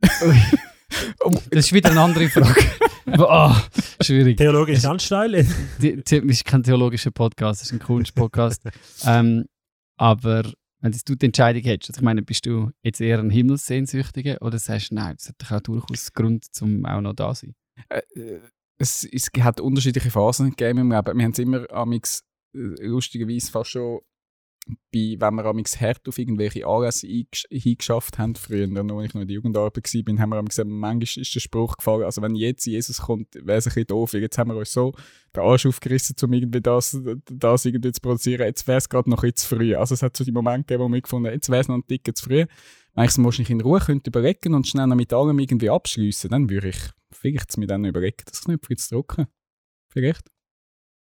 das 0.00 1.66
ist 1.66 1.72
wieder 1.72 1.90
eine 1.90 2.00
andere 2.00 2.28
Frage. 2.28 2.64
Ah, 3.12 3.60
schwierig. 4.00 4.36
Theologisch 4.36 4.82
ganz 4.82 5.02
steil. 5.02 5.32
Das 5.32 6.12
ist 6.12 6.44
kein 6.44 6.62
theologischer 6.62 7.10
Podcast, 7.10 7.60
das 7.60 7.68
ist 7.68 7.72
ein 7.72 7.80
Kunstpodcast. 7.80 8.62
ähm, 9.04 9.46
aber 9.96 10.44
wenn 10.80 10.92
jetzt 10.92 11.08
du 11.08 11.16
die 11.16 11.26
Entscheidung 11.26 11.62
hättest, 11.62 11.90
also 11.90 11.98
ich 12.00 12.04
meine, 12.04 12.22
bist 12.22 12.46
du 12.46 12.70
jetzt 12.82 13.00
eher 13.00 13.18
ein 13.18 13.30
Himmelssehnsüchtiger 13.30 14.40
oder 14.42 14.58
sagst 14.60 14.92
du, 14.92 14.94
nein, 14.94 15.16
das 15.18 15.28
hat 15.28 15.36
doch 15.38 15.50
auch 15.50 15.60
durchaus 15.60 16.12
Grund, 16.12 16.44
zum 16.54 16.84
auch 16.86 17.00
noch 17.00 17.14
da 17.14 17.34
zu 17.34 17.46
sein? 17.46 17.54
Äh, 17.88 18.20
äh, 18.20 18.40
es, 18.80 19.04
es 19.04 19.30
hat 19.40 19.60
unterschiedliche 19.60 20.10
Phasen 20.10 20.50
gegeben 20.50 20.78
im 20.78 20.90
Leben. 20.90 21.18
Wir 21.18 21.24
haben 21.24 21.32
es 21.32 21.38
immer 21.38 21.70
amix, 21.70 22.24
äh, 22.54 22.86
lustigerweise 22.86 23.50
fast 23.50 23.70
schon 23.70 24.00
bei, 24.92 25.16
wenn 25.18 25.34
wir 25.34 25.44
amix 25.46 25.80
hart 25.80 26.06
auf 26.08 26.18
irgendwelche 26.18 26.66
Anlässe 26.66 27.06
hingeschafft 27.50 28.18
haben, 28.18 28.34
früher, 28.36 28.68
als 28.68 29.04
ich 29.04 29.14
noch 29.14 29.20
in 29.22 29.26
der 29.26 29.34
Jugendarbeit 29.34 29.84
war, 29.94 30.18
haben 30.18 30.30
wir 30.30 30.38
amix 30.38 30.56
gesagt, 30.56 30.70
manchmal 30.70 31.22
ist 31.22 31.34
der 31.34 31.40
Spruch 31.40 31.76
gefallen, 31.76 32.04
also 32.04 32.22
wenn 32.22 32.34
jetzt 32.34 32.66
Jesus 32.66 32.98
kommt, 32.98 33.34
wäre 33.34 33.58
es 33.58 33.66
ein 33.66 33.70
bisschen 33.70 33.86
doof, 33.86 34.12
jetzt 34.12 34.38
haben 34.38 34.50
wir 34.50 34.56
uns 34.56 34.72
so 34.72 34.92
den 35.34 35.42
Arsch 35.42 35.66
aufgerissen, 35.66 36.14
um 36.22 36.32
irgendwie 36.32 36.60
das, 36.60 36.98
das 37.24 37.64
irgendwie 37.64 37.92
zu 37.92 38.00
produzieren, 38.00 38.46
jetzt 38.46 38.66
wäre 38.68 38.78
es 38.78 38.88
gerade 38.88 39.10
noch 39.10 39.22
ein 39.22 39.32
bisschen 39.32 39.48
zu 39.48 39.56
früh. 39.56 39.74
Also 39.74 39.94
es 39.94 40.02
hat 40.02 40.16
so 40.16 40.24
die 40.24 40.32
Momente 40.32 40.66
gegeben, 40.66 40.84
wo 40.84 40.94
wir 40.94 41.00
gefunden 41.00 41.26
haben, 41.26 41.34
jetzt 41.34 41.48
wäre 41.48 41.60
es 41.60 41.68
noch 41.68 41.76
ein 41.76 41.86
Ticken 41.86 42.14
zu 42.14 42.24
früh. 42.24 42.46
Wenn 42.94 43.04
ich 43.04 43.10
es 43.10 43.22
wahrscheinlich 43.22 43.50
in 43.50 43.60
Ruhe 43.60 43.80
könnte 43.80 44.10
überlegen 44.10 44.54
und 44.54 44.66
schnell 44.66 44.86
noch 44.86 44.96
mit 44.96 45.12
allem 45.12 45.38
irgendwie 45.38 45.70
abschliessen, 45.70 46.30
dann 46.30 46.50
würde 46.50 46.68
ich 46.70 46.78
vielleicht 47.12 47.56
mir 47.56 47.66
dann 47.66 47.84
überlegen, 47.84 48.22
das 48.26 48.42
Knöpfchen 48.42 48.76
zu 48.76 48.94
drücken. 48.96 49.26
Vielleicht. 49.88 50.30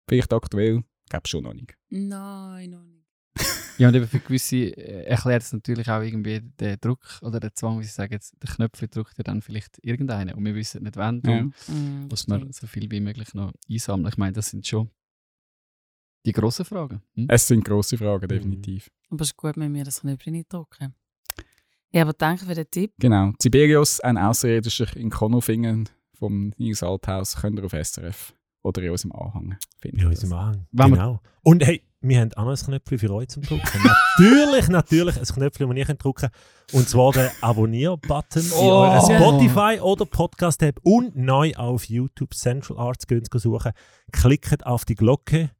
Vielleicht 0.08 0.32
aktuell. 0.32 0.84
Gäbe 1.08 1.28
schon 1.28 1.44
noch 1.44 1.54
nicht. 1.54 1.74
Nein, 1.88 2.70
noch 2.70 2.82
nicht. 2.84 3.04
Ja, 3.78 3.88
und 3.88 3.94
eben 3.94 4.08
für 4.08 4.20
gewisse 4.20 4.56
äh, 4.56 5.04
erklärt 5.04 5.42
es 5.42 5.52
natürlich 5.52 5.90
auch 5.90 6.00
irgendwie 6.00 6.40
den 6.40 6.78
Druck 6.80 7.18
oder 7.20 7.38
den 7.40 7.50
Zwang, 7.54 7.78
wie 7.78 7.84
sie 7.84 7.90
sagen, 7.90 8.14
jetzt, 8.14 8.34
der 8.42 8.48
Knöpfe 8.48 8.88
drückt 8.88 9.18
ja 9.18 9.22
dann 9.24 9.42
vielleicht 9.42 9.78
irgendeiner 9.84 10.34
und 10.34 10.42
wir 10.46 10.54
wissen 10.54 10.82
nicht 10.82 10.96
wann. 10.96 11.20
Darum 11.20 11.52
Mhm, 11.68 12.06
muss 12.08 12.26
man 12.26 12.50
so 12.52 12.66
viel 12.66 12.90
wie 12.90 13.00
möglich 13.00 13.34
noch 13.34 13.52
einsammeln. 13.70 14.08
Ich 14.08 14.16
meine, 14.16 14.32
das 14.32 14.48
sind 14.48 14.66
schon 14.66 14.90
die 16.24 16.32
grossen 16.32 16.64
Fragen. 16.64 17.02
Hm? 17.16 17.26
Es 17.28 17.46
sind 17.46 17.66
grosse 17.66 17.98
Fragen, 17.98 18.26
definitiv. 18.28 18.90
Aber 19.10 19.20
es 19.20 19.28
ist 19.28 19.36
gut, 19.36 19.58
wenn 19.58 19.74
wir 19.74 19.84
das 19.84 20.00
Knöpfchen 20.00 20.32
nicht 20.32 20.50
drücken. 20.50 20.94
Ja, 21.96 22.02
aber 22.02 22.12
danke 22.12 22.44
für 22.44 22.54
den 22.54 22.70
Tipp. 22.70 22.92
Genau. 22.98 23.32
Sibelius, 23.40 24.00
ein 24.00 24.18
Außerirdischer 24.18 24.94
in 24.98 25.08
Konofingen 25.08 25.88
vom 26.12 26.52
Nils 26.58 26.82
Althaus, 26.82 27.36
könnt 27.36 27.58
ihr 27.58 27.64
auf 27.64 27.72
SRF 27.72 28.34
oder 28.62 28.82
in 28.82 28.90
unserem 28.90 29.12
Anhang 29.12 29.56
finden. 29.80 30.00
Ja, 30.00 30.08
unserem 30.08 30.32
Anhang. 30.34 30.66
Wenn 30.72 30.90
Genau. 30.92 31.20
Und 31.42 31.64
hey, 31.64 31.80
wir 32.02 32.20
haben 32.20 32.34
auch 32.34 32.44
noch 32.44 32.50
ein 32.50 32.56
Knöpfchen 32.66 32.98
für 32.98 33.10
euch 33.14 33.28
zum 33.28 33.44
Drücken. 33.44 33.62
natürlich, 34.18 34.68
natürlich 34.68 35.16
ein 35.16 35.24
Knöpfchen, 35.24 35.68
das 35.70 35.78
ihr 35.78 35.84
könnt 35.86 36.04
drücken 36.04 36.28
könnt. 36.28 36.74
Und 36.74 36.86
zwar 36.86 37.12
den 37.12 37.30
Abonnier-Button 37.40 38.42
in 38.44 38.52
Oh. 38.58 38.72
eurer 38.82 39.00
Spotify- 39.00 39.80
oder 39.80 40.04
Podcast-App 40.04 40.80
und 40.82 41.16
neu 41.16 41.54
auf 41.54 41.84
YouTube 41.84 42.34
Central 42.34 42.78
Arts 42.78 43.06
gehen 43.06 43.24
zu 43.24 43.38
suchen. 43.38 43.72
Klickt 44.12 44.66
auf 44.66 44.84
die 44.84 44.96
Glocke, 44.96 45.50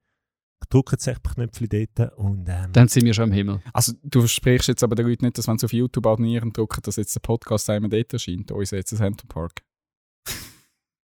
drückt 0.69 0.93
das 1.07 1.07
Knöpfchen 1.23 1.69
dort 1.69 2.13
und 2.19 2.49
ähm, 2.49 2.73
Dann 2.73 2.89
sind 2.89 3.05
wir 3.05 3.15
schon 3.15 3.29
im 3.31 3.33
Himmel. 3.33 3.61
Also, 3.73 3.93
du 4.03 4.21
versprichst 4.21 4.69
jetzt 4.69 4.83
aber 4.83 4.95
den 4.95 5.07
Leuten 5.07 5.25
nicht, 5.25 5.39
dass 5.39 5.47
wenn 5.49 5.59
sie 5.59 5.67
auf 5.67 5.73
YouTube 5.73 6.07
abonnieren 6.07 6.53
drücken, 6.53 6.81
dass 6.83 6.97
jetzt 6.97 7.15
der 7.15 7.21
Podcast 7.21 7.69
einmal 7.71 7.91
dort 7.91 8.13
erscheint, 8.13 8.51
unser 8.51 8.77
jetzt 8.77 8.97
Central 8.97 9.27
Park. 9.29 9.63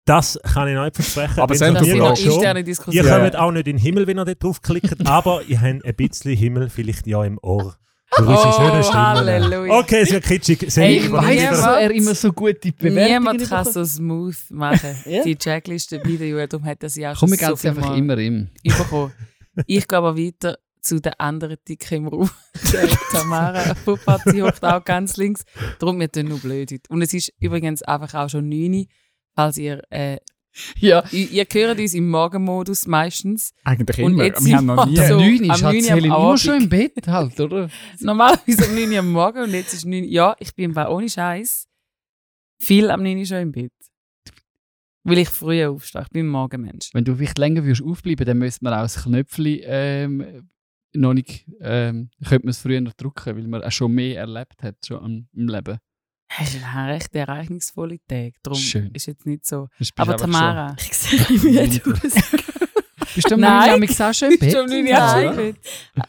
das 0.04 0.38
kann 0.42 0.68
ich 0.68 0.74
noch 0.74 0.84
nicht 0.84 0.96
versprechen. 0.96 1.40
Aber 1.40 1.54
Das 1.54 1.58
sind 1.58 1.74
Park 1.98 2.18
schon. 2.18 2.92
Ihr. 2.92 3.04
Ja. 3.04 3.18
kommt 3.18 3.36
auch 3.36 3.50
nicht 3.50 3.66
in 3.66 3.76
den 3.76 3.82
Himmel, 3.82 4.06
wenn 4.06 4.18
ihr 4.18 4.24
dort 4.24 4.42
draufklickt, 4.42 5.06
aber 5.06 5.42
ihr 5.44 5.60
habt 5.60 5.84
ein 5.84 5.94
bisschen 5.96 6.36
Himmel 6.36 6.68
vielleicht 6.68 7.06
ja 7.06 7.24
im 7.24 7.38
Ohr. 7.42 7.76
Oh, 8.18 8.22
Stimmen. 8.22 8.94
Halleluja. 8.94 9.78
Okay, 9.80 10.02
es 10.02 10.12
wird 10.12 10.24
kitschig. 10.24 10.64
Hey, 10.76 10.98
ich 10.98 11.12
was? 11.12 11.26
wieso 11.26 11.70
er 11.70 11.90
immer 11.90 12.14
so 12.14 12.32
gute 12.32 12.72
Niemand 12.80 13.48
kann 13.48 13.64
so 13.64 13.84
smooth 13.84 14.36
machen. 14.50 14.96
Ja. 15.06 15.24
Die 15.24 15.36
Checkliste 15.36 15.98
bei 15.98 16.16
der 16.16 16.46
darum 16.46 16.64
hat 16.64 16.82
er 16.84 16.88
sie 16.88 17.06
auch 17.06 17.18
Komm, 17.18 17.30
schon 17.30 17.40
wir 17.40 17.48
so 17.48 17.56
viel 17.56 17.70
einfach 17.70 17.88
Mal 17.90 17.98
immer 17.98 18.16
im. 18.18 18.48
bekommen. 18.62 19.12
Ich 19.66 19.88
gehe 19.88 19.98
aber 19.98 20.16
weiter 20.16 20.58
zu 20.80 21.00
den 21.00 21.14
anderen 21.18 21.56
Dicken 21.68 21.94
im 21.94 22.08
Raum. 22.08 22.30
Tamara 23.12 23.74
Puppert, 23.84 24.22
sie 24.26 24.42
hockt 24.42 24.64
auch 24.64 24.84
ganz 24.84 25.16
links. 25.16 25.44
Darum, 25.78 25.98
wir 25.98 26.10
tun 26.10 26.26
nur 26.28 26.38
blöd 26.38 26.70
heute. 26.70 26.82
Und 26.88 27.02
es 27.02 27.12
ist 27.12 27.32
übrigens 27.40 27.82
einfach 27.82 28.14
auch 28.14 28.28
schon 28.30 28.48
9 28.48 28.72
Uhr, 28.74 28.84
falls 29.34 29.58
ihr... 29.58 29.82
Äh, 29.90 30.18
Ja. 30.78 31.04
ihr, 31.10 31.30
ihr 31.30 31.46
hört 31.52 31.78
uns 31.80 31.92
im 31.94 32.08
Morgenmodus 32.08 32.86
meistens. 32.86 33.52
Eigentlich 33.64 33.98
Und 34.04 34.12
immer. 34.12 34.24
jetzt 34.24 34.44
Wir 34.44 34.56
haben 34.56 34.66
noch 34.66 34.86
nie. 34.86 34.96
So, 34.96 35.02
So, 35.08 35.18
9 35.18 35.34
ist 35.44 35.50
am 35.50 35.62
halt 35.62 35.62
9 35.62 35.76
am 35.76 35.82
Helen 35.98 36.04
immer 36.04 36.38
schon 36.38 36.62
im 36.62 36.68
Bett 36.68 37.06
halt, 37.08 37.40
oder? 37.40 37.68
Normalerweise 38.00 38.66
um 38.68 38.74
9 38.74 38.90
Uhr 38.92 38.98
am 39.00 39.12
Morgen 39.12 39.42
und 39.42 39.50
jetzt 39.52 39.74
ist 39.74 39.84
9 39.84 40.04
Uhr. 40.04 40.10
Ja, 40.10 40.36
ich 40.38 40.54
bin 40.54 40.66
im 40.66 40.74
Fall 40.74 40.88
ohne 40.88 41.08
Scheiß 41.10 41.66
viel 42.58 42.90
am 42.90 43.02
9 43.02 43.18
Uhr 43.18 43.26
schon 43.26 43.38
im 43.38 43.52
Bett. 43.52 43.72
Weil 45.06 45.18
ich 45.18 45.28
früher 45.28 45.70
aufstehe. 45.70 46.02
Ich 46.02 46.08
bin 46.10 46.26
ein 46.26 46.30
Morgenmensch. 46.30 46.90
Wenn 46.92 47.04
du 47.04 47.14
vielleicht 47.14 47.38
länger 47.38 47.64
würdest 47.64 47.82
aufbleiben, 47.82 48.26
dann 48.26 48.38
müsste 48.38 48.64
man 48.64 48.74
auch 48.74 48.82
das 48.82 49.02
Knöpfchen 49.02 49.60
ähm, 49.62 50.48
noch 50.94 51.14
nicht, 51.14 51.46
ähm, 51.60 52.10
könnte 52.24 52.46
man 52.46 52.50
es 52.50 52.58
früher 52.58 52.80
noch 52.80 52.94
drücken, 52.94 53.36
weil 53.36 53.46
man 53.46 53.62
auch 53.62 53.72
schon 53.72 53.92
mehr 53.92 54.20
erlebt 54.20 54.62
hat 54.62 54.76
schon 54.86 54.98
am, 54.98 55.28
im 55.32 55.48
Leben. 55.48 55.78
Es 56.40 56.54
ist 56.54 56.64
ein 56.64 56.88
recht 56.88 57.14
ereignisvolle 57.14 57.98
Tag. 58.08 58.34
Darum 58.42 58.58
Schön. 58.58 58.90
ist 58.92 59.06
jetzt 59.06 59.26
nicht 59.26 59.46
so. 59.46 59.68
Aber 59.96 60.16
Tamara, 60.16 60.74
Ich 60.80 60.96
sehe 60.96 61.38
müde 61.38 61.80
aus. 61.84 62.12
Schon, 62.12 62.40
bist 63.14 63.30
du 63.30 63.34
am 63.34 63.40
Nein. 63.40 63.80
Nein. 63.80 64.00
auch 64.00 64.14
schon 64.14 64.32
im 64.32 64.38
Bett? 64.38 64.52
schon 64.52 64.64
um 64.64 64.70
9 64.70 64.86
Uhr 64.86 64.92
Nein. 64.92 65.56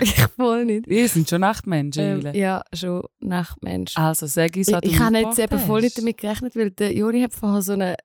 ich 0.01 0.13
voll 0.35 0.65
nicht. 0.65 0.87
Wir 0.87 1.07
sind 1.07 1.29
schon 1.29 1.41
Nachtmenschen. 1.41 2.25
Ähm, 2.25 2.35
ja, 2.35 2.63
schon 2.73 3.03
Nachtmensch. 3.19 3.95
Also 3.95 4.25
sag 4.25 4.55
uns, 4.55 4.67
ich 4.67 4.73
was 4.73 4.81
du 4.81 4.89
ich 4.89 4.99
habe 4.99 5.17
jetzt 5.19 5.39
eben 5.39 5.59
voll 5.59 5.81
nicht 5.81 5.97
damit 5.97 6.17
gerechnet, 6.17 6.55
weil 6.55 6.71
der 6.71 6.93
Juri 6.93 7.21
hat 7.21 7.33
vorher 7.33 7.61
so 7.61 7.73
eine 7.73 7.95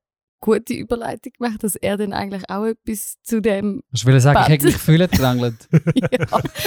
gute 0.42 0.74
Überleitung 0.74 1.32
gemacht, 1.38 1.62
dass 1.64 1.76
er 1.76 1.96
dann 1.96 2.12
eigentlich 2.12 2.42
auch 2.50 2.66
etwas 2.66 3.16
zu 3.22 3.40
dem. 3.40 3.82
Du 3.92 4.04
wollen 4.06 4.20
sagen, 4.20 4.40
ich 4.40 4.46
Bett. 4.46 4.52
hätte 4.52 4.66
mich 4.66 4.76
viel 4.76 4.98
gedrängelt? 4.98 5.68
ja, 5.72 6.08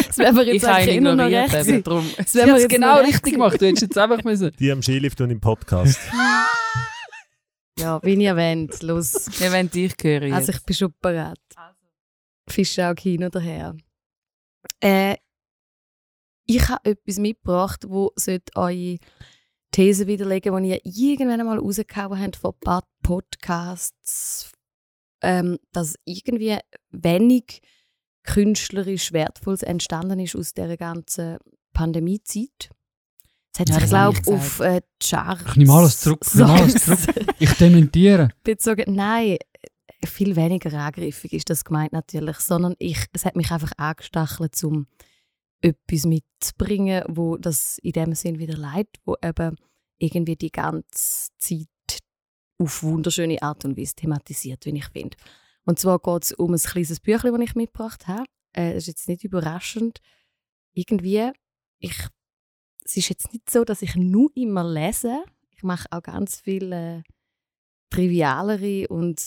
das 0.07 0.17
wäre 0.17 0.33
mir 0.33 0.41
Ich 0.43 0.53
jetzt 0.53 0.67
habe 0.67 0.81
ihn 0.81 0.81
eigentlich 0.81 0.95
immer 0.97 1.15
noch 1.15 1.25
ignoriert. 1.25 1.53
recht 1.53 1.67
eben. 1.67 1.83
Darum. 1.83 2.09
Das 2.17 2.33
wäre 2.35 2.57
jetzt 2.57 2.69
genau 2.69 2.97
richtig 3.01 3.33
gemacht. 3.33 3.61
Du 3.61 3.65
hättest 3.67 3.81
jetzt 3.83 3.97
einfach 3.97 4.23
müssen. 4.23 4.51
Die 4.57 4.71
am 4.71 4.81
Skilift 4.81 5.21
und 5.21 5.29
im 5.29 5.39
Podcast. 5.39 5.99
Ja, 7.77 7.99
wie 8.03 8.13
ihr 8.13 8.37
wollt. 8.37 8.81
Los. 8.83 9.29
Wir 9.37 9.51
wollen 9.51 9.69
dich 9.69 9.93
hören. 10.01 10.31
Also 10.31 10.53
ich 10.53 10.63
bin 10.63 10.75
schon 10.77 10.93
bereit. 11.01 11.37
Fischau 12.47 12.93
Kino 12.93 13.27
daher. 13.27 13.75
Äh, 14.79 15.17
ich 16.45 16.69
habe 16.69 16.89
etwas 16.91 17.17
mitgebracht, 17.17 17.83
wo 17.85 18.13
sollte 18.15 18.53
eure 18.55 18.97
These 19.75 20.07
widerlegen, 20.07 20.63
die 20.63 20.69
ihr 20.69 20.79
irgendwann 20.83 21.39
einmal 21.41 21.59
rausgehauen 21.59 22.21
habt 22.21 22.35
von 22.37 22.51
ein 22.53 22.59
paar 22.61 22.83
Podcasts 23.03 24.55
ähm, 25.25 25.57
dass 25.71 25.95
irgendwie 26.05 26.57
wenig 26.91 27.61
künstlerisch 28.23 29.11
Wertvolles 29.11 29.63
entstanden 29.63 30.19
ist 30.19 30.35
aus 30.35 30.53
der 30.53 30.77
ganzen 30.77 31.37
Pandemiezeit. 31.73 32.69
Es 33.53 33.59
hat 33.59 33.69
Ja, 33.69 33.79
sich, 33.79 33.89
glaube 33.89 34.19
ich, 34.19 34.27
auf 34.27 34.59
äh, 34.59 34.81
die 35.01 35.07
Charts. 35.07 35.43
Ich 35.51 35.55
nehme 35.55 35.73
alles 35.73 35.99
zurück, 36.01 36.19
ich 36.25 36.35
nehme 36.35 36.53
alles 36.53 36.85
zurück. 36.85 36.99
Ich 37.39 37.53
dementiere. 37.53 38.29
bezogen. 38.43 38.95
Nein, 38.95 39.37
viel 40.05 40.35
weniger 40.35 40.73
angriffig 40.73 41.33
ist 41.33 41.49
das 41.49 41.63
gemeint 41.65 41.93
natürlich, 41.93 42.37
sondern 42.37 42.75
ich, 42.79 43.05
es 43.13 43.25
hat 43.25 43.35
mich 43.35 43.51
einfach 43.51 43.71
angestachelt, 43.77 44.61
um 44.63 44.87
etwas 45.61 46.05
mitzubringen, 46.05 47.03
wo 47.07 47.37
das 47.37 47.77
in 47.79 47.93
dem 47.93 48.13
Sinn 48.13 48.39
wieder 48.39 48.57
leid, 48.57 48.89
wo 49.05 49.15
eben 49.23 49.55
irgendwie 49.97 50.35
die 50.35 50.51
ganze 50.51 51.29
Zeit 51.37 51.67
auf 52.57 52.83
wunderschöne 52.83 53.41
Art 53.41 53.65
und 53.65 53.77
Weise 53.77 53.95
thematisiert, 53.95 54.65
wie 54.65 54.77
ich 54.77 54.87
finde. 54.89 55.17
Und 55.65 55.79
zwar 55.79 55.99
geht 55.99 56.23
es 56.23 56.31
um 56.33 56.53
ein 56.53 56.59
kleines 56.59 56.99
Büchlein, 56.99 57.33
das 57.33 57.41
ich 57.41 57.55
mitgebracht 57.55 58.07
habe. 58.07 58.25
Äh, 58.55 58.77
ist 58.77 58.87
jetzt 58.87 59.07
nicht 59.09 59.23
überraschend. 59.23 59.99
Irgendwie, 60.73 61.31
ich, 61.79 62.07
es 62.83 62.97
ist 62.97 63.09
jetzt 63.09 63.33
nicht 63.33 63.49
so, 63.49 63.63
dass 63.65 63.81
ich 63.81 63.95
nur 63.95 64.29
immer 64.35 64.63
lese. 64.63 65.23
Ich 65.49 65.63
mache 65.63 65.87
auch 65.91 66.03
ganz 66.03 66.39
viele 66.39 67.03
trivialere 67.89 68.87
und 68.87 69.21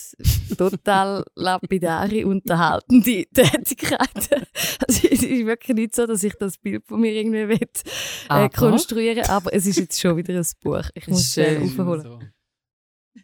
total 0.57 1.25
lapidare, 1.35 2.27
unterhaltende 2.27 3.25
Tätigkeiten. 3.27 4.47
Also 4.87 5.09
es 5.09 5.23
ist 5.23 5.47
wirklich 5.47 5.77
nicht 5.77 5.95
so, 5.95 6.07
dass 6.07 6.23
ich 6.23 6.35
das 6.35 6.59
Bild 6.59 6.85
von 6.87 7.01
mir 7.01 7.13
irgendwie 7.13 7.49
will, 7.49 7.59
äh, 7.61 7.69
Aber? 8.29 8.49
konstruieren 8.51 9.27
aber 9.27 9.53
es 9.53 9.67
ist 9.67 9.79
jetzt 9.79 10.01
schon 10.01 10.17
wieder 10.17 10.35
ein 10.35 10.47
Buch. 10.61 10.85
Ich 10.95 11.07
muss 11.09 11.21
es 11.21 11.35
schön. 11.35 11.63
aufholen. 11.63 12.33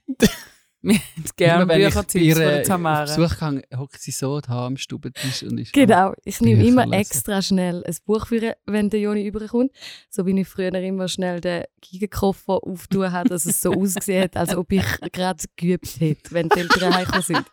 Wir 0.84 0.94
haben 1.16 1.66
gerne 1.66 1.66
Büchertipps 1.66 2.38
bei 2.38 2.44
von 2.44 2.60
auf 2.60 2.66
Tamara. 2.66 3.04
Besuch 3.04 3.38
gehe, 3.38 3.62
hockt 3.78 4.00
sie 4.00 4.10
so 4.10 4.40
da 4.40 4.66
am 4.66 4.76
Stubentisch 4.76 5.42
und 5.42 5.58
ist 5.58 5.72
Genau, 5.72 6.12
ich 6.24 6.42
nehme 6.42 6.62
Bücher 6.62 6.84
immer 6.84 6.92
extra 6.92 7.40
schnell 7.40 7.82
ein 7.84 7.96
Buch 8.04 8.26
für, 8.26 8.54
wenn 8.66 8.90
der 8.90 9.00
Joni 9.00 9.26
überkommt. 9.26 9.72
So 10.10 10.26
wie 10.26 10.38
ich 10.38 10.46
früher 10.46 10.74
immer 10.74 11.08
schnell 11.08 11.40
den 11.40 11.64
Gigenkoffer 11.80 12.62
auftun 12.62 13.10
habe, 13.10 13.30
dass 13.30 13.46
es 13.46 13.62
so 13.62 13.72
ausgesehen 13.80 14.24
hat, 14.24 14.36
als 14.36 14.54
ob 14.54 14.70
ich 14.72 14.84
gerade 15.10 15.42
geübt 15.56 16.00
hätte, 16.00 16.32
wenn 16.32 16.50
die 16.50 16.60
Eltern 16.60 16.94
heimgekommen 16.94 17.22
sind. 17.22 17.44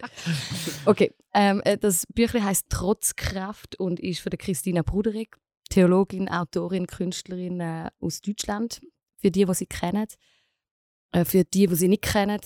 Okay, 0.85 1.13
ähm, 1.33 1.61
äh, 1.63 1.77
das 1.77 2.05
Büchlein 2.07 2.43
heißt 2.43 2.69
Trotzkraft 2.69 3.79
und 3.79 4.01
ist 4.01 4.19
von 4.19 4.31
der 4.31 4.39
Christina 4.39 4.81
Bruderig, 4.81 5.37
Theologin, 5.69 6.27
Autorin, 6.27 6.85
Künstlerin 6.85 7.61
äh, 7.61 7.89
aus 8.01 8.19
Deutschland. 8.19 8.81
Für 9.15 9.31
die, 9.31 9.45
die 9.45 9.53
sie 9.53 9.67
kennen. 9.67 10.07
Äh, 11.13 11.23
für 11.23 11.45
die, 11.45 11.67
die 11.67 11.75
sie 11.75 11.87
nicht 11.87 12.01
kennen, 12.01 12.41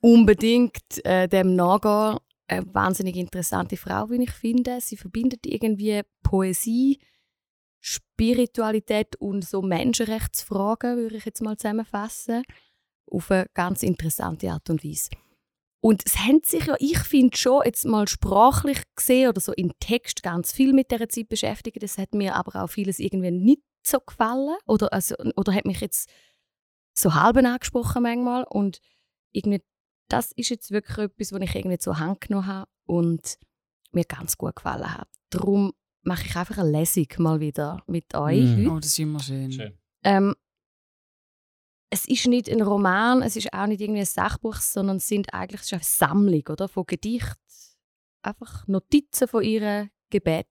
unbedingt 0.00 1.04
äh, 1.04 1.28
dem 1.28 1.54
nachgehen. 1.54 2.18
Eine 2.48 2.74
wahnsinnig 2.74 3.16
interessante 3.16 3.76
Frau, 3.76 4.10
wie 4.10 4.22
ich 4.22 4.32
finde. 4.32 4.80
Sie 4.80 4.96
verbindet 4.96 5.46
irgendwie 5.46 6.02
Poesie, 6.22 6.98
Spiritualität 7.80 9.16
und 9.16 9.44
so 9.44 9.62
Menschenrechtsfragen, 9.62 10.96
würde 10.96 11.16
ich 11.16 11.24
jetzt 11.24 11.42
mal 11.42 11.56
zusammenfassen, 11.56 12.42
auf 13.06 13.30
eine 13.30 13.46
ganz 13.54 13.82
interessante 13.82 14.50
Art 14.50 14.68
und 14.68 14.84
Weise. 14.84 15.10
Und 15.82 16.02
es 16.04 16.18
haben 16.18 16.40
sich 16.44 16.66
ja, 16.66 16.76
ich 16.78 16.98
finde 16.98 17.36
schon, 17.36 17.62
jetzt 17.64 17.86
mal 17.86 18.06
sprachlich 18.06 18.82
gesehen 18.94 19.30
oder 19.30 19.40
so 19.40 19.52
im 19.52 19.72
Text 19.80 20.22
ganz 20.22 20.52
viel 20.52 20.74
mit 20.74 20.90
dieser 20.90 21.08
Zeit 21.08 21.28
beschäftigt. 21.28 21.82
Das 21.82 21.96
hat 21.96 22.14
mir 22.14 22.36
aber 22.36 22.62
auch 22.62 22.68
vieles 22.68 22.98
irgendwie 22.98 23.30
nicht 23.30 23.62
so 23.82 23.98
gefallen 23.98 24.56
oder, 24.66 24.92
also, 24.92 25.14
oder 25.36 25.54
hat 25.54 25.64
mich 25.64 25.80
jetzt 25.80 26.10
so 26.92 27.14
halb 27.14 27.38
angesprochen 27.38 28.02
manchmal. 28.02 28.44
Und 28.44 28.80
irgendwie, 29.32 29.62
das 30.10 30.32
ist 30.32 30.50
jetzt 30.50 30.70
wirklich 30.70 30.98
etwas, 30.98 31.32
was 31.32 31.40
ich 31.40 31.54
irgendwie 31.54 31.78
zur 31.78 31.98
Hand 31.98 32.20
genommen 32.20 32.46
habe 32.46 32.70
und 32.84 33.38
mir 33.92 34.04
ganz 34.04 34.36
gut 34.36 34.56
gefallen 34.56 34.92
hat. 34.92 35.08
Darum 35.30 35.72
mache 36.02 36.26
ich 36.26 36.36
einfach 36.36 36.58
eine 36.58 36.70
Lesung 36.70 37.06
mal 37.18 37.40
wieder 37.40 37.82
mit 37.86 38.14
euch 38.14 38.56
heute. 38.56 38.70
Oh, 38.70 38.76
das 38.76 38.86
ist 38.86 38.98
immer 38.98 39.20
schön. 39.20 39.78
Ähm, 40.02 40.34
es 41.90 42.06
ist 42.06 42.26
nicht 42.26 42.48
ein 42.48 42.62
Roman, 42.62 43.22
es 43.22 43.36
ist 43.36 43.52
auch 43.52 43.66
nicht 43.66 43.80
irgendwie 43.80 44.00
ein 44.00 44.06
Sachbuch, 44.06 44.56
sondern 44.56 44.96
es 44.96 45.08
sind 45.08 45.32
eigentlich 45.34 45.60
es 45.60 45.66
ist 45.66 45.72
eine 45.74 45.82
Sammlung 45.82 46.42
oder, 46.48 46.68
von 46.68 46.86
Gedichten, 46.86 47.34
einfach 48.22 48.66
Notizen 48.68 49.28
von 49.28 49.42
ihren 49.42 49.90
Gebet, 50.08 50.46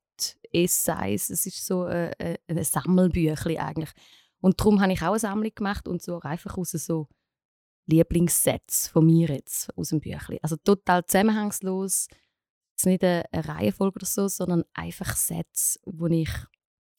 Essays. 0.52 1.30
Es 1.30 1.46
ist 1.46 1.66
so 1.66 1.86
äh, 1.86 2.12
äh, 2.18 2.38
ein 2.48 2.64
Sammelbüchlein 2.64 3.58
eigentlich. 3.58 3.92
Und 4.42 4.60
darum 4.60 4.82
habe 4.82 4.94
ich 4.94 5.02
auch 5.02 5.12
eine 5.12 5.20
Sammlung 5.20 5.52
gemacht 5.54 5.88
und 5.88 6.02
so 6.02 6.20
einfach 6.20 6.58
aus 6.58 6.72
so 6.72 7.08
Lieblingssätze 7.90 8.90
von 8.90 9.06
mir 9.06 9.30
jetzt 9.30 9.76
aus 9.78 9.90
dem 9.90 10.00
Büchlein. 10.00 10.40
Also 10.42 10.56
total 10.58 11.06
zusammenhangslos. 11.06 12.08
Es 12.76 12.84
ist 12.84 12.86
nicht 12.86 13.04
eine, 13.04 13.26
Reihenfolge 13.34 13.98
oder 13.98 14.06
so, 14.06 14.28
sondern 14.28 14.64
einfach 14.74 15.16
Sätze, 15.16 15.80
wo 15.86 16.08
ich 16.08 16.30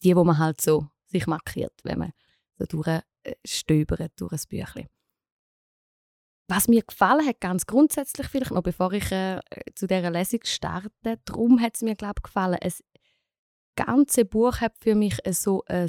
die, 0.02 0.16
wo 0.16 0.24
man 0.24 0.38
halt 0.38 0.60
so 0.60 0.88
sich 1.06 1.26
markiert, 1.26 1.78
wenn 1.84 1.98
man 1.98 2.12
so 2.58 2.66
durchstöbert 2.66 4.12
durch 4.16 4.32
ein 4.32 4.40
Büchlein. 4.48 4.88
Was 6.48 6.66
mir 6.66 6.82
gefallen 6.82 7.26
hat, 7.26 7.40
ganz 7.40 7.64
grundsätzlich 7.64 8.26
vielleicht 8.26 8.50
noch, 8.50 8.62
bevor 8.62 8.92
ich 8.92 9.10
äh, 9.12 9.40
zu 9.76 9.86
dieser 9.86 10.10
Lesung 10.10 10.40
starte, 10.42 11.18
darum 11.24 11.60
hat 11.60 11.76
es 11.76 11.82
mir, 11.82 11.94
glaube 11.94 12.22
gefallen. 12.22 12.58
Das 12.60 12.82
ganze 13.76 14.24
Buch 14.24 14.60
hat 14.60 14.74
für 14.80 14.96
mich 14.96 15.18
äh, 15.24 15.32
so 15.32 15.62
ein 15.66 15.88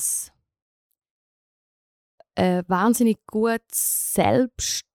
äh, 2.35 2.63
wahnsinnig 2.67 3.25
gut 3.25 3.63
selbst 3.73 4.90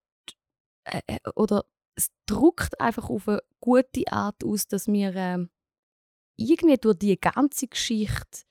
äh, 0.86 1.00
äh, 1.06 1.18
oder 1.34 1.64
es 1.94 2.10
druckt 2.26 2.80
einfach 2.80 3.10
auf 3.10 3.28
eine 3.28 3.42
gute 3.60 4.10
Art 4.12 4.44
aus, 4.44 4.68
dass 4.68 4.86
wir 4.86 5.14
ähm, 5.14 5.50
irgendwie 6.36 6.76
durch 6.76 6.98
die 6.98 7.18
ganze 7.18 7.66
Geschichte 7.66 8.44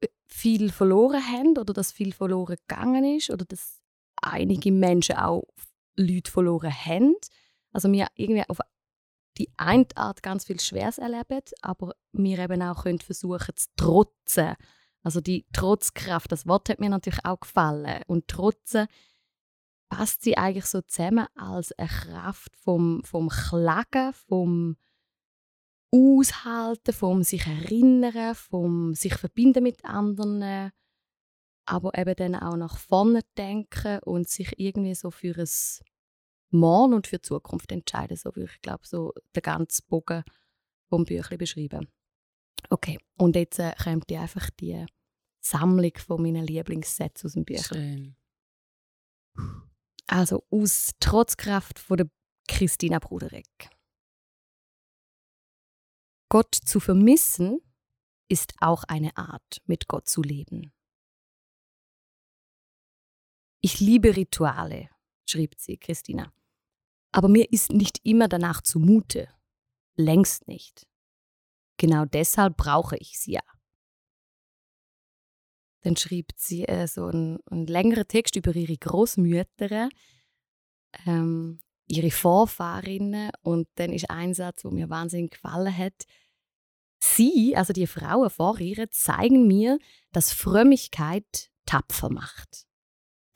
äh, 0.00 0.08
viel 0.26 0.70
verloren 0.70 1.22
haben 1.22 1.56
oder 1.56 1.72
dass 1.72 1.92
viel 1.92 2.12
verloren 2.12 2.56
gegangen 2.56 3.16
ist 3.16 3.30
oder 3.30 3.44
dass 3.44 3.80
einige 4.16 4.72
Menschen 4.72 5.16
auch 5.16 5.44
Leute 5.96 6.30
verloren 6.30 6.72
haben. 6.72 7.14
Also 7.72 7.90
wir 7.90 8.08
irgendwie 8.16 8.48
auf 8.48 8.58
die 9.38 9.50
eine 9.56 9.86
Art 9.96 10.22
ganz 10.22 10.44
viel 10.44 10.60
Schweres 10.60 10.98
erleben, 10.98 11.42
aber 11.60 11.94
wir 12.12 12.38
eben 12.38 12.62
auch 12.62 12.84
können 12.84 13.00
versuchen 13.00 13.56
zu 13.56 13.66
trotzen. 13.76 14.54
Also 15.02 15.20
die 15.20 15.44
Trotzkraft, 15.52 16.30
das 16.30 16.46
Wort 16.46 16.68
hat 16.68 16.80
mir 16.80 16.88
natürlich 16.88 17.24
auch 17.24 17.40
gefallen. 17.40 18.02
Und 18.06 18.28
trotzen 18.28 18.86
passt 19.96 20.22
sie 20.22 20.36
eigentlich 20.36 20.66
so 20.66 20.80
zusammen 20.82 21.26
als 21.34 21.72
eine 21.72 21.88
Kraft 21.88 22.56
vom, 22.56 23.02
vom 23.04 23.28
Klagen, 23.28 24.12
vom 24.12 24.76
Aushalten, 25.92 26.92
vom 26.92 27.22
sich 27.22 27.46
erinnern, 27.46 28.34
vom 28.34 28.94
sich 28.94 29.14
verbinden 29.14 29.62
mit 29.62 29.84
anderen, 29.84 30.72
aber 31.66 31.96
eben 31.96 32.16
dann 32.16 32.34
auch 32.34 32.56
nach 32.56 32.76
vorne 32.78 33.20
denken 33.38 34.00
und 34.00 34.28
sich 34.28 34.58
irgendwie 34.58 34.94
so 34.94 35.10
für 35.10 35.38
ein 35.38 35.48
Morgen 36.50 36.94
und 36.94 37.06
für 37.06 37.18
die 37.18 37.22
Zukunft 37.22 37.72
entscheiden. 37.72 38.16
So 38.16 38.34
würde 38.34 38.50
ich 38.52 38.60
glaube 38.60 38.86
so 38.86 39.12
den 39.34 39.42
ganzen 39.42 39.86
Bogen 39.88 40.24
vom 40.88 41.04
Büchlein 41.04 41.38
beschreiben. 41.38 41.88
Okay, 42.70 42.98
und 43.18 43.36
jetzt 43.36 43.58
äh, 43.58 43.74
kommt 43.82 44.08
die 44.10 44.16
einfach 44.16 44.50
die 44.50 44.86
Sammlung 45.40 45.92
von 45.98 46.22
meinen 46.22 46.46
Lieblingssätzen 46.46 47.28
aus 47.28 47.34
dem 47.34 47.44
Büchlein. 47.44 48.16
Schön. 49.36 49.64
Also 50.06 50.44
aus 50.50 50.92
Trotzkraft 51.00 51.78
von 51.78 52.10
Christina 52.48 52.98
Bruderek. 52.98 53.70
Gott 56.28 56.54
zu 56.54 56.80
vermissen 56.80 57.60
ist 58.28 58.54
auch 58.60 58.84
eine 58.84 59.16
Art, 59.16 59.62
mit 59.66 59.88
Gott 59.88 60.08
zu 60.08 60.22
leben. 60.22 60.72
Ich 63.60 63.80
liebe 63.80 64.14
Rituale, 64.14 64.90
schrieb 65.26 65.54
sie, 65.58 65.78
Christina. 65.78 66.32
Aber 67.12 67.28
mir 67.28 67.50
ist 67.52 67.70
nicht 67.70 68.00
immer 68.04 68.28
danach 68.28 68.60
zumute. 68.60 69.28
Längst 69.96 70.48
nicht. 70.48 70.86
Genau 71.76 72.04
deshalb 72.04 72.56
brauche 72.56 72.96
ich 72.96 73.18
sie 73.18 73.32
ja. 73.32 73.53
Dann 75.84 75.96
schrieb 75.96 76.32
sie 76.36 76.64
äh, 76.64 76.88
so 76.88 77.06
einen, 77.06 77.38
einen 77.50 77.66
längeren 77.66 78.08
Text 78.08 78.36
über 78.36 78.56
ihre 78.56 78.76
Großmütter, 78.76 79.90
ähm, 81.06 81.60
ihre 81.86 82.10
Vorfahrinnen 82.10 83.30
und 83.42 83.68
dann 83.74 83.92
ist 83.92 84.08
ein 84.08 84.32
Satz, 84.32 84.62
der 84.62 84.70
mir 84.70 84.88
wahnsinnig 84.88 85.32
gefallen 85.32 85.76
hat. 85.76 86.06
Sie, 87.02 87.54
also 87.54 87.74
die 87.74 87.86
Frauen 87.86 88.30
vor 88.30 88.58
ihr, 88.60 88.90
zeigen 88.90 89.46
mir, 89.46 89.78
dass 90.10 90.32
Frömmigkeit 90.32 91.50
tapfer 91.66 92.08
macht, 92.08 92.66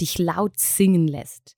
dich 0.01 0.17
laut 0.17 0.59
singen 0.59 1.07
lässt, 1.07 1.55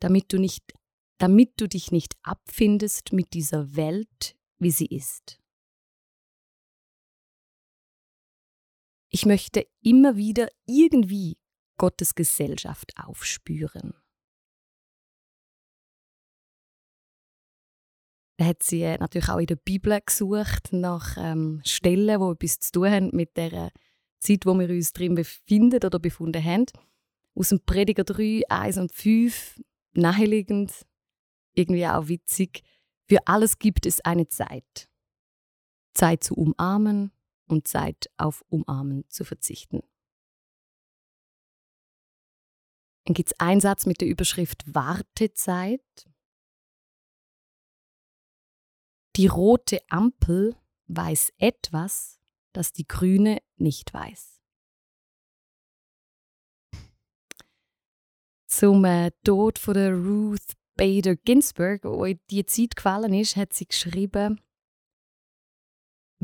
damit 0.00 0.32
du, 0.32 0.38
nicht, 0.38 0.72
damit 1.18 1.60
du 1.60 1.68
dich 1.68 1.92
nicht 1.92 2.14
abfindest 2.22 3.12
mit 3.12 3.34
dieser 3.34 3.76
Welt, 3.76 4.36
wie 4.58 4.70
sie 4.70 4.86
ist. 4.86 5.38
Ich 9.14 9.26
möchte 9.26 9.64
immer 9.80 10.16
wieder 10.16 10.48
irgendwie 10.66 11.38
Gottes 11.78 12.16
Gesellschaft 12.16 12.94
aufspüren. 12.96 13.94
Dann 18.38 18.48
hat 18.48 18.64
sie 18.64 18.82
äh, 18.82 18.98
natürlich 18.98 19.28
auch 19.28 19.38
in 19.38 19.46
der 19.46 19.54
Bibel 19.54 19.96
gesucht 20.04 20.72
nach 20.72 21.16
ähm, 21.16 21.60
Stellen, 21.64 22.18
die 22.18 22.32
etwas 22.32 22.58
zu 22.58 22.72
tun 22.72 22.90
haben 22.90 23.10
mit 23.12 23.36
der 23.36 23.70
Zeit, 24.18 24.46
wo 24.46 24.58
wir 24.58 24.68
uns 24.68 24.92
drin 24.92 25.14
befinden 25.14 25.76
oder 25.84 26.00
befunden 26.00 26.42
haben. 26.42 26.66
Aus 27.36 27.50
dem 27.50 27.60
Prediger 27.64 28.02
3, 28.02 28.42
1 28.48 28.78
und 28.78 28.92
5, 28.92 29.62
naheliegend, 29.92 30.72
irgendwie 31.52 31.86
auch 31.86 32.08
witzig. 32.08 32.64
Für 33.06 33.24
alles 33.28 33.60
gibt 33.60 33.86
es 33.86 34.00
eine 34.00 34.26
Zeit. 34.26 34.88
Zeit 35.92 36.24
zu 36.24 36.34
umarmen 36.34 37.12
und 37.46 37.68
Zeit 37.68 38.10
auf 38.16 38.44
Umarmen 38.48 39.08
zu 39.08 39.24
verzichten. 39.24 39.82
Dann 43.04 43.14
gibt 43.14 43.32
es 43.32 43.40
einen 43.40 43.60
Satz 43.60 43.86
mit 43.86 44.00
der 44.00 44.08
Überschrift 44.08 44.74
Wartezeit. 44.74 46.08
Die 49.16 49.26
rote 49.26 49.80
Ampel 49.88 50.56
weiß 50.86 51.32
etwas, 51.38 52.18
das 52.52 52.72
die 52.72 52.88
grüne 52.88 53.40
nicht 53.56 53.92
weiß. 53.92 54.40
Zum 58.46 58.84
äh, 58.84 59.10
Tod 59.24 59.58
von 59.58 59.74
der 59.74 59.92
Ruth 59.94 60.54
Bader 60.76 61.16
Ginsburg, 61.16 61.84
wo 61.84 62.04
in 62.04 62.20
die 62.30 62.46
Zeit 62.46 62.76
gefallen 62.76 63.14
ist, 63.14 63.36
hat 63.36 63.52
sie 63.52 63.66
geschrieben, 63.66 64.40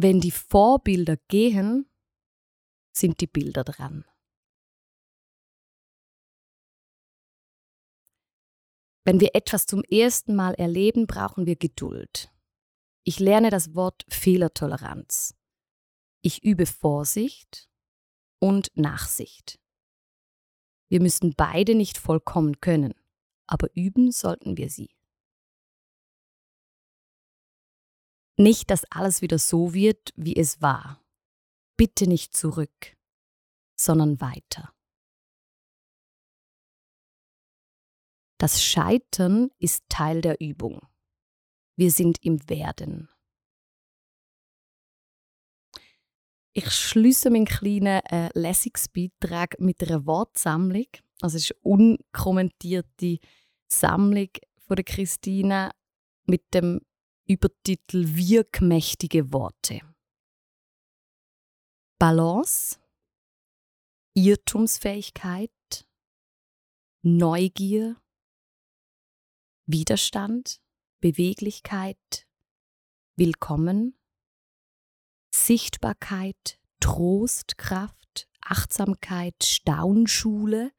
wenn 0.02 0.20
die 0.20 0.30
Vorbilder 0.30 1.16
gehen, 1.28 1.88
sind 2.92 3.20
die 3.20 3.26
Bilder 3.26 3.64
dran. 3.64 4.04
Wenn 9.04 9.20
wir 9.20 9.34
etwas 9.34 9.66
zum 9.66 9.82
ersten 9.84 10.36
Mal 10.36 10.54
erleben, 10.54 11.06
brauchen 11.06 11.46
wir 11.46 11.56
Geduld. 11.56 12.32
Ich 13.04 13.18
lerne 13.18 13.50
das 13.50 13.74
Wort 13.74 14.04
Fehlertoleranz. 14.08 15.34
Ich 16.22 16.44
übe 16.44 16.66
Vorsicht 16.66 17.70
und 18.38 18.70
Nachsicht. 18.76 19.58
Wir 20.88 21.00
müssen 21.00 21.34
beide 21.34 21.74
nicht 21.74 21.98
vollkommen 21.98 22.60
können, 22.60 22.94
aber 23.46 23.68
üben 23.74 24.12
sollten 24.12 24.56
wir 24.56 24.68
sie. 24.68 24.90
Nicht, 28.40 28.70
dass 28.70 28.90
alles 28.90 29.20
wieder 29.20 29.38
so 29.38 29.74
wird, 29.74 30.14
wie 30.16 30.34
es 30.34 30.62
war. 30.62 31.04
Bitte 31.76 32.06
nicht 32.06 32.34
zurück, 32.34 32.96
sondern 33.78 34.18
weiter. 34.22 34.72
Das 38.38 38.64
Scheitern 38.64 39.50
ist 39.58 39.84
Teil 39.90 40.22
der 40.22 40.40
Übung. 40.40 40.80
Wir 41.76 41.90
sind 41.90 42.24
im 42.24 42.48
Werden. 42.48 43.10
Ich 46.54 46.70
schließe 46.70 47.28
meinen 47.28 47.44
kleinen 47.44 48.02
äh, 48.06 48.30
Lesungsbeitrag 48.32 49.60
mit 49.60 49.82
einer 49.82 50.06
Wortsammlung. 50.06 50.86
Also 51.20 51.36
es 51.36 51.50
ist 51.50 51.56
eine 51.62 51.74
unkommentierte 51.74 53.18
Sammlung 53.66 54.30
von 54.66 54.76
der 54.76 54.84
Christine 54.86 55.72
mit 56.24 56.54
dem 56.54 56.80
Übertitel 57.30 58.16
Wirkmächtige 58.16 59.32
Worte. 59.32 59.82
Balance, 61.96 62.80
Irrtumsfähigkeit, 64.14 65.52
Neugier, 67.02 67.94
Widerstand, 69.66 70.60
Beweglichkeit, 70.98 72.26
Willkommen, 73.14 73.96
Sichtbarkeit, 75.32 76.58
Trost, 76.80 77.56
Kraft, 77.58 78.26
Achtsamkeit, 78.40 79.44
Staunschule, 79.44 80.72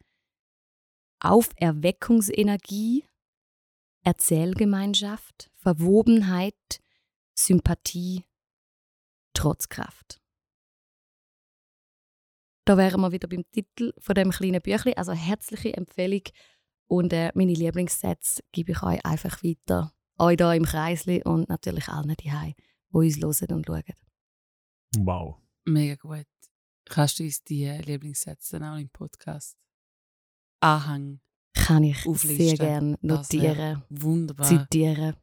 Auferweckungsenergie, 1.22 3.06
Erzählgemeinschaft, 4.04 5.52
Verwobenheit, 5.58 6.82
Sympathie, 7.34 8.26
Trotzkraft. 9.34 10.22
Da 12.66 12.78
wären 12.78 13.02
wir 13.02 13.12
wieder 13.12 13.28
beim 13.28 13.44
Titel 13.52 13.94
von 14.00 14.16
dem 14.16 14.32
kleinen 14.32 14.62
Büchlein. 14.62 14.98
Also 14.98 15.14
herzliche 15.14 15.74
Empfehlung 15.74 16.24
und 16.88 17.14
äh, 17.14 17.32
meine 17.36 17.54
Lieblingssätze 17.54 18.44
gebe 18.52 18.74
ich 18.74 18.84
euch 18.84 19.04
einfach 19.06 19.44
weiter. 19.44 19.94
Euch 20.18 20.38
hier 20.38 20.54
im 20.54 20.66
Kreisli 20.66 21.24
und 21.24 21.50
natürlich 21.50 21.88
allen 21.88 22.16
die 22.20 22.30
die 22.30 22.56
uns 22.92 23.18
hören 23.42 23.56
und 23.56 23.66
schauen. 23.66 23.84
Wow. 24.98 25.38
Mega 25.66 25.96
gut. 25.96 26.28
Kannst 26.86 27.20
du 27.20 27.24
uns 27.24 27.44
die 27.44 27.64
äh, 27.64 27.82
Lieblingssätze 27.82 28.60
dann 28.60 28.74
auch 28.76 28.80
im 28.80 28.90
Podcast 28.90 29.58
Anhang 30.60 31.22
Kann 31.54 31.84
ich 31.84 32.08
auflisten? 32.08 32.48
sehr 32.48 32.58
gerne 32.58 32.98
notieren, 33.02 33.84
Wunderbar. 33.90 34.46
zitieren. 34.46 35.16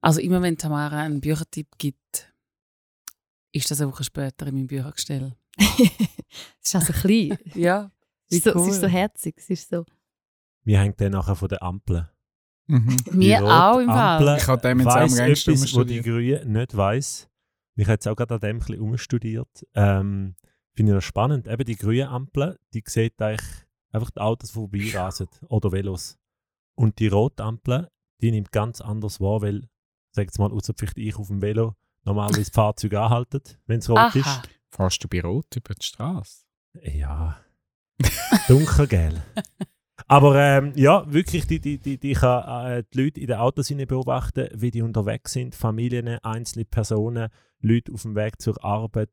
Also 0.00 0.20
immer 0.20 0.40
wenn 0.42 0.56
Tamara 0.56 1.02
einen 1.02 1.20
Büchertipp 1.20 1.68
gibt, 1.78 2.32
ist 3.52 3.70
das 3.70 3.80
eine 3.80 3.90
Woche 3.90 4.04
später 4.04 4.46
in 4.46 4.54
meinem 4.54 4.66
Büchergestell. 4.68 5.34
es 5.56 5.80
ist 6.62 6.74
also 6.74 6.92
klein. 6.92 7.36
Ja, 7.54 7.90
es, 8.30 8.38
ist 8.38 8.44
so, 8.44 8.50
es 8.50 8.68
ist 8.68 8.80
so 8.80 8.86
herzig. 8.86 9.34
Es 9.38 9.50
ist 9.50 9.68
so. 9.70 9.84
Wir 10.64 10.80
hängen 10.80 10.94
dann 10.96 11.12
nachher 11.12 11.34
von 11.34 11.48
der 11.48 11.62
Ampel. 11.62 12.08
Mhm. 12.66 12.96
mir 13.12 13.40
rote 13.40 13.52
auch 13.52 13.78
im 13.80 13.90
Ampel 13.90 14.26
Fall. 14.26 14.36
Ich 14.38 14.46
habe 14.46 14.62
dem 14.62 14.78
jetzt 14.80 14.88
auch 14.88 14.94
am 14.96 15.02
weiss 15.02 15.16
längsten 15.16 15.50
etwas, 15.52 15.74
wo 15.74 15.84
die 15.84 15.98
umstudiert. 15.98 16.42
Grüne 16.42 16.58
nicht 16.58 16.76
weiss. 16.76 17.28
Ich 17.76 17.84
habe 17.84 17.92
jetzt 17.94 18.08
auch 18.08 18.16
gerade 18.16 18.34
an 18.34 18.40
dem 18.40 18.56
ein 18.56 18.58
bisschen 18.60 18.80
umstudiert. 18.80 19.66
Ähm, 19.74 20.36
Finde 20.74 20.92
ich 20.92 20.96
das 20.96 21.04
spannend. 21.04 21.48
Eben 21.48 21.64
die 21.64 21.76
grüne 21.76 22.08
Ampel, 22.08 22.58
die 22.74 22.84
sieht 22.86 23.20
eigentlich 23.20 23.66
einfach 23.92 24.10
die 24.10 24.20
Autos, 24.20 24.50
die 24.50 24.54
vorbeirasen 24.54 25.28
oder 25.48 25.72
Velos. 25.72 26.18
Und 26.74 26.98
die 26.98 27.08
rote 27.08 27.42
Ampel, 27.42 27.88
die 28.20 28.30
nimmt 28.30 28.52
ganz 28.52 28.80
anders 28.80 29.20
wahr, 29.20 29.42
weil, 29.42 29.68
sag 30.12 30.26
jetzt 30.26 30.38
mal, 30.38 30.52
außer 30.52 30.74
vielleicht 30.76 30.98
ich 30.98 31.16
auf 31.16 31.28
dem 31.28 31.42
Velo 31.42 31.74
normalerweise 32.04 32.50
Fahrzeuge 32.52 33.00
anhalten, 33.00 33.42
wenn 33.66 33.80
es 33.80 33.88
rot 33.88 33.98
Aha. 33.98 34.18
ist. 34.18 34.48
Fährst 34.70 35.02
du 35.02 35.08
bei 35.08 35.22
Rot 35.22 35.56
über 35.56 35.74
die 35.74 35.84
Straße? 35.84 36.44
Ja, 36.82 37.40
dunkelgel. 38.48 39.22
Aber 40.06 40.36
ähm, 40.36 40.72
ja, 40.76 41.10
wirklich, 41.12 41.46
die, 41.46 41.60
die, 41.60 41.78
die, 41.78 41.98
die 41.98 42.12
kann 42.12 42.70
äh, 42.70 42.84
die 42.94 43.02
Leute 43.02 43.20
in 43.20 43.26
den 43.26 43.36
Autos 43.36 43.68
beobachten, 43.68 44.48
wie 44.54 44.70
die 44.70 44.82
unterwegs 44.82 45.32
sind. 45.32 45.54
Familien, 45.54 46.06
einzelne 46.22 46.64
Personen, 46.64 47.28
Leute 47.60 47.92
auf 47.92 48.02
dem 48.02 48.14
Weg 48.14 48.40
zur 48.40 48.62
Arbeit, 48.64 49.10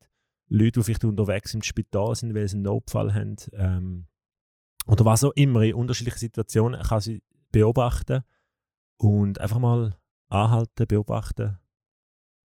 Leute, 0.48 0.80
die 0.80 0.84
vielleicht 0.84 1.04
unterwegs 1.04 1.54
im 1.54 1.64
Spital 1.64 2.16
sind, 2.16 2.36
weil 2.36 2.48
sie 2.48 2.56
einen 2.56 2.64
Notfall 2.64 3.14
haben. 3.14 3.36
Ähm, 3.54 4.08
oder 4.86 5.06
was 5.06 5.24
auch 5.24 5.32
immer, 5.36 5.62
in 5.62 5.76
unterschiedlichen 5.76 6.20
Situationen 6.20 6.82
kann 6.82 7.02
sie 7.02 7.22
beobachten 7.52 8.24
und 8.98 9.40
einfach 9.40 9.60
mal 9.60 9.98
anhalten, 10.30 10.88
beobachten. 10.88 11.58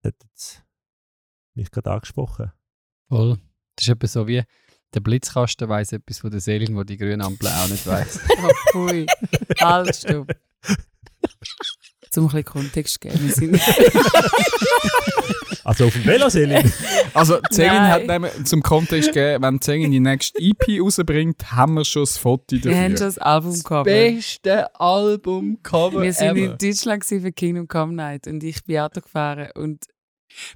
Das 0.01 0.13
hat 0.13 0.23
jetzt 0.23 0.63
mich 1.53 1.69
gerade 1.71 1.91
angesprochen. 1.91 2.51
Voll. 3.09 3.39
Das 3.75 3.85
ist 3.85 3.89
etwas 3.89 4.13
so 4.13 4.27
wie 4.27 4.43
der 4.93 4.99
Blitzkasten 4.99 5.69
weiss 5.69 5.91
etwas 5.93 6.19
von 6.19 6.31
der 6.31 6.41
Selin, 6.41 6.75
wo 6.75 6.83
die 6.83 6.97
grüne 6.97 7.23
Ampel 7.23 7.47
auch 7.47 7.69
nicht 7.69 7.87
weiss. 7.87 8.19
Oh, 8.43 8.51
pfui. 8.71 9.05
Halt, 9.59 9.95
stopp. 9.95 10.31
Zum 12.09 12.25
ein 12.25 12.27
bisschen 12.27 12.45
Kontext 12.45 12.99
geben. 12.99 13.21
Wir 13.21 13.31
sind 13.31 13.53
Also 15.71 15.85
auf 15.85 15.93
dem 15.93 16.05
Velo, 16.05 16.27
Selin. 16.27 16.69
Also, 17.13 17.39
Zengin 17.49 17.73
Nein. 17.75 17.91
hat 17.91 18.07
nämlich 18.07 18.43
zum 18.43 18.61
Kontext 18.61 19.13
gegeben, 19.13 19.41
wenn 19.43 19.61
Zengin 19.61 19.91
die 19.91 20.01
nächste 20.01 20.37
EP 20.39 20.81
rausbringt, 20.81 21.51
haben 21.53 21.75
wir 21.75 21.85
schon 21.85 22.03
das 22.03 22.17
Foto 22.17 22.43
wir 22.49 22.75
haben 22.75 22.83
schon 22.83 22.91
dafür. 22.91 23.05
das 23.05 23.17
Albumcover. 23.17 23.83
beste 23.83 24.75
Albumcover 24.79 26.01
Wir 26.01 26.11
sind 26.13 26.37
ever. 26.37 26.39
in 26.39 26.57
Deutschland 26.57 27.05
für 27.05 27.31
Kingdom 27.31 27.69
Come 27.69 27.93
Night 27.93 28.27
und 28.27 28.43
ich 28.43 28.61
bin 28.65 28.79
Auto 28.79 28.99
gefahren 28.99 29.47
und 29.55 29.85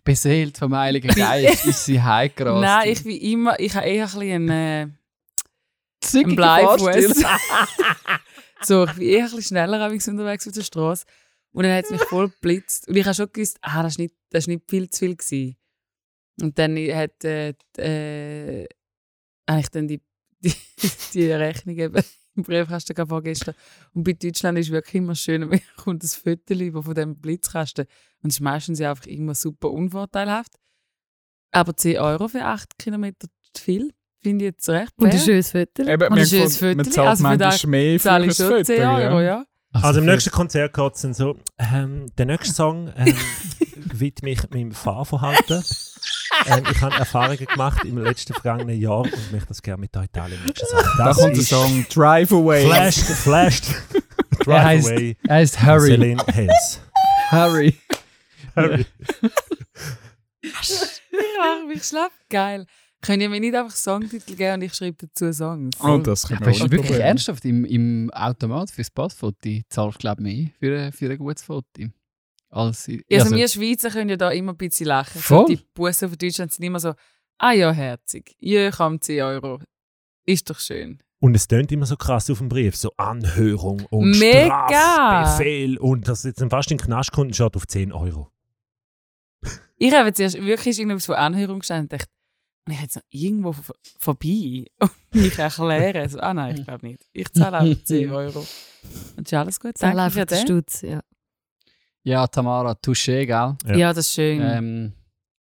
Beseelt 0.04 0.58
vom 0.58 0.75
Heiligen 0.75 1.13
Geist 1.15 1.65
ist 1.65 1.86
sie 1.86 2.01
heimgerast. 2.01 2.62
nein, 2.62 2.89
ich 2.89 3.04
bin 3.04 3.17
immer, 3.17 3.60
ich 3.60 3.73
habe 3.75 3.86
eher 3.88 4.06
ein 4.06 4.12
bisschen 4.12 4.49
einen, 4.49 4.49
äh, 4.49 6.17
einen 6.19 6.36
Bleifuß. 6.36 7.23
So, 8.62 8.86
ich 8.86 8.93
bin 8.93 9.04
eher 9.08 9.19
ein 9.19 9.23
bisschen 9.25 9.41
schneller 9.43 9.91
unterwegs 9.91 10.47
auf 10.47 10.54
der 10.54 10.62
Straße 10.63 11.06
und 11.56 11.63
dann 11.63 11.74
hat 11.74 11.86
es 11.86 11.91
mich 11.91 12.04
voll 12.04 12.30
geblitzt 12.30 12.88
und 12.88 12.96
ich 12.98 13.06
habe 13.06 13.15
schon 13.15 13.32
gewusst, 13.32 13.58
ah, 13.62 13.82
das 13.82 13.94
ist 13.94 14.00
nicht, 14.00 14.13
das 14.30 14.44
ist 14.44 14.48
nicht 14.48 14.70
viel 14.70 14.89
zu 14.89 15.00
viel 15.00 15.15
gewesen. 15.15 15.56
Und 16.41 16.60
dann 16.60 16.76
hat 16.76 17.24
äh, 17.24 17.54
die, 17.78 17.82
äh, 17.82 18.68
habe 19.50 19.62
ich 19.62 19.70
dann 19.70 19.88
die, 19.88 20.02
die, 20.39 20.54
die 21.13 21.32
Rechnung 21.32 21.78
eben 21.78 22.04
im 22.36 22.44
Briefkasten 22.44 23.08
vorgestern. 23.08 23.56
Und 23.94 24.04
bei 24.04 24.13
Deutschland 24.13 24.60
ist 24.60 24.70
wirklich 24.70 24.96
immer 24.96 25.15
schön, 25.15 25.50
wenn 25.50 25.62
kommt 25.78 26.04
ein 26.04 26.08
Foto 26.08 26.54
über 26.54 26.84
von 26.84 26.94
dem 26.94 27.15
Blitzkasten. 27.15 27.86
Und 28.22 28.32
es 28.32 28.36
ist 28.36 28.41
meistens 28.41 28.80
ja 28.80 28.89
einfach 28.89 29.08
immer 29.08 29.34
super 29.34 29.72
unvorteilhaft. 29.72 30.52
Aber 31.52 31.76
10 31.76 32.00
Euro 32.00 32.28
für 32.28 32.44
8 32.44 32.78
Kilometer 32.78 33.28
zu 33.54 33.63
viel, 33.63 33.94
finde 34.22 34.44
ich 34.44 34.50
jetzt 34.52 34.68
recht 34.68 34.91
Und 34.98 35.06
ein 35.06 35.12
fair. 35.12 35.22
schönes 35.22 35.52
Foto. 35.52 35.84
Eben, 35.84 35.94
Und 35.94 36.04
ein 36.04 36.10
man, 36.10 36.26
schönes 36.26 36.62
man 36.62 36.78
Foto. 36.80 36.89
zahlt 36.89 37.08
Also 37.08 37.24
für 37.24 37.24
manchmal 37.24 37.38
das 37.38 37.65
mehr 37.65 38.00
für 38.00 38.34
schon 38.34 38.48
Foto. 38.48 38.63
10 38.63 38.82
Euro, 38.82 39.22
ja. 39.22 39.22
ja. 39.22 39.46
Also 39.83 39.99
im 39.99 40.05
für- 40.05 40.11
nächsten 40.11 40.31
Konzert 40.31 40.73
geht 40.73 40.95
es 40.95 41.01
dann 41.01 41.13
so, 41.13 41.38
ähm, 41.57 42.05
der 42.17 42.25
nächste 42.25 42.53
Song 42.53 42.91
ähm, 42.97 43.15
widme 43.93 44.29
ich 44.31 44.49
meinem 44.49 44.71
Fahrverhalten. 44.71 45.63
ähm, 46.47 46.63
ich 46.71 46.81
habe 46.81 46.95
Erfahrungen 46.95 47.45
gemacht 47.45 47.83
im 47.85 47.97
letzten 47.97 48.33
vergangenen 48.33 48.79
Jahr 48.79 48.99
und 49.01 49.31
möchte 49.31 49.47
das 49.49 49.61
gerne 49.61 49.81
mit 49.81 49.95
euch 49.97 50.07
teilen. 50.11 50.39
im. 50.45 50.53
Da 50.97 51.05
Das 51.05 51.17
kommt 51.17 51.35
der 51.35 51.43
Song 51.43 51.85
Drive 51.93 52.31
Away. 52.31 52.65
Flashed, 52.65 53.03
Flashed, 53.03 53.65
Er 54.39 54.45
Drive 54.45 54.63
heißt, 54.63 54.88
Away, 54.91 55.17
er 55.27 55.35
heißt 55.35 55.61
Harry. 55.61 55.88
Celine 55.91 56.23
Hayes. 56.33 56.79
Harry. 57.31 57.79
Harry. 58.55 58.85
Ich 60.41 61.01
mache 61.38 61.65
mich 61.67 61.83
schlapp. 61.83 62.11
Geil. 62.29 62.65
Könnt 63.06 63.22
ihr 63.22 63.30
mir 63.30 63.39
nicht 63.39 63.56
einfach 63.56 63.76
Songtitel 63.76 64.36
geben 64.36 64.54
und 64.56 64.62
ich 64.63 64.74
schreibe 64.74 64.98
dazu 65.08 65.32
Songs? 65.32 65.76
Oh, 65.82 65.98
das 65.98 66.28
können 66.28 66.38
Aber 66.38 66.46
wir 66.48 66.52
ist 66.54 66.62
ohne 66.62 66.72
wirklich 66.72 66.88
Probleme. 66.88 67.08
ernsthaft, 67.08 67.46
im, 67.46 67.65
im 67.65 68.10
Automat 68.12 68.72
fürs 68.72 68.89
Passfoto 68.89 69.38
zahlst 69.70 69.96
du, 69.98 70.00
glaube 70.00 70.28
ich, 70.30 70.36
mehr 70.38 70.50
für, 70.60 70.80
ein- 70.80 70.91
für 70.91 71.12
ein 71.12 71.18
gutes 71.18 71.44
Foto. 71.44 71.65
Als, 72.50 72.88
Also, 72.88 73.00
also, 73.12 73.36
wir 73.36 73.48
Schweizer 73.50 73.89
können 73.89 74.10
ja 74.10 74.18
da 74.18 74.32
immer 74.32 74.54
ein 74.54 74.58
bisschen 74.58 74.88
lachen. 74.88 75.20
Voll. 75.22 75.46
Die 75.48 75.60
Bussen 75.74 76.08
von 76.10 76.18
Deutschland 76.18 76.54
sind 76.54 76.63
immer 76.63 76.80
so, 76.80 76.94
ah 77.38 77.52
ja, 77.52 77.72
herzig. 77.72 78.36
Ja, 78.39 78.72
kommt 78.72 79.04
10 79.04 79.22
Euro. 79.24 79.60
Ist 80.26 80.50
doch 80.50 80.60
schön. 80.60 81.00
Und 81.20 81.36
es 81.36 81.48
tönt 81.48 81.72
immer 81.72 81.86
so 81.86 81.96
krass 81.98 82.30
auf 82.30 82.38
dem 82.39 82.50
Brief, 82.50 82.76
so 82.76 82.91
Anhörung 82.98 83.86
und 83.89 84.12
Mega! 84.20 84.65
Strafbefehl 84.68 85.78
und 85.78 86.08
das 86.08 86.24
jetzt 86.24 86.39
dann 86.41 86.50
fast 86.50 86.72
in 86.72 86.78
den 86.78 86.86
Knast 86.86 87.12
kommt 87.12 87.36
schaut 87.36 87.56
auf 87.56 87.68
10 87.68 87.91
Euro. 87.91 88.30
Ich 89.78 89.94
habe 89.94 90.13
zuerst 90.13 90.36
wirklich 90.41 90.80
irgendwas 90.80 91.06
von 91.06 91.15
Anhörung 91.15 91.60
gestanden 91.60 91.86
und 91.86 91.94
dachte, 91.94 92.12
und 92.65 92.73
ich 92.73 92.82
jetzt 92.82 92.95
noch 92.95 93.04
irgendwo 93.10 93.51
vor- 93.54 93.75
vorbei 93.99 94.65
und 94.80 94.91
mich 95.13 95.38
erklären. 95.38 96.10
So, 96.10 96.19
ah 96.19 96.34
nein, 96.34 96.58
ich 96.58 96.63
glaube 96.65 96.86
nicht. 96.88 97.06
Ich 97.13 97.32
zahle 97.32 97.60
einfach 97.60 97.84
10 97.86 98.12
Euro. 98.12 98.45
Und 99.17 99.28
ist 99.28 99.34
alles 99.34 99.60
gut. 99.60 99.78
Zahl 99.78 99.95
Danke 99.95 100.12
für 100.13 100.21
einfach 100.21 100.36
den. 100.38 100.45
Stutz, 100.45 100.82
ja. 100.82 101.01
ja, 102.04 102.28
Tamara, 102.28 102.71
Touché, 102.73 103.25
gell? 103.25 103.28
Ja. 103.65 103.75
Ja. 103.75 103.93
das 103.93 104.08
ist 104.08 104.13
schön. 104.13 104.41
Ähm, 104.41 104.93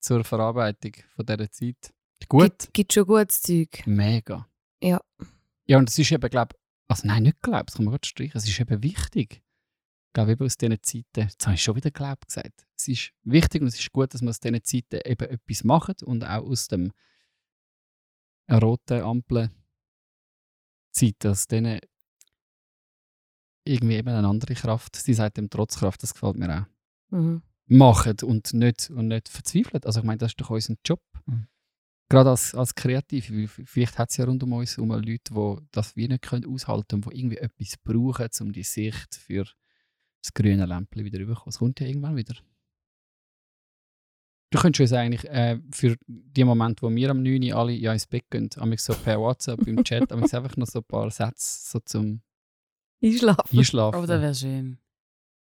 zur 0.00 0.24
Verarbeitung 0.24 0.92
von 1.14 1.26
dieser 1.26 1.50
Zeit. 1.50 1.92
Gut. 2.28 2.42
Gibt, 2.58 2.74
gibt 2.74 2.92
schon 2.92 3.06
gutes 3.06 3.42
Zeug. 3.42 3.82
Mega. 3.86 4.46
Ja. 4.82 5.00
Ja, 5.66 5.78
und 5.78 5.88
es 5.88 5.98
ist 5.98 6.10
eben, 6.12 6.28
glaube 6.30 6.54
also 6.88 7.06
nein, 7.06 7.22
nicht 7.22 7.40
glaubt, 7.40 7.68
das 7.70 7.76
kann 7.76 7.84
man 7.84 7.92
gut 7.92 8.04
streichen, 8.06 8.36
es 8.36 8.48
ist 8.48 8.58
eben 8.58 8.82
wichtig. 8.82 9.42
Ich 10.10 10.14
glaube, 10.14 10.32
eben 10.32 10.44
aus 10.44 10.56
diesen 10.56 10.82
Zeiten, 10.82 11.28
jetzt 11.28 11.46
habe 11.46 11.54
ich 11.54 11.62
schon 11.62 11.76
wieder 11.76 11.92
glaubt 11.92 12.26
gesagt, 12.26 12.66
es 12.76 12.88
ist 12.88 13.12
wichtig 13.22 13.62
und 13.62 13.68
es 13.68 13.78
ist 13.78 13.92
gut, 13.92 14.12
dass 14.12 14.22
man 14.22 14.30
aus 14.30 14.40
diesen 14.40 14.64
Zeiten 14.64 15.00
eben 15.08 15.30
etwas 15.30 15.62
macht 15.62 16.02
und 16.02 16.24
auch 16.24 16.42
aus 16.44 16.66
dem 16.66 16.90
roten 18.50 19.02
Ampel 19.02 19.50
Zeit, 20.90 21.24
aus 21.24 21.46
denen 21.46 21.78
irgendwie 23.64 23.94
eben 23.94 24.08
eine 24.08 24.26
andere 24.26 24.54
Kraft, 24.54 24.96
sie 24.96 25.14
sagt 25.14 25.36
dem 25.36 25.48
Trotzkraft, 25.48 26.02
das 26.02 26.12
gefällt 26.12 26.36
mir 26.36 26.62
auch 26.62 26.66
Mhm. 27.16 27.42
machen 27.66 28.16
und 28.24 28.52
nicht, 28.52 28.90
und 28.90 29.06
nicht 29.06 29.28
verzweifeln. 29.28 29.84
Also 29.84 30.00
ich 30.00 30.06
meine, 30.06 30.18
das 30.18 30.32
ist 30.32 30.40
doch 30.40 30.50
unser 30.50 30.74
Job. 30.84 31.02
Mhm. 31.26 31.46
Gerade 32.08 32.30
als, 32.30 32.52
als 32.56 32.74
Kreative. 32.74 33.46
Vielleicht 33.46 33.96
hat 33.96 34.10
es 34.10 34.16
ja 34.16 34.24
rund 34.24 34.42
um 34.42 34.54
uns 34.54 34.76
um 34.76 34.90
Leute, 34.90 35.32
die 35.32 35.56
das 35.70 35.94
wie 35.94 36.08
nicht 36.08 36.22
können 36.22 36.46
aushalten 36.46 36.96
und 36.96 37.06
die 37.06 37.16
irgendwie 37.20 37.36
etwas 37.36 37.76
brauchen, 37.76 38.28
um 38.40 38.52
die 38.52 38.64
Sicht 38.64 39.14
für 39.14 39.44
das 40.22 40.34
grüne 40.34 40.66
Lämpchen 40.66 41.04
wieder 41.04 41.18
rüberzukommen. 41.18 41.50
Es 41.50 41.58
kommt 41.58 41.80
ja 41.80 41.86
irgendwann 41.86 42.16
wieder. 42.16 42.34
Du 44.52 44.58
könntest 44.58 44.80
uns 44.80 44.92
eigentlich 44.92 45.24
äh, 45.30 45.60
für 45.70 45.96
die 46.06 46.44
Momente, 46.44 46.82
wo 46.82 46.90
wir 46.90 47.10
am 47.10 47.22
9 47.22 47.42
Uhr 47.44 47.56
alle 47.56 47.72
ja 47.72 47.92
ins 47.92 48.06
Bett 48.06 48.28
gehen, 48.30 48.50
amig 48.56 48.80
so 48.80 48.94
per 48.94 49.20
WhatsApp 49.20 49.64
im 49.66 49.84
Chat, 49.84 50.12
einfach 50.12 50.56
noch 50.56 50.66
so 50.66 50.80
ein 50.80 50.84
paar 50.84 51.10
Sätze 51.10 51.70
so 51.70 51.78
zum 51.80 52.20
Einschlafen. 53.02 53.58
Einschlafen. 53.58 54.00
Oh, 54.00 54.06
das 54.06 54.20
wäre 54.20 54.34
schön. 54.34 54.78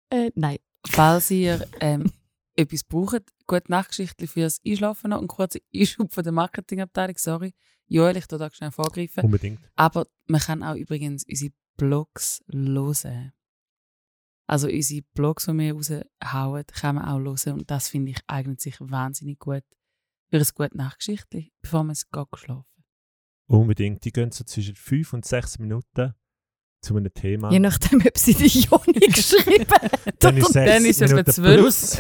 Äh, 0.09 0.31
nein. 0.35 0.57
Falls 0.85 1.29
ihr 1.29 1.67
ähm, 1.79 2.11
etwas 2.55 2.83
braucht, 2.83 3.23
gute 3.45 3.71
Nachtgeschichte 3.71 4.25
fürs 4.25 4.59
Einschlafen 4.65 5.11
noch, 5.11 5.19
einen 5.19 5.27
kurzen 5.27 5.61
Einschub 5.73 6.11
von 6.11 6.23
der 6.23 6.33
Marketingabteilung, 6.33 7.17
sorry. 7.17 7.53
Joel, 7.87 8.17
ich 8.17 8.27
tue 8.27 8.39
da 8.39 8.49
schnell 8.49 8.71
vorgreifen. 8.71 9.23
Unbedingt. 9.23 9.59
Aber 9.75 10.07
man 10.25 10.41
kann 10.41 10.63
auch 10.63 10.75
übrigens 10.75 11.23
unsere 11.23 11.53
Blogs 11.77 12.43
hören. 12.51 13.31
Also 14.47 14.67
unsere 14.67 15.03
Blogs, 15.13 15.45
die 15.45 15.53
wir 15.53 15.73
raushauen, 15.73 16.65
kann 16.67 16.95
man 16.95 17.05
auch 17.05 17.19
hören. 17.19 17.59
Und 17.59 17.69
das 17.69 17.89
finde 17.89 18.11
ich 18.11 18.19
eignet 18.27 18.61
sich 18.61 18.77
wahnsinnig 18.79 19.39
gut 19.39 19.63
für 20.29 20.37
ein 20.37 20.45
gutes 20.55 20.73
Nachtgeschichte, 20.73 21.47
bevor 21.61 21.83
man 21.83 21.91
es 21.91 22.09
geht 22.09 22.27
schlafen. 22.35 22.65
Unbedingt. 23.47 24.03
Die 24.05 24.11
gehen 24.11 24.31
so 24.31 24.43
zwischen 24.43 24.75
5 24.75 25.13
und 25.13 25.25
6 25.25 25.59
Minuten 25.59 26.13
zu 26.81 26.95
einem 26.95 27.13
Thema. 27.13 27.51
Je 27.51 27.59
nachdem, 27.59 28.01
ob 28.05 28.17
sie 28.17 28.33
die 28.33 28.47
Joni 28.47 28.99
geschrieben 29.13 29.69
hat. 29.69 30.23
dann 30.23 30.37
ist 30.37 30.53
sechs 30.53 30.71
dann 30.71 30.85
ist 30.85 31.01
es 31.01 31.35
plus. 31.35 31.97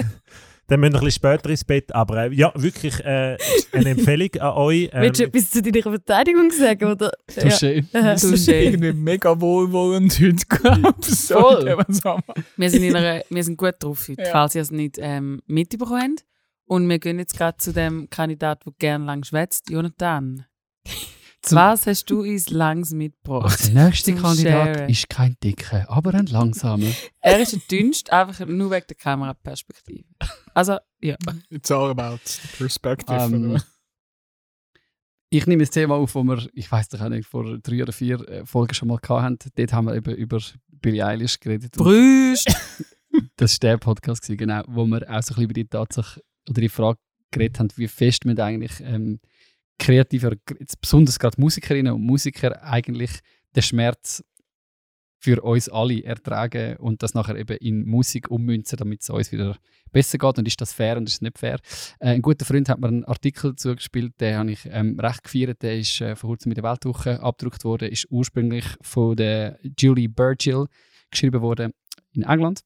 Dann 0.69 0.81
müssen 0.81 0.93
wir 0.93 0.99
ein 0.99 1.05
bisschen 1.05 1.11
später 1.21 1.49
ins 1.49 1.63
Bett. 1.63 1.95
Aber 1.95 2.25
äh, 2.25 2.33
ja, 2.33 2.51
wirklich 2.55 2.99
äh, 2.99 3.37
eine 3.71 3.89
Empfehlung 3.89 4.29
an 4.39 4.53
euch. 4.57 4.89
Ähm, 4.91 5.01
Willst 5.01 5.19
du 5.21 5.23
etwas 5.25 5.49
zu 5.49 5.61
deiner 5.61 5.81
Verteidigung 5.81 6.51
sagen? 6.51 6.85
Oder? 6.91 7.11
Touché. 7.29 7.85
Das 7.93 8.23
ist 8.23 8.45
schön. 8.45 8.63
irgendwie 8.73 8.93
mega 8.93 9.39
wohlwollend 9.39 10.19
heute, 10.19 10.45
glaube 10.45 10.93
ich. 11.01 11.07
So. 11.07 12.19
Wir 12.57 12.69
sind, 12.69 12.83
in 12.83 12.95
einer, 12.95 13.23
wir 13.29 13.43
sind 13.43 13.57
gut 13.57 13.75
drauf 13.79 14.07
heute, 14.09 14.21
Ja. 14.23 14.31
falls 14.31 14.55
ihr 14.55 14.61
es 14.61 14.71
nicht 14.71 14.97
ähm, 14.99 15.41
mitbekommen 15.47 16.15
habt. 16.17 16.25
Und 16.65 16.89
wir 16.89 16.99
gehen 16.99 17.17
jetzt 17.17 17.37
gerade 17.37 17.57
zu 17.57 17.71
dem 17.71 18.09
Kandidat, 18.09 18.65
der 18.65 18.73
gerne 18.77 19.05
lang 19.05 19.23
schwätzt, 19.23 19.69
Jonathan. 19.69 20.45
Was 21.49 21.87
hast 21.87 22.09
du 22.09 22.21
uns 22.21 22.49
langs 22.49 22.91
mitgebracht? 22.91 23.73
Der 23.73 23.85
nächste 23.85 24.15
Kandidat 24.15 24.75
Sharen. 24.75 24.89
ist 24.89 25.09
kein 25.09 25.35
dicker, 25.43 25.89
aber 25.89 26.13
ein 26.13 26.25
langsamer. 26.25 26.87
Er 27.21 27.39
ist 27.39 27.53
der 27.53 27.59
dünnste, 27.71 28.11
einfach 28.11 28.45
nur 28.45 28.71
wegen 28.71 28.87
der 28.87 28.95
Kameraperspektive. 28.95 30.05
Also, 30.53 30.77
ja. 31.01 31.15
It's 31.49 31.71
all 31.71 31.89
about 31.89 32.19
the 32.25 32.47
perspective. 32.57 33.17
Ähm, 33.17 33.51
oder? 33.51 33.63
ich 35.29 35.45
nehme 35.45 35.63
das 35.63 35.71
Thema 35.71 35.95
auf, 35.95 36.15
wo 36.15 36.23
wir, 36.23 36.47
ich 36.53 36.71
weiß 36.71 36.89
doch 36.89 37.01
auch 37.01 37.09
nicht, 37.09 37.27
vor 37.27 37.57
drei 37.59 37.81
oder 37.81 37.91
vier 37.93 38.27
äh, 38.27 38.45
Folgen 38.45 38.73
schon 38.73 38.87
mal 38.87 38.99
hatten. 39.01 39.37
Dort 39.55 39.73
haben 39.73 39.85
wir 39.87 39.95
eben 39.95 40.15
über 40.15 40.39
Billie 40.69 41.05
Eilish 41.05 41.39
geredet. 41.39 41.73
Brüst! 41.73 42.47
das 43.35 43.53
war 43.53 43.59
der 43.59 43.77
Podcast, 43.77 44.21
gewesen, 44.21 44.37
genau, 44.37 44.63
wo 44.67 44.85
wir 44.85 45.01
auch 45.03 45.07
so 45.07 45.13
ein 45.13 45.21
bisschen 45.21 45.43
über 45.43 45.53
die 45.53 45.67
Tatsache 45.67 46.21
oder 46.49 46.61
die 46.61 46.69
Frage 46.69 46.99
geredet 47.31 47.59
haben, 47.59 47.69
wie 47.75 47.87
fest 47.87 48.25
man 48.25 48.39
eigentlich 48.39 48.79
ähm, 48.81 49.19
kreative, 49.79 50.27
oder 50.27 50.37
jetzt 50.59 50.79
besonders 50.81 51.19
gerade 51.19 51.39
Musikerinnen 51.39 51.93
und 51.93 52.01
Musiker 52.01 52.63
eigentlich 52.63 53.11
den 53.55 53.63
Schmerz 53.63 54.23
für 55.19 55.41
uns 55.41 55.67
alle 55.67 56.03
ertragen 56.03 56.77
und 56.77 57.01
das 57.01 57.13
nachher 57.13 57.35
eben 57.35 57.57
in 57.57 57.85
Musik 57.85 58.29
ummünzen, 58.29 58.77
damit 58.77 59.01
es 59.01 59.09
uns 59.09 59.31
wieder 59.31 59.57
besser 59.91 60.17
geht. 60.17 60.37
Und 60.37 60.47
ist 60.47 60.61
das 60.61 60.73
fair 60.73 60.97
und 60.97 61.07
ist 61.07 61.15
es 61.15 61.21
nicht 61.21 61.39
fair? 61.39 61.59
Äh, 61.99 62.11
ein 62.11 62.21
guter 62.21 62.45
Freund 62.45 62.69
hat 62.69 62.79
mir 62.79 62.87
einen 62.87 63.05
Artikel 63.05 63.55
zugespielt, 63.55 64.13
den 64.21 64.37
habe 64.37 64.51
ich 64.51 64.67
ähm, 64.69 64.99
recht 64.99 65.23
gefeiert. 65.23 65.63
Der 65.63 65.77
ist 65.77 66.01
äh, 66.01 66.15
vor 66.15 66.29
kurzem 66.29 66.49
mit 66.49 66.57
der 66.57 66.63
Weltwoche 66.63 67.19
abgedruckt 67.21 67.63
worden, 67.63 67.89
ist 67.89 68.07
ursprünglich 68.09 68.65
von 68.81 69.15
der 69.15 69.59
Julie 69.77 70.09
Burchill 70.09 70.67
geschrieben 71.09 71.41
worden 71.41 71.71
in 72.13 72.23
England 72.23 72.61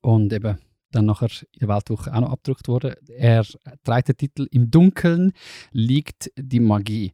und 0.00 0.32
eben 0.32 0.58
dann 0.90 1.06
nachher 1.06 1.30
in 1.52 1.60
der 1.60 1.68
Weltwoche 1.68 2.12
auch 2.12 2.20
noch 2.20 2.30
abgedruckt 2.30 2.68
worden. 2.68 2.94
Er 3.08 3.44
trägt 3.84 4.08
den 4.08 4.16
Titel 4.16 4.48
«Im 4.50 4.70
Dunkeln 4.70 5.32
liegt 5.72 6.30
die 6.36 6.60
Magie». 6.60 7.12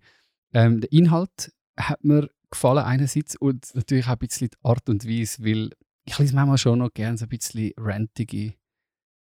Ähm, 0.53 0.81
der 0.81 0.93
Inhalt 0.93 1.53
hat 1.77 2.05
mir 2.05 2.31
gefallen 2.51 2.85
einerseits 2.85 3.37
und 3.37 3.75
natürlich 3.75 4.07
auch 4.07 4.13
ein 4.13 4.19
bisschen 4.19 4.49
die 4.49 4.57
Art 4.63 4.89
und 4.89 5.05
Weise, 5.05 5.45
weil 5.45 5.71
ich 6.05 6.19
lese 6.19 6.35
manchmal 6.35 6.59
schon 6.59 6.79
noch 6.79 6.93
gerne 6.93 7.19
so 7.19 7.25
ein 7.25 7.31
bisschen 7.31 7.73
rantige 7.77 8.55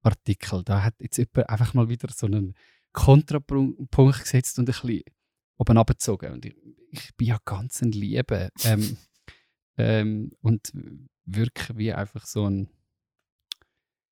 Artikel. 0.02 0.62
Da 0.64 0.82
hat 0.82 0.94
jetzt 1.00 1.16
jemand 1.16 1.48
einfach 1.48 1.72
mal 1.74 1.88
wieder 1.88 2.08
so 2.12 2.26
einen 2.26 2.54
Kontrapunkt 2.92 4.20
gesetzt 4.20 4.58
und 4.58 4.64
ein 4.64 4.72
bisschen 4.72 5.02
oben 5.56 5.78
abgezogen. 5.78 6.32
Und 6.32 6.44
ich, 6.44 6.54
ich 6.90 7.16
bin 7.16 7.28
ja 7.28 7.38
ganz 7.44 7.80
ein 7.80 7.92
Liebe 7.92 8.50
ähm, 8.64 8.96
ähm, 9.78 10.32
und 10.40 10.72
wirke 11.24 11.76
wie 11.78 11.92
einfach 11.92 12.26
so 12.26 12.48
ein 12.48 12.68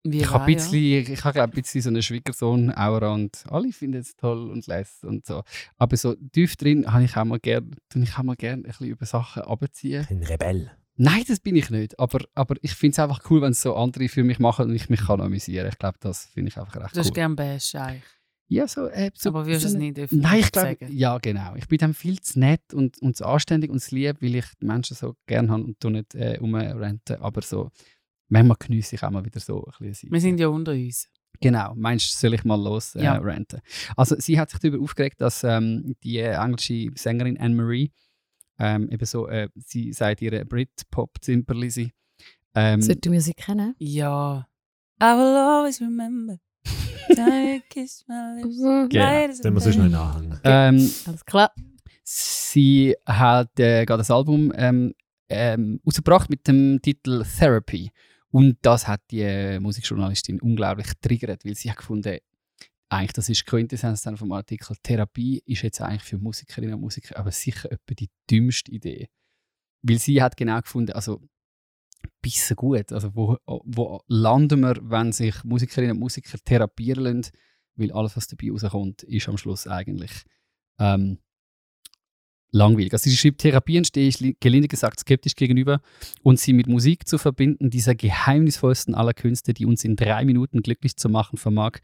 Wie 0.04 0.20
ich 0.20 0.30
habe 0.30 0.44
ein 0.44 0.54
bisschen, 0.54 0.74
ich, 0.74 1.10
ich 1.10 1.24
habe 1.24 1.34
glaub, 1.34 1.50
ein 1.50 1.62
bisschen 1.62 1.80
so 1.80 1.88
eine 1.88 2.02
Schwiegersohn-Aura 2.02 3.14
und 3.14 3.44
alle 3.48 3.72
finden 3.72 4.00
es 4.00 4.16
toll 4.16 4.50
und 4.50 4.66
lässt 4.66 5.04
und 5.04 5.24
so. 5.24 5.42
Aber 5.78 5.96
so 5.96 6.14
tief 6.14 6.56
drin 6.56 6.92
habe 6.92 7.04
ich 7.04 7.16
auch 7.16 7.24
mal 7.24 7.38
gerne, 7.38 7.70
ich 7.94 8.18
auch 8.18 8.22
mal 8.24 8.34
gerne 8.34 8.62
ein 8.62 8.66
bisschen 8.66 8.88
über 8.88 9.06
Sachen 9.06 9.42
abziehen. 9.42 10.06
Ein 10.10 10.24
Rebell. 10.24 10.70
Nein, 10.96 11.22
das 11.26 11.40
bin 11.40 11.56
ich 11.56 11.70
nicht. 11.70 11.98
Aber, 11.98 12.20
aber 12.34 12.56
ich 12.62 12.74
finde 12.74 12.92
es 12.92 12.98
einfach 12.98 13.30
cool, 13.30 13.42
wenn 13.42 13.52
es 13.52 13.62
so 13.62 13.74
andere 13.76 14.08
für 14.08 14.24
mich 14.24 14.38
machen 14.38 14.66
und 14.68 14.74
ich 14.74 14.90
mich 14.90 15.06
kann 15.06 15.20
amüsieren. 15.20 15.68
Ich 15.68 15.78
glaube, 15.78 15.98
das 16.00 16.26
finde 16.26 16.50
ich 16.50 16.58
einfach 16.58 16.76
recht 16.76 16.94
Du 16.94 17.00
hast 17.00 17.08
cool. 17.08 17.14
gerne 17.14 17.34
Bash 17.34 17.74
eigentlich. 17.74 18.02
Ja, 18.48 18.68
so, 18.68 18.86
äh, 18.88 19.10
so 19.14 19.30
Aber 19.30 19.46
wirst 19.46 19.62
so 19.62 19.68
es 19.68 19.74
nicht 19.74 19.98
öffentlich 19.98 20.30
Nein, 20.30 20.40
ich 20.40 20.52
glaube, 20.52 20.76
ja, 20.90 21.16
genau. 21.18 21.54
Ich 21.56 21.68
bin 21.68 21.78
dann 21.78 21.94
viel 21.94 22.20
zu 22.20 22.38
nett 22.38 22.74
und, 22.74 23.00
und 23.00 23.16
zu 23.16 23.24
anständig 23.24 23.70
und 23.70 23.80
zu 23.80 23.94
lieb, 23.94 24.20
weil 24.20 24.34
ich 24.34 24.44
die 24.60 24.66
Menschen 24.66 24.94
so 24.94 25.16
gerne 25.26 25.48
habe 25.48 25.64
und 25.64 25.80
tu 25.80 25.88
nicht 25.88 26.14
äh, 26.14 26.38
umrenten. 26.38 27.16
Aber 27.22 27.40
so, 27.40 27.70
manchmal 28.28 28.56
geniesse 28.58 28.96
ich 28.96 29.02
auch 29.02 29.10
mal 29.10 29.24
wieder 29.24 29.40
so 29.40 29.64
ein 29.64 29.86
bisschen. 29.88 30.10
Wir 30.12 30.20
sind 30.20 30.38
ja 30.40 30.48
unter 30.48 30.72
uns. 30.72 31.08
Genau, 31.40 31.74
meinst 31.74 32.14
du, 32.14 32.18
soll 32.18 32.34
ich 32.34 32.44
mal 32.44 32.60
los 32.62 32.94
äh, 32.94 33.02
Ja. 33.02 33.16
ranten? 33.16 33.60
Also 33.96 34.14
sie 34.18 34.38
hat 34.38 34.50
sich 34.50 34.60
darüber 34.60 34.82
aufgeregt, 34.82 35.20
dass 35.20 35.42
ähm, 35.44 35.96
die 36.04 36.18
englische 36.18 36.88
Sängerin 36.94 37.38
Anne-Marie 37.38 37.90
ähm, 38.58 38.88
eben 38.90 39.04
so, 39.06 39.26
äh, 39.28 39.48
sie 39.56 39.92
sagt 39.92 40.22
ihre 40.22 40.44
Brit-Pop-Zimperli 40.44 41.70
sie, 41.70 41.92
Ähm, 42.54 42.80
Sollte 42.82 43.00
die 43.00 43.08
Musik 43.08 43.36
kennen? 43.38 43.74
Ja. 43.78 44.46
I 45.02 45.04
will 45.06 45.36
always 45.36 45.80
remember. 45.80 46.38
Genau. 48.88 49.42
Den 49.42 49.54
muss 49.54 49.66
ich 49.66 49.76
noch 49.76 49.88
nachhängen. 49.88 50.38
ähm, 50.44 50.90
Alles 51.06 51.24
klar. 51.24 51.50
sie 52.04 52.94
hat 53.06 53.58
äh, 53.58 53.84
gerade 53.84 54.00
das 54.00 54.10
Album 54.10 54.52
ähm, 54.56 54.94
ähm, 55.28 55.80
rausgebracht 55.86 56.30
mit 56.30 56.46
dem 56.46 56.80
Titel 56.82 57.24
Therapy. 57.38 57.90
Und 58.32 58.56
das 58.62 58.88
hat 58.88 59.02
die 59.10 59.20
äh, 59.20 59.60
Musikjournalistin 59.60 60.40
unglaublich 60.40 60.88
triggert, 61.00 61.44
weil 61.44 61.54
sie 61.54 61.70
hat 61.70 61.76
gefunden, 61.76 62.18
eigentlich, 62.88 63.12
das 63.12 63.28
ist 63.28 63.40
die 63.40 63.44
Quintessenz 63.44 64.06
vom 64.16 64.32
Artikel, 64.32 64.74
Therapie 64.82 65.42
ist 65.46 65.62
jetzt 65.62 65.80
eigentlich 65.80 66.02
für 66.02 66.18
Musikerinnen 66.18 66.74
und 66.74 66.80
Musiker 66.80 67.18
aber 67.18 67.30
sicher 67.30 67.70
etwa 67.70 67.94
die 67.94 68.10
dümmste 68.30 68.70
Idee. 68.72 69.08
Weil 69.82 69.98
sie 69.98 70.22
hat 70.22 70.36
genau 70.36 70.60
gefunden, 70.60 70.92
also 70.92 71.20
bisschen 72.20 72.56
gut, 72.56 72.92
also 72.92 73.14
wo, 73.14 73.36
wo 73.46 74.00
landen 74.08 74.60
wir, 74.60 74.76
wenn 74.82 75.12
sich 75.12 75.44
Musikerinnen 75.44 75.96
und 75.96 76.00
Musiker 76.00 76.38
therapieren 76.44 77.04
lassen, 77.04 77.32
weil 77.76 77.92
alles, 77.92 78.16
was 78.16 78.28
dabei 78.28 78.50
rauskommt, 78.50 79.02
ist 79.04 79.28
am 79.28 79.36
Schluss 79.36 79.66
eigentlich 79.66 80.12
ähm, 80.78 81.18
langweilig. 82.52 82.92
Also 82.92 83.10
sie 83.10 83.16
schreibt, 83.16 83.38
Therapien 83.40 83.84
stehe 83.84 84.06
ich 84.06 84.20
li- 84.20 84.36
gelinde 84.38 84.68
gesagt 84.68 85.00
skeptisch 85.00 85.34
gegenüber 85.34 85.80
und 86.22 86.38
sie 86.38 86.52
mit 86.52 86.66
Musik 86.66 87.08
zu 87.08 87.18
verbinden, 87.18 87.70
dieser 87.70 87.94
geheimnisvollsten 87.94 88.94
aller 88.94 89.14
Künste, 89.14 89.54
die 89.54 89.66
uns 89.66 89.82
in 89.84 89.96
drei 89.96 90.24
Minuten 90.24 90.62
glücklich 90.62 90.96
zu 90.96 91.08
machen 91.08 91.38
vermag, 91.38 91.78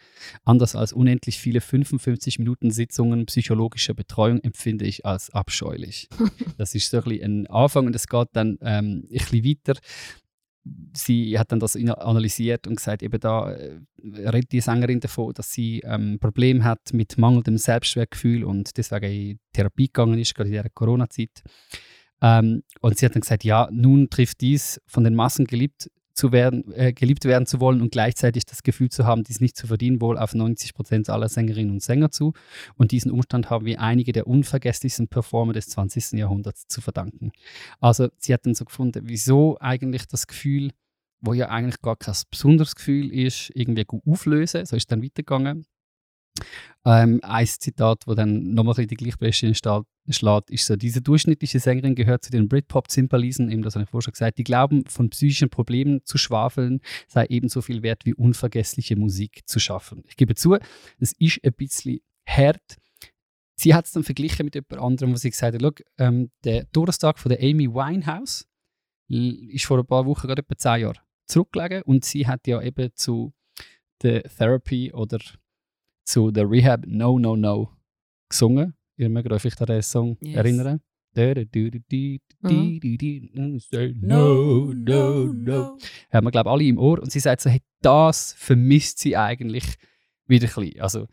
anders 0.45 0.77
als 0.77 0.93
unendlich 0.93 1.39
viele 1.39 1.61
55 1.61 2.39
Minuten 2.39 2.71
Sitzungen 2.71 3.27
psychologischer 3.27 3.95
Betreuung, 3.95 4.41
empfinde 4.41 4.85
ich 4.85 5.05
als 5.05 5.31
abscheulich. 5.31 6.09
das 6.59 6.75
ist 6.75 6.91
so 6.91 7.03
ein, 7.03 7.23
ein 7.23 7.47
Anfang 7.49 7.87
und 7.87 7.97
es 7.97 8.07
geht 8.07 8.29
dann 8.35 8.59
ähm, 8.61 9.05
ein 9.05 9.09
bisschen 9.09 9.45
weiter. 9.45 9.81
Sie 10.95 11.39
hat 11.39 11.53
dann 11.53 11.61
das 11.61 11.77
analysiert 11.77 12.67
und 12.67 12.77
gesagt, 12.77 13.03
eben 13.03 13.21
da 13.21 13.53
äh, 13.53 13.81
redet 14.03 14.53
die 14.53 14.61
Sängerin 14.61 15.01
davon, 15.01 15.33
dass 15.33 15.53
sie 15.53 15.81
ähm, 15.85 16.19
Probleme 16.21 16.65
hat 16.65 16.93
mit 16.93 17.19
mangelndem 17.19 17.59
Selbstwertgefühl 17.59 18.45
und 18.45 18.77
deswegen 18.77 19.13
in 19.13 19.39
Therapie 19.53 19.87
gegangen 19.87 20.19
ist, 20.19 20.35
gerade 20.35 20.49
in 20.49 20.55
dieser 20.55 20.71
Corona-Zeit. 20.71 21.43
Ähm, 22.21 22.63
und 22.81 22.99
sie 22.99 23.07
hat 23.07 23.15
dann 23.15 23.21
gesagt, 23.21 23.45
ja, 23.45 23.69
nun 23.71 24.11
trifft 24.11 24.41
dies, 24.41 24.81
von 24.87 25.05
den 25.05 25.15
Massen 25.15 25.47
geliebt 25.47 25.89
zu 26.19 26.33
werden, 26.33 26.71
äh, 26.75 26.93
geliebt 26.93 27.25
werden 27.25 27.47
zu 27.47 27.61
wollen 27.61 27.81
und 27.81 27.93
gleichzeitig 27.93 28.45
das 28.45 28.65
Gefühl 28.65 28.91
zu 28.91 29.07
haben, 29.07 29.23
dies 29.23 29.41
nicht 29.41 29.57
zu 29.57 29.69
verdienen, 29.69 30.01
wohl 30.01 30.19
auf 30.19 30.35
90 30.35 30.75
Prozent 30.75 31.09
aller 31.09 31.29
Sängerinnen 31.29 31.71
und 31.71 31.83
Sänger 31.83 32.11
zu. 32.11 32.33
Und 32.77 32.91
diesen 32.91 33.13
Umstand 33.13 33.51
haben 33.51 33.65
wir 33.65 33.81
einige 33.81 34.11
der 34.13 34.27
unvergesslichsten 34.27 35.07
Performer 35.07 35.53
des 35.53 35.69
20. 35.69 36.19
Jahrhunderts 36.19 36.67
zu 36.67 36.81
verdanken. 36.81 37.31
Also 37.81 38.09
sie 38.19 38.35
hat 38.35 38.45
dann 38.45 38.57
so 38.57 38.65
gefunden, 38.65 39.03
wieso 39.05 39.59
eigentlich 39.61 40.09
das 40.09 40.27
Gefühl, 40.27 40.73
wo 41.21 41.35
ja 41.35 41.51
eigentlich 41.51 41.81
gar 41.81 41.97
kein 41.97 42.15
besonderes 42.31 42.75
Gefühl 42.75 43.13
ist, 43.13 43.53
irgendwie 43.55 43.85
gut 43.85 44.03
auflösen. 44.05 44.67
So 44.67 44.75
ist 44.75 44.83
es 44.83 44.87
dann 44.87 45.03
weitergegangen. 45.03 45.67
Ähm, 46.85 47.21
ein 47.23 47.47
Zitat, 47.47 48.07
wo 48.07 48.15
dann 48.15 48.55
nochmal 48.55 48.75
die 48.87 49.13
sta- 49.55 49.83
schlägt, 50.09 50.51
ist 50.51 50.65
so, 50.65 50.77
diese 50.77 51.03
durchschnittliche 51.03 51.61
Sängerin 51.61 51.95
gehört 51.95 52.25
zu 52.25 52.31
den 52.31 52.49
Britpop-Zimperlisen, 52.49 53.51
eben 53.51 53.63
das 53.63 53.75
habe 53.75 53.85
ich 53.85 53.91
vorher 53.91 54.05
schon 54.05 54.13
gesagt, 54.13 54.39
die 54.39 54.45
glauben, 54.45 54.85
von 54.87 55.11
psychischen 55.11 55.51
Problemen 55.51 56.01
zu 56.05 56.17
schwafeln, 56.17 56.81
sei 57.07 57.27
ebenso 57.27 57.61
viel 57.61 57.83
wert 57.83 58.07
wie 58.07 58.15
unvergessliche 58.15 58.97
Musik 58.97 59.43
zu 59.47 59.59
schaffen. 59.59 60.03
Ich 60.09 60.17
gebe 60.17 60.35
zu, 60.35 60.57
es 60.99 61.13
ist 61.19 61.45
ein 61.45 61.53
bisschen 61.53 62.01
hart. 62.27 62.77
Sie 63.55 63.75
hat 63.75 63.87
es 63.87 63.93
dann 63.93 64.05
verglichen 64.05 64.45
mit 64.45 64.55
jemand 64.55 64.81
anderem, 64.81 65.13
wo 65.13 65.17
sie 65.17 65.31
gesagt 65.31 65.55
hat, 65.55 65.63
«Schau, 65.63 65.73
ähm, 65.99 66.31
der 66.45 66.71
Todestag 66.71 67.19
von 67.19 67.31
der 67.31 67.41
Amy 67.41 67.69
Winehouse 67.69 68.47
ist 69.09 69.65
vor 69.65 69.79
ein 69.79 69.87
paar 69.87 70.07
Wochen, 70.07 70.27
gerade 70.27 70.43
etwa 70.43 70.57
zehn 70.57 70.83
Jahre, 70.83 71.01
zurückgelegen 71.27 71.83
und 71.83 72.05
sie 72.05 72.27
hat 72.27 72.47
ja 72.47 72.63
eben 72.63 72.91
zu 72.95 73.33
der 74.03 74.23
Therapy 74.23 74.93
oder 74.93 75.19
zu 76.09 76.31
der 76.31 76.51
Rehab 76.51 76.85
No 76.87 77.19
No 77.19 77.37
No 77.37 77.71
gesungen. 78.31 78.75
Ihr 78.97 79.11
mögt 79.11 79.31
euch 79.31 79.43
vielleicht 79.43 79.61
an 79.61 79.67
den 79.67 79.83
Song 79.83 80.17
Yes. 80.21 80.37
erinnern. 80.37 80.81
No, 84.01 84.73
no, 84.73 85.25
no. 85.33 85.79
Haben 86.13 86.27
wir, 86.27 86.31
glaube 86.31 86.51
alle 86.51 86.65
im 86.65 86.79
Ohr. 86.79 87.01
Und 87.03 87.13
sie 87.13 87.21
sagt 87.21 87.43
so, 87.43 87.51
hey, 87.51 87.61
das 87.83 88.33
vermisst 88.35 88.99
sie 89.01 89.17
eigentlich 89.17 89.65
wieder 90.27 90.47
ein 90.49 90.55
bisschen. 90.55 90.81
Also 90.81 91.09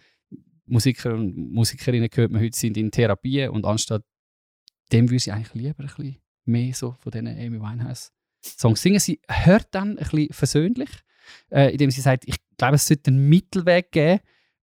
Musiker 0.66 1.14
und 1.14 1.36
Musikerinnen 1.52 2.10
hört 2.14 2.32
man 2.32 2.41
heute 2.41 2.58
sind 2.58 2.78
in 2.78 2.89
Therapie 2.91 3.48
und 3.48 3.66
anstatt 3.66 4.04
dem 4.91 5.10
würde 5.10 5.20
sie 5.20 5.32
eigentlich 5.32 5.54
lieber 5.56 5.80
ein 5.84 5.88
bisschen 5.88 6.18
mehr 6.46 6.74
so 6.74 6.96
von 7.00 7.12
diesen 7.12 7.28
Amy 7.28 7.60
Winehouse 7.60 8.12
Songs 8.43 8.82
singen. 8.82 9.00
Sie 9.00 9.20
hört 9.28 9.68
dann 9.72 9.91
ein 9.91 9.96
bisschen 9.98 10.28
versöhnlich, 10.32 10.89
äh, 11.52 11.72
indem 11.72 11.91
sie 11.91 12.02
sagt, 12.02 12.28
ich 12.28 12.38
glaube, 12.58 12.76
es 12.76 12.88
sollte 12.88 13.12
einen 13.12 13.28
Mittelweg 13.28 13.91
geben 13.91 14.20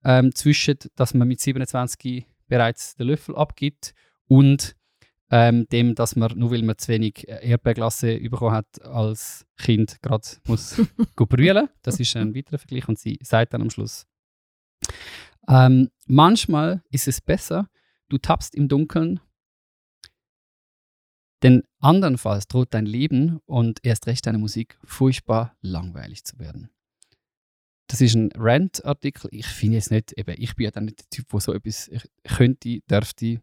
ähm, 0.06 0.32
zwischen, 0.34 0.78
dass 0.94 1.14
man 1.14 1.26
mit 1.26 1.40
27 1.40 2.26
bereits 2.46 2.94
den 2.94 3.08
Löffel 3.08 3.34
abgibt 3.34 3.92
und 4.28 4.76
ähm, 5.30 5.66
dem, 5.72 5.96
dass 5.96 6.14
man, 6.14 6.38
nur 6.38 6.52
weil 6.52 6.62
man 6.62 6.78
zu 6.78 6.92
wenig 6.92 7.26
äh, 7.28 7.48
Erdbeerglasse 7.48 8.20
bekommen 8.20 8.54
hat, 8.54 8.80
als 8.82 9.44
Kind 9.58 10.00
gerade 10.02 10.28
muss 10.46 10.80
brüllen. 11.16 11.68
Das 11.82 11.98
ist 11.98 12.14
ein 12.14 12.36
weiterer 12.36 12.58
Vergleich. 12.58 12.88
Und 12.88 13.00
sie 13.00 13.18
sagt 13.20 13.52
dann 13.52 13.62
am 13.62 13.70
Schluss, 13.70 14.06
ähm, 15.48 15.90
manchmal 16.06 16.84
ist 16.90 17.08
es 17.08 17.20
besser, 17.20 17.68
du 18.08 18.18
tappst 18.18 18.54
im 18.54 18.68
Dunkeln, 18.68 19.18
denn 21.42 21.64
andernfalls 21.80 22.46
droht 22.46 22.72
dein 22.72 22.86
Leben 22.86 23.40
und 23.46 23.84
erst 23.84 24.06
recht 24.06 24.24
deine 24.26 24.38
Musik 24.38 24.78
furchtbar 24.84 25.56
langweilig 25.60 26.24
zu 26.24 26.38
werden. 26.38 26.70
Das 27.88 28.00
ist 28.00 28.14
ein 28.14 28.30
Rant-Artikel. 28.34 29.28
Ich 29.32 29.46
finde 29.46 29.76
jetzt 29.76 29.90
nicht, 29.90 30.12
eben, 30.18 30.34
ich 30.38 30.56
bin 30.56 30.64
ja 30.64 30.70
dann 30.70 30.86
nicht 30.86 31.00
der 31.00 31.08
Typ, 31.10 31.28
der 31.30 31.40
so 31.40 31.52
etwas 31.52 31.90
könnte, 32.24 32.80
dürfte, 32.90 33.40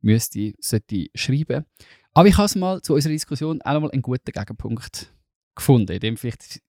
müsste, 0.00 0.52
sollte 0.60 1.06
schreiben. 1.14 1.64
Aber 2.12 2.28
ich 2.28 2.36
habe 2.36 2.46
es 2.46 2.54
mal 2.54 2.82
zu 2.82 2.94
unserer 2.94 3.12
Diskussion 3.12 3.62
auch 3.62 3.74
noch 3.74 3.80
mal 3.82 3.90
einen 3.90 4.02
guten 4.02 4.32
Gegenpunkt 4.32 5.14
gefunden, 5.54 5.92
in 5.92 6.00
dem 6.00 6.16
vielleicht 6.16 6.60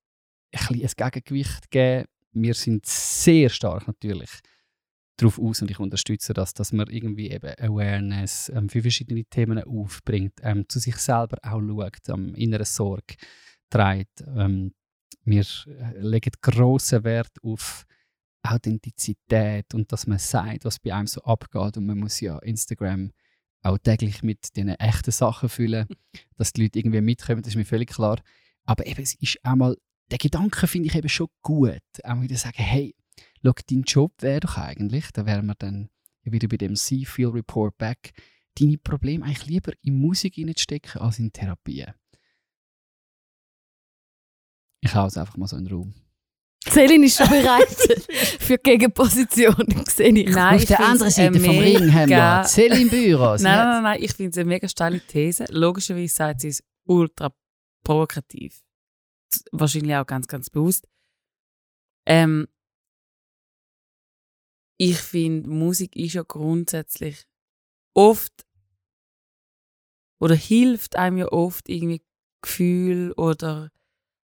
ein 0.51 0.75
bisschen 0.75 1.03
ein 1.05 1.11
Gegengewicht 1.11 1.71
geben. 1.71 2.05
Wir 2.31 2.53
sind 2.53 2.85
sehr 2.85 3.49
stark 3.49 3.87
natürlich 3.87 4.29
darauf 5.17 5.39
aus 5.39 5.61
und 5.61 5.71
ich 5.71 5.79
unterstütze 5.79 6.33
das, 6.33 6.53
dass 6.53 6.71
man 6.71 6.87
irgendwie 6.87 7.29
eben 7.29 7.53
Awareness 7.59 8.49
ähm, 8.55 8.69
für 8.69 8.81
verschiedene 8.81 9.25
Themen 9.25 9.61
aufbringt, 9.63 10.33
ähm, 10.43 10.65
zu 10.69 10.79
sich 10.79 10.95
selber 10.95 11.37
auch 11.41 11.59
schaut, 11.59 12.09
am 12.09 12.33
inneren 12.35 12.65
Sorge 12.65 13.15
trägt. 13.69 14.23
Ähm, 14.35 14.73
wir 15.25 15.41
äh, 15.67 15.99
legen 15.99 16.31
grossen 16.41 17.03
Wert 17.03 17.31
auf 17.43 17.85
Authentizität 18.43 19.73
und 19.73 19.91
dass 19.91 20.07
man 20.07 20.19
sagt, 20.19 20.65
was 20.65 20.79
bei 20.79 20.93
einem 20.93 21.07
so 21.07 21.21
abgeht 21.23 21.77
und 21.77 21.85
man 21.85 21.99
muss 21.99 22.19
ja 22.19 22.37
Instagram 22.39 23.11
auch 23.61 23.77
täglich 23.77 24.23
mit 24.23 24.55
diesen 24.55 24.69
echten 24.69 25.11
Sachen 25.11 25.49
füllen, 25.49 25.87
dass 26.37 26.53
die 26.53 26.63
Leute 26.63 26.79
irgendwie 26.79 27.01
mitkommen, 27.01 27.41
das 27.41 27.49
ist 27.53 27.57
mir 27.57 27.65
völlig 27.65 27.89
klar. 27.89 28.21
Aber 28.63 28.85
eben, 28.85 29.01
es 29.01 29.15
ist 29.15 29.43
einmal, 29.43 29.77
der 30.11 30.17
Gedanke 30.17 30.67
finde 30.67 30.87
ich 30.87 30.95
eben 30.95 31.09
schon 31.09 31.27
gut, 31.41 31.81
auch 32.03 32.21
wieder 32.21 32.37
sagen, 32.37 32.63
hey, 32.63 32.95
schau, 33.43 33.53
dein 33.69 33.83
Job 33.83 34.13
wäre 34.19 34.39
doch 34.39 34.57
eigentlich, 34.57 35.11
da 35.11 35.25
wären 35.25 35.45
wir 35.45 35.55
dann 35.55 35.89
wieder 36.23 36.47
bei 36.47 36.57
dem 36.57 36.75
See, 36.75 37.05
Feel, 37.05 37.29
Report 37.29 37.77
Back, 37.77 38.11
deine 38.57 38.77
Probleme 38.77 39.25
eigentlich 39.25 39.47
lieber 39.47 39.73
in 39.81 39.99
Musik 39.99 40.35
hineinzustecken 40.35 41.01
als 41.01 41.19
in 41.19 41.31
Therapie. 41.31 41.85
Ich 44.81 44.95
hau 44.95 45.05
es 45.07 45.17
einfach 45.17 45.37
mal 45.37 45.47
so 45.47 45.57
in 45.57 45.65
den 45.65 45.73
Raum. 45.73 45.93
Celine 46.67 47.05
ist 47.05 47.17
schon 47.17 47.29
bereit 47.29 47.67
für 48.39 48.57
die 48.57 48.63
Gegenposition. 48.63 49.65
Sehe 49.87 50.09
ich. 50.09 50.29
Nein, 50.29 50.55
Auf 50.55 50.61
ich 50.61 50.67
der 50.67 50.79
anderen 50.79 51.11
Seite 51.11 51.39
vom 51.39 51.57
Ring 51.57 51.93
haben 51.93 52.09
wir 52.09 52.43
Celine 52.45 52.89
Büros. 52.89 53.41
Nein, 53.41 53.57
nein, 53.57 53.67
nein, 53.67 53.83
nein, 53.83 54.03
ich 54.03 54.13
finde 54.13 54.31
es 54.31 54.37
eine 54.37 54.45
mega 54.45 54.67
steile 54.67 54.99
These. 54.99 55.45
Logischerweise 55.49 56.13
sagt 56.13 56.41
sie 56.41 56.49
es 56.49 56.63
ultra 56.85 57.33
provokativ. 57.83 58.61
Wahrscheinlich 59.51 59.95
auch 59.95 60.05
ganz, 60.05 60.27
ganz 60.27 60.49
bewusst. 60.49 60.87
Ähm, 62.05 62.47
ich 64.77 64.97
finde, 64.97 65.49
Musik 65.49 65.95
ist 65.95 66.13
ja 66.13 66.23
grundsätzlich 66.23 67.25
oft 67.93 68.45
oder 70.19 70.35
hilft 70.35 70.95
einem 70.95 71.17
ja 71.17 71.27
oft 71.27 71.69
irgendwie 71.69 72.01
Gefühl 72.41 73.11
oder 73.13 73.71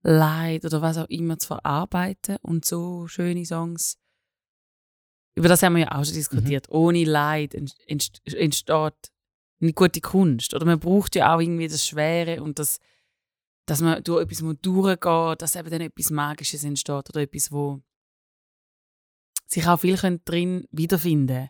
Leid 0.03 0.65
oder 0.65 0.83
was 0.83 0.99
auch 0.99 1.09
immer 1.09 1.39
zu 1.39 1.49
verarbeiten 1.49 2.37
und 2.43 2.65
so 2.65 3.07
schöne 3.07 3.45
Songs. 3.47 3.99
Über 5.35 5.49
das 5.49 5.63
haben 5.63 5.75
wir 5.77 5.83
ja 5.83 5.93
auch 5.93 6.05
schon 6.05 6.15
diskutiert. 6.15 6.69
Ohne 6.71 7.05
Leid 7.05 7.55
ent- 7.55 7.77
entst- 7.87 8.21
entsteht 8.35 9.13
eine 9.61 9.73
gute 9.73 10.01
Kunst. 10.01 10.55
Oder 10.55 10.67
man 10.67 10.81
braucht 10.81 11.15
ja 11.15 11.35
auch 11.35 11.41
irgendwie 11.41 11.69
das 11.69 11.87
Schwere 11.87 12.43
und 12.43 12.59
das, 12.59 12.81
dass 13.67 13.81
man 13.81 14.03
durch 14.03 14.23
etwas 14.23 14.43
durchgehen 14.61 15.37
dass 15.39 15.57
eben 15.57 15.71
dann 15.71 15.81
etwas 15.81 16.11
Magisches 16.11 16.65
entsteht 16.65 17.09
oder 17.09 17.21
etwas, 17.21 17.53
wo 17.53 17.81
sich 19.47 19.67
auch 19.69 19.79
viel 19.79 19.97
drin 20.25 20.67
wiederfinden 20.71 21.49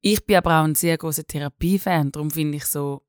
Ich 0.00 0.26
bin 0.26 0.36
aber 0.36 0.60
auch 0.60 0.64
ein 0.64 0.74
sehr 0.74 0.98
großer 0.98 1.24
Therapiefan, 1.24 2.12
darum 2.12 2.30
finde 2.30 2.56
ich 2.56 2.64
so, 2.64 3.05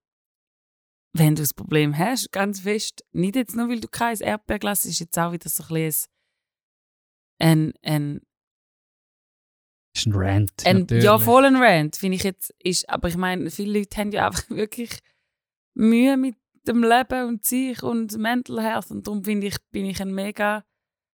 wenn 1.18 1.36
du 1.36 1.42
das 1.42 1.54
Problem 1.54 1.98
hast, 1.98 2.32
ganz 2.32 2.62
fest, 2.62 3.04
nicht 3.12 3.36
jetzt 3.36 3.56
nur, 3.56 3.70
weil 3.70 3.80
du 3.80 3.88
kein 3.88 4.18
Erdbeerglas 4.18 4.86
ist 4.86 5.00
jetzt 5.00 5.18
auch 5.18 5.32
wieder 5.32 5.50
so 5.50 5.64
ein 5.64 5.74
bisschen 5.74 6.12
ein, 7.40 7.74
ein, 7.84 8.22
ist 9.96 10.08
ein 10.08 10.14
Rant. 10.14 10.66
ein 10.66 10.80
natürlich. 10.80 11.04
ja, 11.04 11.18
voll 11.18 11.46
ein 11.46 11.56
Rant, 11.56 11.96
finde 11.96 12.18
ich 12.18 12.24
jetzt, 12.24 12.54
ist, 12.60 12.90
aber 12.90 13.08
ich 13.10 13.18
meine, 13.18 13.50
viele 13.50 13.80
Leute 13.80 13.98
haben 13.98 14.12
ja 14.12 14.28
einfach 14.28 14.44
wirklich 14.50 15.00
Mühe 15.74 16.18
mit 16.18 16.36
dem 16.68 16.84
Leben 16.84 17.28
und 17.28 17.46
sich 17.46 17.82
und 17.84 18.18
Mental 18.18 18.62
Health 18.62 18.92
und 18.92 19.08
darum 19.08 19.24
finde 19.24 19.48
ich, 19.48 19.58
bin 19.72 19.86
ich 19.86 20.02
ein 20.02 20.14
mega 20.14 20.66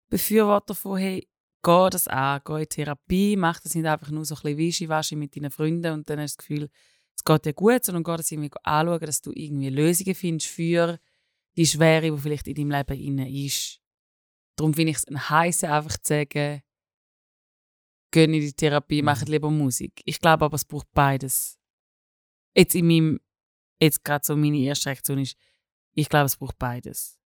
Befürworter 0.10 0.76
von, 0.76 0.98
hey, 0.98 1.28
geh 1.64 1.90
das 1.90 2.08
an, 2.08 2.42
geh 2.46 2.62
in 2.62 2.70
Therapie, 2.70 3.36
mach 3.36 3.60
das 3.60 3.76
nicht 3.76 3.86
einfach 3.86 4.10
nur 4.10 4.26
so 4.26 4.36
ein 4.36 4.42
bisschen 4.42 4.58
Wischiwaschi 4.58 5.16
mit 5.16 5.36
deinen 5.36 5.52
Freunden 5.52 5.94
und 5.94 6.10
dann 6.10 6.20
hast 6.20 6.36
du 6.36 6.38
das 6.38 6.48
Gefühl, 6.48 6.70
es 7.16 7.24
geht 7.24 7.46
dir 7.46 7.54
gut, 7.54 7.84
sondern 7.84 8.04
geh 8.04 8.18
das 8.18 8.32
irgendwie 8.32 8.52
anschauen, 8.64 9.00
dass 9.00 9.22
du 9.22 9.32
irgendwie 9.34 9.70
Lösungen 9.70 10.16
findest 10.16 10.48
für 10.48 11.00
die 11.56 11.66
Schwere, 11.66 12.12
die 12.12 12.18
vielleicht 12.18 12.48
in 12.48 12.56
deinem 12.56 12.72
Leben 12.72 13.00
inne 13.00 13.46
ist. 13.46 13.80
Darum 14.56 14.74
finde 14.74 14.92
ich 14.92 14.98
es 14.98 15.08
ein 15.08 15.30
heiße 15.30 15.72
einfach 15.72 15.98
zu 15.98 16.14
sagen, 16.14 16.62
geh 18.12 18.24
in 18.24 18.32
die 18.34 18.54
Therapie, 18.54 19.02
mach 19.02 19.22
lieber 19.24 19.50
Musik. 19.50 20.02
Ich 20.06 20.20
glaube 20.20 20.46
aber, 20.46 20.56
es 20.56 20.66
braucht 20.66 20.92
beides. 20.94 21.60
Jetzt 22.56 22.76
in 22.76 22.88
meinem, 22.88 23.20
jetzt 23.82 24.04
gerade 24.04 24.26
so 24.26 24.36
meine 24.36 24.60
erste 24.60 24.90
Reaktion 24.90 25.20
ist, 25.20 25.36
ich 25.94 26.10
glaube, 26.10 26.26
es 26.26 26.38
braucht 26.38 26.58
beides. 26.58 27.20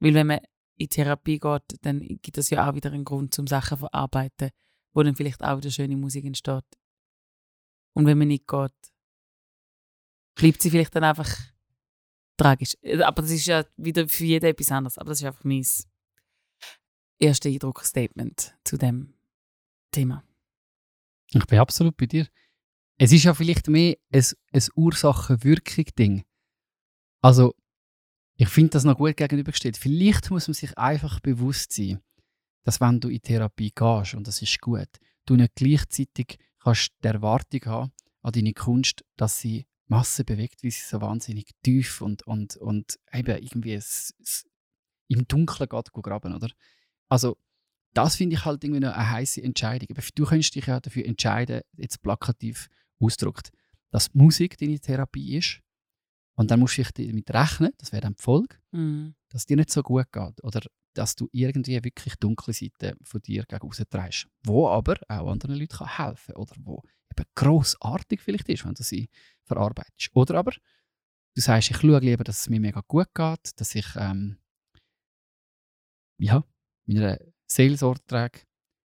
Weil 0.00 0.14
wenn 0.14 0.26
man 0.26 0.40
in 0.76 0.88
Therapie 0.88 1.38
geht, 1.38 1.78
dann 1.82 2.00
gibt 2.00 2.36
es 2.36 2.50
ja 2.50 2.68
auch 2.68 2.74
wieder 2.74 2.92
einen 2.92 3.04
Grund 3.04 3.32
zum 3.32 3.46
Sachen 3.46 3.78
zu 3.78 3.86
verarbeiten, 3.86 4.50
wo 4.92 5.02
dann 5.02 5.16
vielleicht 5.16 5.42
auch 5.42 5.58
wieder 5.58 5.70
schöne 5.70 5.96
Musik 5.96 6.24
entsteht. 6.24 6.64
Und 7.94 8.06
wenn 8.06 8.18
man 8.18 8.28
nicht 8.28 8.46
geht, 8.46 8.72
bleibt 10.34 10.62
sie 10.62 10.70
vielleicht 10.70 10.94
dann 10.94 11.04
einfach 11.04 11.30
tragisch. 12.36 12.76
Aber 13.02 13.22
das 13.22 13.30
ist 13.30 13.46
ja 13.46 13.64
wieder 13.76 14.08
für 14.08 14.24
jeden 14.24 14.46
etwas 14.46 14.70
anderes. 14.70 14.98
Aber 14.98 15.10
das 15.10 15.20
ist 15.20 15.26
einfach 15.26 15.44
mein 15.44 15.64
erster 17.18 17.48
Eindruck-Statement 17.48 18.54
zu 18.64 18.76
dem 18.76 19.14
Thema. 19.90 20.24
Ich 21.32 21.46
bin 21.46 21.58
absolut 21.58 21.96
bei 21.96 22.06
dir. 22.06 22.28
Es 22.98 23.12
ist 23.12 23.24
ja 23.24 23.34
vielleicht 23.34 23.68
mehr 23.68 23.96
ein, 24.12 24.24
ein 24.52 24.62
Ursache-Wirkung-Ding. 24.76 26.24
Also, 27.22 27.54
ich 28.36 28.48
finde 28.48 28.70
das 28.70 28.84
noch 28.84 28.98
gut 28.98 29.16
gegenübergestellt. 29.16 29.76
Vielleicht 29.76 30.30
muss 30.30 30.46
man 30.46 30.54
sich 30.54 30.76
einfach 30.76 31.20
bewusst 31.20 31.72
sein, 31.72 32.00
dass 32.62 32.80
wenn 32.80 33.00
du 33.00 33.08
in 33.08 33.22
Therapie 33.22 33.72
gehst, 33.74 34.14
und 34.14 34.26
das 34.26 34.42
ist 34.42 34.60
gut, 34.60 34.88
du 35.26 35.36
nicht 35.36 35.54
gleichzeitig 35.54 36.38
kannst 36.58 36.92
die 37.02 37.08
Erwartung 37.08 37.64
haben 37.66 37.92
an 38.22 38.32
deine 38.32 38.52
Kunst, 38.52 39.04
dass 39.16 39.40
sie 39.40 39.66
Masse 39.86 40.24
bewegt, 40.24 40.62
wie 40.62 40.70
sie 40.70 40.80
so 40.86 41.00
wahnsinnig 41.00 41.50
tief 41.62 42.00
und, 42.00 42.22
und, 42.26 42.56
und 42.56 42.98
eben 43.12 43.36
irgendwie 43.42 43.74
es, 43.74 44.14
es 44.20 44.44
im 45.08 45.26
Dunkeln 45.28 45.68
geht 45.68 45.92
graben, 45.92 46.34
oder? 46.34 46.48
Also, 47.08 47.36
das 47.92 48.16
finde 48.16 48.34
ich 48.36 48.44
halt 48.44 48.64
irgendwie 48.64 48.80
noch 48.80 48.94
eine 48.94 49.10
heiße 49.10 49.42
Entscheidung. 49.42 49.88
Aber 49.90 50.02
du 50.14 50.24
könntest 50.24 50.54
dich 50.54 50.66
ja 50.66 50.80
dafür 50.80 51.04
entscheiden, 51.06 51.60
jetzt 51.76 52.02
plakativ 52.02 52.68
ausgedrückt, 52.98 53.50
dass 53.90 54.12
Musik 54.14 54.56
deine 54.58 54.80
Therapie 54.80 55.36
ist. 55.36 55.60
Und 56.36 56.50
dann 56.50 56.58
musst 56.58 56.76
du 56.78 56.82
dich 56.82 56.92
damit 56.92 57.30
rechnen, 57.30 57.70
das 57.78 57.92
wäre 57.92 58.02
dann 58.02 58.14
die 58.14 58.22
Folge, 58.22 58.56
Mhm. 58.72 59.14
dass 59.28 59.42
es 59.42 59.46
dir 59.46 59.56
nicht 59.56 59.70
so 59.70 59.82
gut 59.82 60.10
geht. 60.10 60.42
Oder 60.42 60.62
dass 60.94 61.14
du 61.14 61.28
irgendwie 61.30 61.84
wirklich 61.84 62.16
dunkle 62.16 62.52
Seiten 62.52 62.96
von 63.04 63.20
dir 63.20 63.44
gegen 63.44 63.62
raustreibst. 63.62 64.26
Wo 64.44 64.68
aber 64.68 64.96
auch 65.08 65.30
anderen 65.30 65.56
Leuten 65.56 65.76
kann 65.76 65.96
helfen 65.96 66.34
Oder 66.34 66.54
wo 66.60 66.82
eben 67.16 67.28
grossartig 67.34 68.20
vielleicht 68.20 68.48
ist, 68.48 68.64
wenn 68.64 68.74
du 68.74 68.82
sie 68.82 69.08
verarbeitest. 69.44 70.10
Oder 70.14 70.36
aber 70.36 70.52
du 70.52 71.40
sagst, 71.40 71.70
ich 71.70 71.76
schaue 71.76 71.98
lieber, 71.98 72.24
dass 72.24 72.40
es 72.40 72.48
mir 72.48 72.60
mega 72.60 72.82
gut 72.86 73.12
geht, 73.14 73.60
dass 73.60 73.74
ich 73.74 73.86
ähm, 73.96 74.38
ja, 76.18 76.44
meiner 76.86 77.18
Seelsorge 77.46 78.04
trage, 78.06 78.40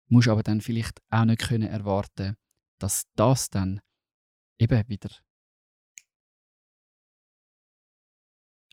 musst 0.07 0.27
aber 0.27 0.43
dann 0.43 0.61
vielleicht 0.61 1.01
auch 1.09 1.25
nicht 1.25 1.41
können 1.41 1.67
erwarten, 1.67 2.35
dass 2.79 3.05
das 3.15 3.49
dann 3.49 3.81
eben 4.57 4.87
wieder 4.89 5.09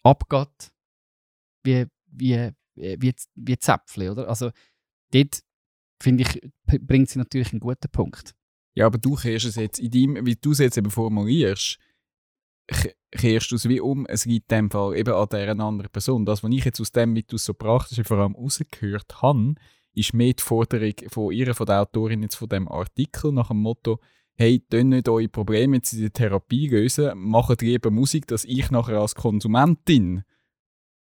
abgeht, 0.02 0.72
wie, 1.64 1.86
wie, 2.06 2.52
wie, 2.74 3.14
wie 3.34 3.58
Zäpfchen, 3.58 4.10
oder? 4.10 4.28
Also 4.28 4.52
dort, 5.10 5.42
finde 6.00 6.22
ich, 6.22 6.52
bringt 6.64 7.08
sie 7.10 7.18
natürlich 7.18 7.52
einen 7.52 7.60
guten 7.60 7.90
Punkt. 7.90 8.35
Ja, 8.76 8.86
aber 8.86 8.98
du 8.98 9.14
kehrst 9.14 9.46
es 9.46 9.56
jetzt 9.56 9.78
in 9.78 9.90
deinem, 9.90 10.26
wie 10.26 10.36
du 10.36 10.52
es 10.52 10.58
jetzt 10.58 10.76
eben 10.76 10.90
formulierst, 10.90 11.78
ke- 12.66 12.94
kehrst 13.10 13.50
du 13.50 13.56
es 13.56 13.68
wie 13.68 13.80
um, 13.80 14.04
es 14.06 14.24
gibt 14.24 14.52
in 14.52 14.58
dem 14.58 14.70
Fall 14.70 14.96
eben 14.96 15.14
an 15.14 15.28
dieser 15.30 15.50
anderen 15.50 15.90
Person. 15.90 16.26
Das, 16.26 16.44
was 16.44 16.52
ich 16.52 16.64
jetzt 16.64 16.80
aus 16.80 16.92
dem, 16.92 17.14
wie 17.14 17.22
du 17.22 17.36
es 17.36 17.44
so 17.46 17.54
praktisch 17.54 18.06
vor 18.06 18.18
allem 18.18 18.34
rausgehört 18.34 19.22
habe, 19.22 19.54
ist 19.94 20.12
mehr 20.12 20.34
die 20.34 20.42
Forderung 20.42 20.92
von 21.08 21.32
ihr, 21.32 21.54
von 21.54 21.64
der 21.64 21.80
Autorin 21.80 22.22
jetzt 22.22 22.34
von 22.34 22.50
dem 22.50 22.68
Artikel 22.68 23.32
nach 23.32 23.48
dem 23.48 23.62
Motto, 23.62 23.98
hey, 24.34 24.60
tun 24.60 24.90
nicht 24.90 25.08
eure 25.08 25.28
Probleme 25.28 25.76
jetzt 25.76 25.94
in 25.94 26.02
der 26.02 26.12
Therapie 26.12 26.68
lösen, 26.68 27.18
macht 27.18 27.62
lieber 27.62 27.90
Musik, 27.90 28.26
dass 28.26 28.44
ich 28.44 28.70
nachher 28.70 29.00
als 29.00 29.14
Konsumentin 29.14 30.24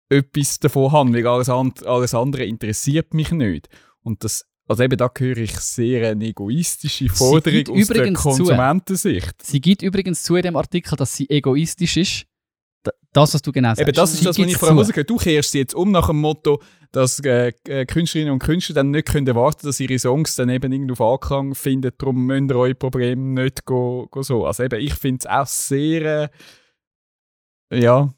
etwas 0.07 0.59
davon 0.59 0.93
habe, 0.93 1.13
weil 1.13 1.27
alles, 1.27 1.49
an, 1.49 1.73
alles 1.83 2.13
andere 2.13 2.45
interessiert 2.45 3.13
mich 3.13 3.31
nicht. 3.31 3.67
Und 4.01 4.23
das, 4.23 4.47
also 4.67 4.83
eben 4.83 4.97
da 4.97 5.11
höre 5.15 5.37
ich 5.37 5.57
sehr 5.59 6.09
eine 6.09 6.25
egoistische 6.25 7.09
Forderung 7.09 7.59
aus 7.59 7.87
der 7.87 7.97
übrigens 7.97 8.21
zu. 8.21 8.29
Konsumentensicht. 8.29 9.41
Sie 9.43 9.61
gibt 9.61 9.83
übrigens 9.83 10.23
zu 10.23 10.35
in 10.35 10.43
dem 10.43 10.55
Artikel, 10.55 10.95
dass 10.95 11.15
sie 11.15 11.29
egoistisch 11.29 11.97
ist. 11.97 12.25
Das, 13.13 13.33
was 13.33 13.41
du 13.41 13.51
genau 13.51 13.69
sagst. 13.69 13.81
Eben, 13.81 13.93
das 13.93 14.11
ist 14.11 14.19
Sie 14.19 14.25
das, 14.25 14.37
was 14.37 14.45
ich 14.45 14.57
vorher 14.57 14.77
rausgehört 14.77 15.09
Du 15.09 15.17
kehrst 15.17 15.51
sie 15.51 15.59
jetzt 15.59 15.73
um 15.73 15.91
nach 15.91 16.07
dem 16.07 16.19
Motto, 16.19 16.61
dass 16.91 17.19
äh, 17.19 17.51
äh, 17.67 17.85
Künstlerinnen 17.85 18.33
und 18.33 18.39
Künstler 18.39 18.75
dann 18.75 18.91
nicht 18.91 19.07
können 19.07 19.25
erwarten 19.25 19.65
dass 19.65 19.79
ihre 19.79 19.97
Songs 19.97 20.35
dann 20.35 20.49
eben 20.49 20.71
irgendwie 20.71 20.91
auf 20.91 21.01
Anklang 21.01 21.55
finden. 21.55 21.91
Darum 21.97 22.25
müsst 22.25 22.51
ihr 22.51 22.55
eure 22.55 22.75
Probleme 22.75 23.41
nicht 23.43 23.65
go, 23.65 24.07
go 24.11 24.21
so. 24.21 24.45
Also 24.45 24.63
eben, 24.63 24.79
ich 24.79 24.93
finde 24.93 25.19
es 25.19 25.25
auch 25.25 25.47
sehr, 25.47 26.29
äh, 27.71 27.79
ja, 27.81 28.13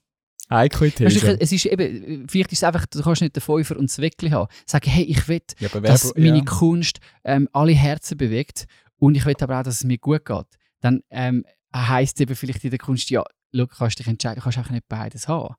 heikle 0.50 0.88
Weißt 0.88 1.00
du, 1.00 1.04
These. 1.06 1.34
ich- 1.34 1.42
es 1.42 1.52
ist 1.52 1.66
eben, 1.66 2.28
vielleicht 2.30 2.52
ist 2.52 2.60
es 2.60 2.64
einfach, 2.64 2.86
du 2.86 3.02
kannst 3.02 3.22
nicht 3.22 3.36
den 3.36 3.42
Fünfer 3.42 3.78
und 3.78 3.90
das 3.90 4.00
Weckli 4.00 4.30
haben. 4.30 4.52
Sagen, 4.66 4.90
hey, 4.90 5.04
ich 5.04 5.28
will, 5.28 5.42
ja, 5.60 5.68
dass 5.70 6.14
meine 6.16 6.38
ja. 6.40 6.44
Kunst 6.46 7.00
ähm, 7.24 7.50
alle 7.54 7.74
Herzen 7.74 8.18
bewegt 8.18 8.66
und 8.98 9.16
ich 9.16 9.26
will 9.26 9.36
aber 9.42 9.60
auch, 9.60 9.64
dass 9.64 9.76
es 9.76 9.84
mir 9.84 9.98
gut 9.98 10.26
geht. 10.26 10.46
Dann 10.82 11.02
ähm, 11.10 11.46
heisst 11.76 12.20
eben 12.22 12.36
vielleicht 12.36 12.64
in 12.64 12.70
der 12.70 12.80
Kunst, 12.80 13.10
ja, 13.10 13.24
schau, 13.54 13.68
kannst 13.68 14.00
dich 14.00 14.08
entscheiden, 14.08 14.36
du 14.40 14.44
kannst 14.44 14.58
auch 14.58 14.70
nicht 14.70 14.88
beides 14.88 15.28
haben. 15.28 15.56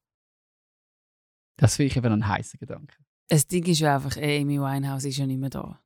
Das 1.57 1.77
finde 1.77 1.91
ich 1.91 1.97
eben 1.97 2.13
ein 2.13 2.27
heißer 2.29 2.59
Gedanke. 2.59 2.97
Das 3.29 3.47
Ding 3.47 3.65
ist 3.67 3.81
ja 3.81 3.97
einfach, 3.97 4.17
ey, 4.17 4.41
Amy 4.41 4.59
Winehouse 4.61 5.05
ist 5.05 5.19
ja 5.19 5.27
nicht 5.27 5.41
mehr 5.41 5.51
da. 5.51 5.81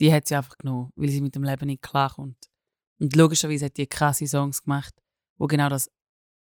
Die 0.00 0.12
hat 0.12 0.26
sie 0.26 0.34
einfach 0.34 0.58
genommen, 0.58 0.90
weil 0.96 1.08
sie 1.08 1.20
mit 1.20 1.34
dem 1.34 1.44
Leben 1.44 1.66
nicht 1.66 1.82
klarkommt. 1.82 2.36
Und 2.98 3.14
logischerweise 3.16 3.66
hat 3.66 3.76
die 3.76 3.86
krasse 3.86 4.26
Songs 4.26 4.62
gemacht, 4.64 4.94
wo 5.38 5.46
genau 5.46 5.68
das 5.68 5.90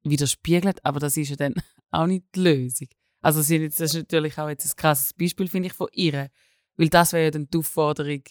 widerspiegelt, 0.04 0.84
aber 0.84 1.00
das 1.00 1.18
ist 1.18 1.30
ja 1.30 1.36
dann 1.36 1.54
auch 1.92 2.08
nicht 2.08 2.26
die 2.36 2.40
Lösung. 2.42 2.88
Also 3.22 3.42
sie- 3.42 3.68
das 3.68 3.80
ist 3.80 3.94
natürlich 3.96 4.38
auch 4.38 4.50
jetzt 4.50 4.66
ein 4.66 4.76
krasses 4.76 5.14
Beispiel, 5.14 5.48
finde 5.48 5.68
ich, 5.68 5.74
von 5.74 5.88
ihr. 5.92 6.30
Weil 6.78 6.90
das 6.90 7.14
wäre 7.14 7.26
ja 7.26 7.32
dann 7.32 7.48
die 7.50 7.58
Aufforderung, 7.58 8.22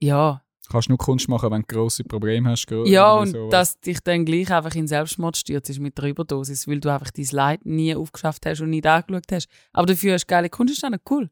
ja, 0.00 0.42
Kannst 0.70 0.90
nur 0.90 0.98
Kunst 0.98 1.28
machen, 1.30 1.50
wenn 1.50 1.62
du 1.62 1.66
grosse 1.66 2.04
Probleme 2.04 2.50
hast. 2.50 2.66
ja, 2.84 3.14
und 3.14 3.28
sowas. 3.28 3.50
dass 3.50 3.80
dich 3.80 4.00
dann 4.00 4.26
gleich 4.26 4.50
einfach 4.52 4.74
in 4.74 4.86
Selbstmord 4.86 5.34
stürzt 5.38 5.78
mit 5.80 5.96
der 5.96 6.04
Überdosis, 6.10 6.68
weil 6.68 6.78
du 6.78 6.92
einfach 6.92 7.10
dein 7.10 7.24
Leid 7.32 7.64
nie 7.64 7.94
aufgeschafft 7.94 8.44
hast 8.44 8.60
und 8.60 8.68
nicht 8.70 8.86
angeschaut 8.86 9.32
hast. 9.32 9.48
Aber 9.72 9.86
dafür 9.86 10.12
hast 10.12 10.24
du 10.24 10.26
geile 10.26 10.50
Kunst 10.50 10.74
gestanden, 10.74 11.00
cool. 11.08 11.30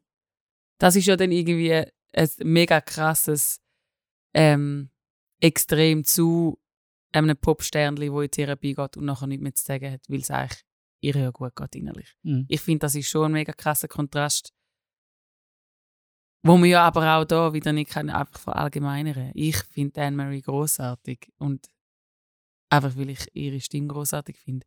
Das 0.79 0.95
ist 0.95 1.05
ja 1.05 1.15
dann 1.15 1.31
irgendwie 1.31 1.71
ein 1.71 2.29
mega 2.39 2.81
krasses 2.81 3.59
ähm, 4.33 4.89
Extrem 5.39 6.03
zu 6.03 6.57
einem 7.23 7.37
Popsternli, 7.37 8.11
wo 8.11 8.21
in 8.21 8.31
Therapie 8.31 8.73
geht 8.73 8.97
und 8.97 9.05
nachher 9.05 9.27
nichts 9.27 9.43
mehr 9.43 9.53
zu 9.53 9.65
sagen 9.65 9.91
hat, 9.91 10.01
weil 10.07 10.19
es 10.19 10.31
eigentlich 10.31 10.63
ihr 11.01 11.15
ja 11.15 11.31
gut 11.31 11.55
geht 11.55 11.75
innerlich. 11.75 12.15
Mhm. 12.23 12.45
Ich 12.47 12.61
finde, 12.61 12.79
das 12.79 12.95
ist 12.95 13.07
schon 13.07 13.25
ein 13.25 13.31
mega 13.33 13.53
krasser 13.53 13.87
Kontrast. 13.87 14.53
Wo 16.43 16.57
man 16.57 16.69
ja 16.69 16.85
aber 16.85 17.17
auch 17.17 17.25
da 17.25 17.53
wieder 17.53 17.73
nicht 17.73 17.91
kann, 17.91 18.09
einfach 18.09 18.39
verallgemeinern. 18.39 19.31
Ich 19.33 19.57
finde 19.57 20.01
Anne-Marie 20.01 20.41
großartig 20.41 21.31
und 21.37 21.67
einfach 22.69 22.95
weil 22.95 23.09
ich 23.09 23.27
ihre 23.33 23.59
Stimme 23.59 23.87
großartig 23.87 24.37
finde. 24.37 24.65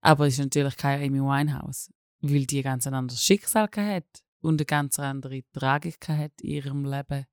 Aber 0.00 0.26
es 0.26 0.34
ist 0.34 0.40
natürlich 0.40 0.76
keine 0.76 1.04
Amy 1.04 1.20
Winehouse, 1.20 1.90
weil 2.20 2.46
die 2.46 2.62
ganz 2.62 2.86
ein 2.86 2.94
anderes 2.94 3.22
Schicksal 3.22 3.68
hat 3.74 4.22
und 4.40 4.60
eine 4.60 4.66
ganz 4.66 4.98
andere 4.98 5.42
Tragik 5.52 6.08
hat 6.08 6.40
in 6.40 6.50
ihrem 6.50 6.84
Leben. 6.84 7.26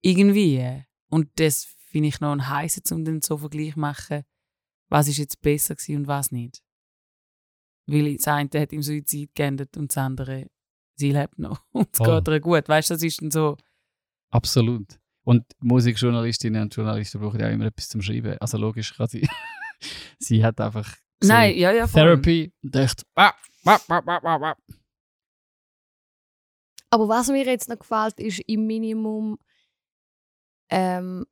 Irgendwie. 0.00 0.84
Und 1.10 1.28
das 1.36 1.77
finde 1.90 2.08
ich 2.08 2.20
noch 2.20 2.32
ein 2.32 2.48
heißer, 2.48 2.82
um 2.94 3.04
den 3.04 3.20
so 3.22 3.38
Vergleich 3.38 3.74
zu 3.74 3.80
machen, 3.80 4.24
was 4.88 5.08
ist 5.08 5.18
jetzt 5.18 5.40
besser 5.40 5.74
gewesen 5.74 5.96
und 5.96 6.06
was 6.06 6.30
nicht. 6.30 6.62
Weil 7.86 8.16
das 8.16 8.28
eine 8.28 8.50
hat 8.54 8.72
im 8.72 8.82
Suizid 8.82 9.34
geendet 9.34 9.76
und 9.76 9.90
das 9.90 9.96
andere, 9.98 10.46
sie 10.96 11.12
lebt 11.12 11.38
noch 11.38 11.62
und 11.72 11.88
es 11.92 11.98
Voll. 11.98 12.22
geht 12.22 12.28
ihr 12.28 12.40
gut. 12.40 12.68
Weißt 12.68 12.90
du, 12.90 12.94
das 12.94 13.02
ist 13.02 13.22
dann 13.22 13.30
so, 13.30 13.56
Absolut. 14.30 14.98
Und 15.24 15.44
Musikjournalistinnen 15.60 16.62
und 16.62 16.74
Journalisten 16.74 17.20
brauchen 17.20 17.40
ja 17.40 17.48
auch 17.48 17.52
immer 17.52 17.66
etwas 17.66 17.88
zum 17.88 18.02
Schreiben. 18.02 18.36
Also 18.40 18.58
logisch 18.58 18.94
kann 18.96 19.08
sie 19.08 19.28
Sie 20.18 20.44
hat 20.44 20.60
einfach 20.60 20.96
gesehen, 21.20 21.34
Nein, 21.34 21.56
ja, 21.56 21.72
ja. 21.72 21.86
Therapy 21.86 22.52
und 22.62 22.74
dachte, 22.74 23.04
ah. 23.14 23.34
Aber 26.90 27.08
was 27.08 27.28
mir 27.28 27.44
jetzt 27.44 27.68
noch 27.68 27.78
gefällt, 27.78 28.18
ist 28.18 28.40
im 28.46 28.66
Minimum 28.66 29.38
ähm, 30.70 31.26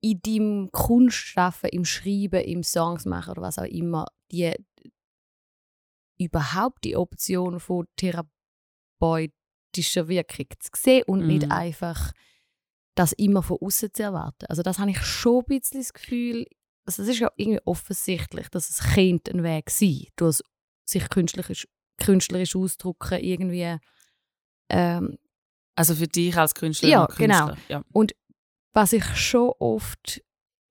in, 0.00 0.12
in 0.12 0.20
deinem 0.22 0.72
Kunstschaffen, 0.72 1.70
im 1.70 1.84
Schreiben, 1.84 2.42
im 2.44 2.62
Songs 2.62 3.04
machen 3.04 3.32
oder 3.32 3.42
was 3.42 3.58
auch 3.58 3.64
immer, 3.64 4.06
die 4.30 4.54
überhaupt 6.18 6.84
die 6.84 6.96
Option 6.96 7.60
von 7.60 7.86
therapeutischer 7.96 10.08
Wirkung 10.08 10.46
zu 10.58 10.70
sehen 10.74 11.04
und 11.06 11.26
nicht 11.26 11.46
Mhm. 11.46 11.52
einfach 11.52 12.12
das 12.96 13.12
immer 13.12 13.42
von 13.42 13.58
außen 13.60 13.92
zu 13.92 14.02
erwarten. 14.02 14.46
Also 14.48 14.62
das 14.62 14.78
habe 14.78 14.90
ich 14.90 14.98
schon 15.00 15.44
ein 15.44 15.60
bisschen 15.60 15.80
das 15.80 15.92
Gefühl, 15.92 16.46
also 16.84 17.02
es 17.02 17.08
ist 17.08 17.20
ja 17.20 17.30
irgendwie 17.36 17.60
offensichtlich, 17.64 18.48
dass 18.48 18.68
es 18.70 18.80
könnte 18.94 19.30
ein 19.32 19.44
Weg 19.44 19.70
sein, 19.70 20.06
durch 20.16 20.40
sich 20.84 21.08
künstlerisch, 21.08 21.68
künstlerisch 21.98 22.56
ausdrücken, 22.56 23.20
irgendwie 23.22 23.76
ähm, 24.70 25.18
Also 25.76 25.94
für 25.94 26.08
dich 26.08 26.36
als 26.36 26.54
Künstlerin 26.54 26.92
Ja, 26.92 27.04
und 27.04 27.14
Künstler. 27.14 27.56
Ja. 27.68 27.82
Was 28.72 28.92
ich 28.92 29.04
schon 29.16 29.52
oft 29.58 30.22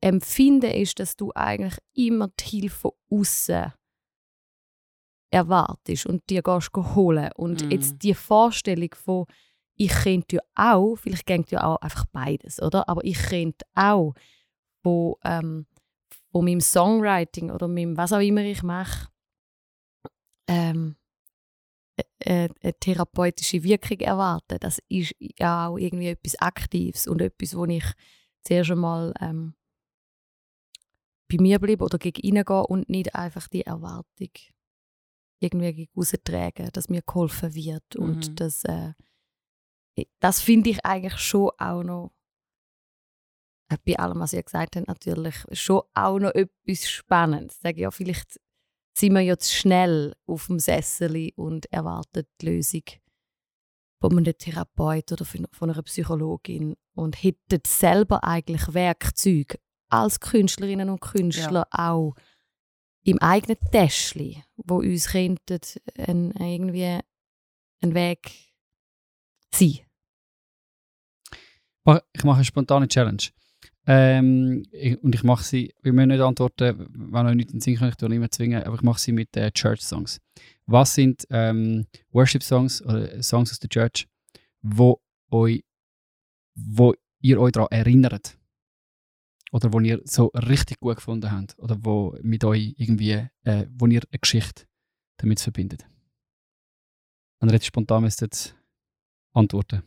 empfinde, 0.02 0.72
ist, 0.72 1.00
dass 1.00 1.16
du 1.16 1.32
eigentlich 1.36 1.78
immer 1.93 2.30
die 2.39 2.62
Hilfe 2.62 2.76
von 2.78 2.91
außen 3.12 3.74
erwartest 5.32 6.06
und 6.06 6.30
dir 6.30 6.41
gehst 6.41 6.72
holen. 6.74 7.30
Und 7.36 7.64
Mhm. 7.64 7.72
jetzt 7.72 8.02
die 8.04 8.14
Vorstellung 8.14 8.89
von, 8.95 9.26
ich 9.76 9.91
könnte 9.91 10.38
ja 10.38 10.41
auch, 10.56 10.95
vielleicht 10.95 11.26
geht 11.26 11.52
ja 11.52 11.64
auch 11.64 11.78
einfach 11.78 12.06
beides, 12.12 12.62
oder? 12.62 12.88
Aber 12.89 13.04
ich 13.04 13.18
könnte 13.18 13.66
auch 13.76 14.14
von, 14.84 15.16
ähm, 15.24 15.66
von 16.32 16.45
meinem 16.45 16.62
Songwriting 16.62 17.52
oder 17.52 17.68
meinem, 17.68 17.98
was 17.98 18.14
auch 18.14 18.20
immer 18.22 18.41
ich 18.41 18.64
mache, 18.64 19.10
ähm, 20.48 20.95
eine, 22.26 22.50
eine 22.62 22.74
therapeutische 22.80 23.64
Wirkung 23.64 24.00
erwarten. 24.00 24.58
Das 24.60 24.80
ist 24.89 25.16
ja 25.20 25.68
auch 25.68 25.78
irgendwie 25.78 26.08
etwas 26.10 26.36
Aktives 26.39 27.08
und 27.08 27.22
etwas, 27.22 27.56
wo 27.56 27.66
ich 27.66 27.86
zuerst 28.43 28.72
einmal 28.72 29.14
ähm, 29.22 29.56
bei 31.30 31.38
mir 31.39 31.60
bleibe 31.60 31.84
oder 31.84 31.98
gegen 31.98 32.22
innen 32.22 32.45
gehe 32.45 32.68
und 32.68 32.89
nicht 32.89 33.14
einfach 33.16 33.48
die 33.48 33.64
Erwartung 33.66 34.30
irgendwie 35.39 35.74
gegen 35.74 35.91
raustragen, 35.95 36.70
dass 36.74 36.89
mir 36.89 37.02
geholfen 37.02 37.54
wird. 37.54 37.95
Und 37.95 38.30
Mhm. 38.30 38.36
das, 38.36 38.64
äh, 38.64 38.93
das 40.20 40.41
finde 40.41 40.70
ich 40.72 40.86
eigentlich 40.86 41.18
schon 41.20 41.52
auch 41.58 41.84
noch, 41.84 42.12
äh, 43.70 43.78
bei 43.86 44.00
allem, 44.00 44.20
was 44.20 44.34
ihr 44.34 44.43
gesagt 44.43 44.76
habt, 44.76 44.88
natürlich 44.88 45.36
schon 45.52 45.82
auch 45.93 46.20
noch 46.20 46.34
etwas 46.34 46.89
Spannendes. 46.89 47.60
Sage 47.60 47.82
ja, 47.82 47.91
vielleicht 47.91 48.39
sind 48.98 49.14
wir 49.14 49.22
ja 49.22 49.38
zu 49.38 49.54
schnell 49.54 50.16
auf 50.26 50.48
dem 50.48 50.60
Sessel 50.60 51.32
und 51.36 51.72
erwarten 51.72 52.26
die 52.41 52.45
Lösung 52.48 52.84
von 54.02 54.18
einem 54.18 54.38
Therapeut 54.38 55.12
oder 55.12 55.26
von 55.26 55.70
einer 55.70 55.84
Psychologin 55.84 56.76
und 56.95 57.22
hätten 57.22 57.62
selber 57.66 58.24
eigentlich 58.24 58.74
Werkzeuge 58.74 59.60
als 59.89 60.20
Künstlerinnen 60.20 60.89
und 60.89 61.00
Künstler 61.00 61.68
auch 61.72 62.16
im 63.04 63.20
eigenen 63.20 63.58
Täschchen, 63.72 64.43
wo 64.58 64.78
uns 64.78 65.10
könnten 65.10 65.60
ein, 65.98 66.32
irgendwie 66.32 67.00
ein 67.82 67.93
Weg 67.93 68.32
sein. 69.54 69.80
Ich 72.14 72.24
mache 72.24 72.38
eine 72.38 72.45
spontane 72.45 72.88
Challenge. 72.88 73.24
Ähm, 73.90 74.64
ich, 74.72 75.02
und 75.02 75.16
ich 75.16 75.24
mache 75.24 75.46
sie, 75.46 75.74
wir 75.82 75.94
müssen 75.94 76.10
nicht 76.10 76.20
antworten, 76.20 76.88
wenn 76.92 77.26
euch 77.26 77.36
nicht 77.36 77.52
in 77.52 77.56
den 77.56 77.62
Sinn 77.62 77.78
kommt, 77.78 77.92
ich 77.92 77.96
tue 77.96 78.10
nicht 78.10 78.34
zwingen, 78.34 78.64
aber 78.64 78.76
ich 78.76 78.82
mache 78.82 79.00
sie 79.00 79.14
mit 79.14 79.36
äh, 79.38 79.50
Church-Songs. 79.50 80.20
Was 80.66 80.94
sind 80.94 81.26
ähm, 81.30 81.88
Worship-Songs 82.12 82.82
oder 82.84 83.24
Songs 83.24 83.52
aus 83.52 83.60
der 83.60 83.70
Church, 83.70 84.10
wo, 84.62 85.00
euch, 85.32 85.64
wo 86.54 86.94
ihr 87.22 87.40
euch 87.40 87.54
daran 87.54 87.70
erinnert? 87.72 88.38
Oder 89.54 89.72
wo 89.72 89.80
ihr 89.80 90.02
so 90.04 90.28
richtig 90.28 90.82
gut 90.82 90.98
gefunden 90.98 91.32
habt? 91.32 91.58
Oder 91.58 91.78
wo 91.80 92.18
mit 92.22 92.44
euch 92.44 92.76
irgendwie, 92.78 93.30
äh, 93.44 93.68
wo 93.70 93.88
ihr 93.88 94.02
eine 94.12 94.20
Geschichte 94.20 94.66
damit 95.16 95.40
verbindet? 95.40 95.88
Wenn 97.40 97.50
ihr 97.50 97.54
jetzt 97.54 97.68
spontan 97.68 98.04
müsstet 98.04 98.54
antworten. 99.32 99.84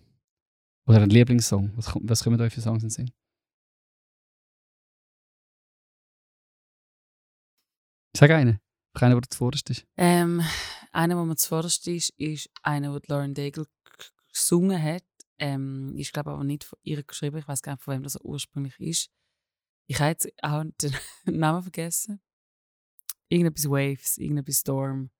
Oder 0.87 1.03
ein 1.03 1.11
Lieblingssong. 1.11 1.73
Was, 1.77 1.93
was 2.01 2.25
kommen 2.25 2.41
euch 2.41 2.55
für 2.55 2.63
Songs 2.63 2.83
in 2.83 2.89
den 2.89 2.91
Sinn? 2.91 3.11
Sag 8.17 8.31
einen. 8.31 8.61
Keiner, 8.95 9.21
der 9.21 9.31
zuvorderst 9.31 9.71
ist. 9.71 9.87
Ähm, 9.97 10.43
einer, 10.93 11.15
der 11.15 11.25
mir 11.25 11.37
zuvorderst 11.37 11.87
ist, 11.87 12.11
ist 12.19 12.51
einer, 12.63 12.99
den 12.99 13.09
Lauren 13.09 13.35
Daigle 13.35 13.67
gesungen 14.33 14.83
hat. 14.83 15.05
Ähm, 15.39 15.95
ich 15.97 16.13
glaube 16.13 16.33
aber 16.33 16.45
nicht 16.45 16.65
von 16.65 16.79
ihr 16.83 17.03
geschrieben. 17.03 17.39
Ich 17.39 17.49
weiß 17.49 17.63
gar 17.63 17.73
nicht, 17.73 17.83
von 17.83 17.95
wem 17.95 18.03
das 18.03 18.19
ursprünglich 18.21 18.79
ist. 18.81 19.11
Ich 19.87 20.01
habe 20.01 20.11
jetzt 20.11 20.29
auch 20.43 20.65
den 20.83 21.39
Namen 21.39 21.63
vergessen. 21.63 22.21
Irgendetwas 23.29 23.71
Waves, 23.71 24.19
irgendetwas 24.19 24.59
Storm. 24.59 25.11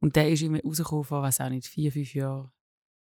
Und 0.00 0.14
der 0.14 0.30
ist 0.30 0.42
irgendwie 0.42 0.62
rausgekommen 0.64 1.04
vor, 1.04 1.22
weiß 1.22 1.40
auch 1.40 1.48
nicht, 1.48 1.66
vier, 1.66 1.90
fünf 1.90 2.14
Jahren. 2.14 2.52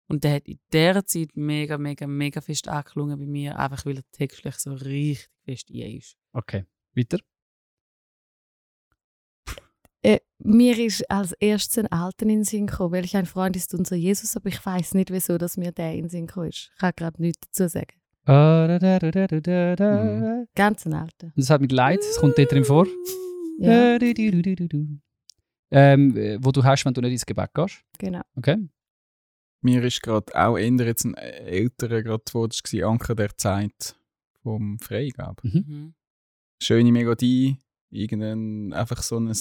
Und 0.10 0.24
der 0.24 0.36
hat 0.36 0.48
in 0.48 0.60
dieser 0.72 1.06
Zeit 1.06 1.36
mega, 1.36 1.78
mega, 1.78 2.08
mega 2.08 2.40
fest 2.40 2.70
angeklungen 2.70 3.20
bei 3.20 3.26
mir, 3.26 3.60
einfach 3.60 3.86
weil 3.86 3.98
er 3.98 4.12
textlich 4.12 4.56
so 4.56 4.74
richtig 4.74 5.30
fest 5.44 5.70
ein 5.70 5.98
ist. 5.98 6.18
Okay. 6.32 6.66
Weiter? 6.96 7.20
Äh, 10.08 10.20
mir 10.40 10.80
ist 10.80 11.12
als 11.12 11.34
erstes 11.34 11.80
ein 11.80 11.88
Alten 11.88 12.30
in 12.30 12.38
den 12.40 12.44
Sinn 12.46 12.68
gekommen, 12.68 12.94
welch 12.94 13.18
ein 13.18 13.26
Freund 13.26 13.58
ist 13.58 13.74
unser 13.74 13.98
Jesus, 13.98 14.38
aber 14.38 14.48
ich 14.48 14.66
weiß 14.66 14.94
nicht, 14.94 15.12
wieso 15.12 15.38
dass 15.38 15.58
mir 15.58 15.74
der 15.74 15.96
in 15.96 16.04
den 16.04 16.10
Sinn 16.10 16.28
gekommen 16.28 16.48
ist. 16.48 16.72
Ich 16.74 16.80
kann 16.80 16.94
gerade 16.96 17.22
nichts 17.22 17.46
dazu 17.52 17.68
sagen. 17.68 17.94
Mhm. 20.42 20.48
Ganz 20.56 20.86
ein 20.86 20.94
Alter. 20.94 21.34
Das 21.36 21.50
hat 21.50 21.60
mit 21.60 21.74
Leid, 21.74 22.00
das 22.00 22.20
kommt 22.20 22.38
dort 22.38 22.50
drin 22.50 22.64
vor. 22.64 22.88
Ja, 23.60 23.98
Ähm, 25.72 26.16
äh, 26.16 26.38
wo 26.42 26.54
du 26.54 26.64
hast, 26.64 26.86
wenn 26.86 26.94
du 26.94 27.02
nicht 27.02 27.12
ins 27.12 27.26
Gebet 27.26 27.54
gehst. 27.54 27.84
genau. 27.98 28.22
Okay. 28.36 28.66
Mir 29.62 29.84
ist 29.84 30.02
gerade 30.02 30.34
auch 30.36 30.58
eher 30.58 30.86
jetzt 30.86 31.04
ein 31.04 31.16
älterer 31.16 32.02
gerade 32.02 32.24
geworden, 32.24 32.54
das 32.64 32.74
war 32.74 32.90
Anker 32.90 33.16
der 33.16 33.36
Zeit 33.36 33.98
vom 34.42 34.80
Freigabe. 34.80 35.42
Mhm. 35.44 35.96
Schöne 36.62 36.94
Melodie, 36.94 37.58
irgendein 37.90 38.72
einfach 38.72 39.04
so 39.04 39.20
ein 39.20 39.34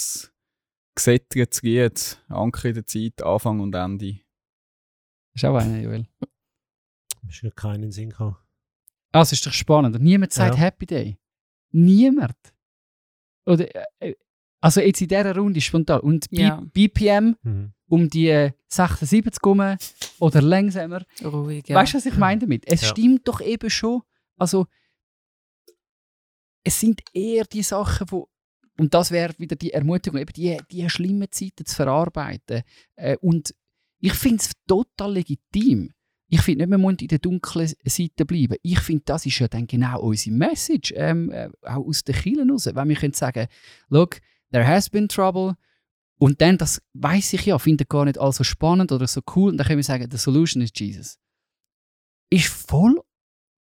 gesättigtes 0.97 1.63
Lied, 1.63 2.21
Anker 2.29 2.69
in 2.69 2.75
der 2.75 2.87
Zeit, 2.87 3.23
Anfang 3.23 3.61
und 3.61 3.75
Ende. 3.75 4.19
Ist 5.35 5.45
auch 5.45 5.57
einer, 5.57 5.79
Joel. 5.81 6.07
Ist 7.29 7.43
mir 7.43 7.51
keinen 7.53 7.93
Sinn 7.93 8.11
gekommen. 8.11 8.37
Ah, 9.13 9.21
es 9.23 9.33
ist 9.33 9.47
doch 9.47 9.53
spannend. 9.53 10.01
Niemand 10.01 10.33
sagt 10.33 10.55
Ja. 10.55 10.61
Happy 10.61 10.87
Day. 10.87 11.19
Niemand. 11.73 12.37
Oder, 13.47 13.69
äh, 14.01 14.15
also 14.61 14.81
jetzt 14.81 15.01
in 15.01 15.09
dieser 15.09 15.37
Runde 15.37 15.61
spontan. 15.61 16.01
Und 16.01 16.29
B- 16.31 16.37
Ja. 16.43 16.61
BPM 16.73 17.37
Mhm. 17.43 17.73
um 17.89 18.09
die 18.09 18.29
äh, 18.29 18.53
76 18.69 19.41
rum 19.45 19.77
oder 20.19 20.43
langsamer. 20.43 21.05
Ruhig, 21.23 21.69
ja. 21.69 21.77
Weißt 21.77 21.93
du, 21.95 21.99
was 21.99 22.07
ich 22.07 22.17
meine 22.17 22.41
damit? 22.41 22.67
Es 22.67 22.81
Ja. 22.83 22.89
stimmt 22.89 23.29
doch 23.29 23.41
eben 23.41 23.71
schon. 23.71 24.03
Also, 24.39 24.67
es 26.65 26.81
sind 26.81 27.03
eher 27.13 27.45
die 27.45 27.63
Sachen, 27.63 28.11
wo 28.11 28.29
und 28.79 28.95
das 28.95 29.11
wäre 29.11 29.35
wieder 29.39 29.57
die 29.57 29.73
Ermutigung, 29.73 30.21
eben 30.21 30.33
die, 30.33 30.59
die 30.71 30.89
schlimmen 30.91 31.29
Zeiten 31.31 31.65
zu 31.65 31.75
verarbeiten. 31.75 32.63
Äh, 32.97 33.17
und 33.21 33.55
ich 34.01 34.13
finde 34.13 34.43
es 34.43 34.53
total 34.67 35.15
legitim. 35.15 35.93
Ich 36.29 36.43
finde 36.43 36.65
nicht, 36.65 36.71
man 36.71 36.81
muss 36.81 36.97
in 37.01 37.09
der 37.09 37.19
dunklen 37.19 37.73
Seite 37.85 38.27
bleiben. 38.27 38.57
Ich 38.63 38.81
finde, 38.81 39.05
das 39.07 39.27
ist 39.27 39.39
ja 39.39 39.49
dann 39.49 39.67
genau 39.67 40.01
unsere 40.01 40.37
Message, 40.37 40.93
ähm, 40.97 41.31
äh, 41.31 41.49
auch 41.63 41.87
aus 41.87 42.03
den 42.05 42.17
Kirchen 42.17 42.51
raus. 42.51 42.67
Wenn 42.67 42.89
wir 42.89 42.97
können 42.97 43.13
sagen, 43.13 43.47
look, 43.89 44.21
there 44.51 44.67
has 44.67 44.91
been 44.91 45.09
trouble, 45.09 45.57
und 46.19 46.41
dann, 46.41 46.57
das 46.57 46.83
weiß 46.95 47.35
ich 47.35 47.47
ja, 47.47 47.59
finde 47.59 47.85
ich 47.85 47.89
gar 47.89 48.05
nicht 48.05 48.19
alles 48.19 48.37
so 48.37 48.45
spannend 48.45 48.91
oder 48.91 49.07
so 49.07 49.21
cool. 49.35 49.51
Und 49.51 49.59
dann 49.59 49.67
können 49.67 49.79
wir 49.79 49.85
sagen, 49.85 50.09
the 50.11 50.17
solution 50.17 50.63
is 50.63 50.71
Jesus. 50.75 51.19
Ist 52.31 52.49
voll 52.49 53.01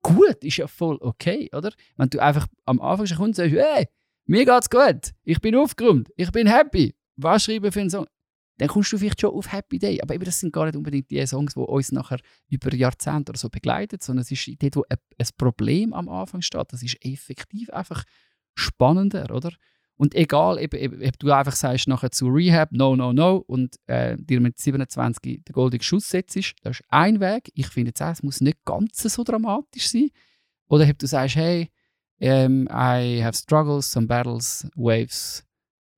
gut, 0.03 0.45
ist 0.45 0.59
ja 0.59 0.67
voll 0.67 0.99
okay, 1.01 1.49
oder? 1.53 1.73
Wenn 1.97 2.11
du 2.11 2.21
einfach 2.21 2.47
am 2.67 2.81
Anfang 2.81 3.07
schon 3.07 3.17
kommst 3.17 3.41
und 3.41 3.51
sagst, 3.51 3.67
hey, 3.67 3.89
mir 4.27 4.45
geht's 4.45 4.71
gut, 4.71 5.13
ich 5.25 5.41
bin 5.41 5.55
aufgeräumt, 5.57 6.09
ich 6.17 6.31
bin 6.33 6.47
happy, 6.47 6.95
was 7.17 7.45
schreiben 7.45 7.71
für 7.71 7.81
einen 7.81 7.91
Song? 7.91 8.07
Dann 8.59 8.69
kommst 8.69 8.93
du 8.93 8.99
vielleicht 8.99 9.21
schon 9.21 9.35
auf 9.35 9.51
Happy 9.51 9.79
Day. 9.79 10.01
Aber 10.01 10.15
eben, 10.15 10.25
das 10.25 10.39
sind 10.39 10.53
gar 10.53 10.67
nicht 10.67 10.77
unbedingt 10.77 11.11
die 11.11 11.27
Songs, 11.27 11.55
die 11.55 11.61
uns 11.61 11.91
nachher 11.91 12.21
über 12.49 12.73
Jahrzehnte 12.73 13.31
oder 13.31 13.39
so 13.39 13.49
begleiten, 13.49 13.99
sondern 14.01 14.23
es 14.23 14.31
ist 14.31 14.49
dort, 14.63 14.77
wo 14.77 14.85
ein, 14.89 15.29
Problem 15.37 15.93
am 15.93 16.09
Anfang 16.09 16.41
steht. 16.41 16.73
Das 16.73 16.83
ist 16.83 16.97
effektiv 17.05 17.71
einfach 17.71 18.05
spannender, 18.55 19.35
oder? 19.35 19.51
Und 19.97 20.15
egal, 20.15 20.59
ob 20.59 21.19
du 21.19 21.33
einfach 21.33 21.55
sagst 21.55 21.89
nachher 21.89 22.11
zu 22.11 22.27
Rehab, 22.27 22.71
no, 22.73 22.97
no, 22.97 23.13
no, 23.13 23.37
und 23.47 23.77
äh, 23.87 24.17
dir 24.19 24.41
mit 24.41 24.59
27 24.59 25.45
den 25.45 25.53
goldenen 25.53 25.83
Schuss 25.83 26.09
setzt, 26.09 26.37
das 26.37 26.81
ist 26.81 26.85
ein 26.89 27.21
Weg. 27.21 27.51
Ich 27.55 27.69
finde 27.69 27.91
jetzt 27.91 28.01
es 28.01 28.23
muss 28.23 28.41
nicht 28.41 28.65
ganz 28.65 29.03
so 29.03 29.23
dramatisch 29.23 29.89
sein. 29.91 30.11
Oder 30.69 30.89
ob 30.89 30.99
du 30.99 31.07
sagst, 31.07 31.37
hey, 31.37 31.71
ähm, 32.21 32.69
I 32.71 33.23
have 33.23 33.37
struggles, 33.37 33.91
some 33.91 34.07
battles, 34.07 34.67
waves 34.75 35.45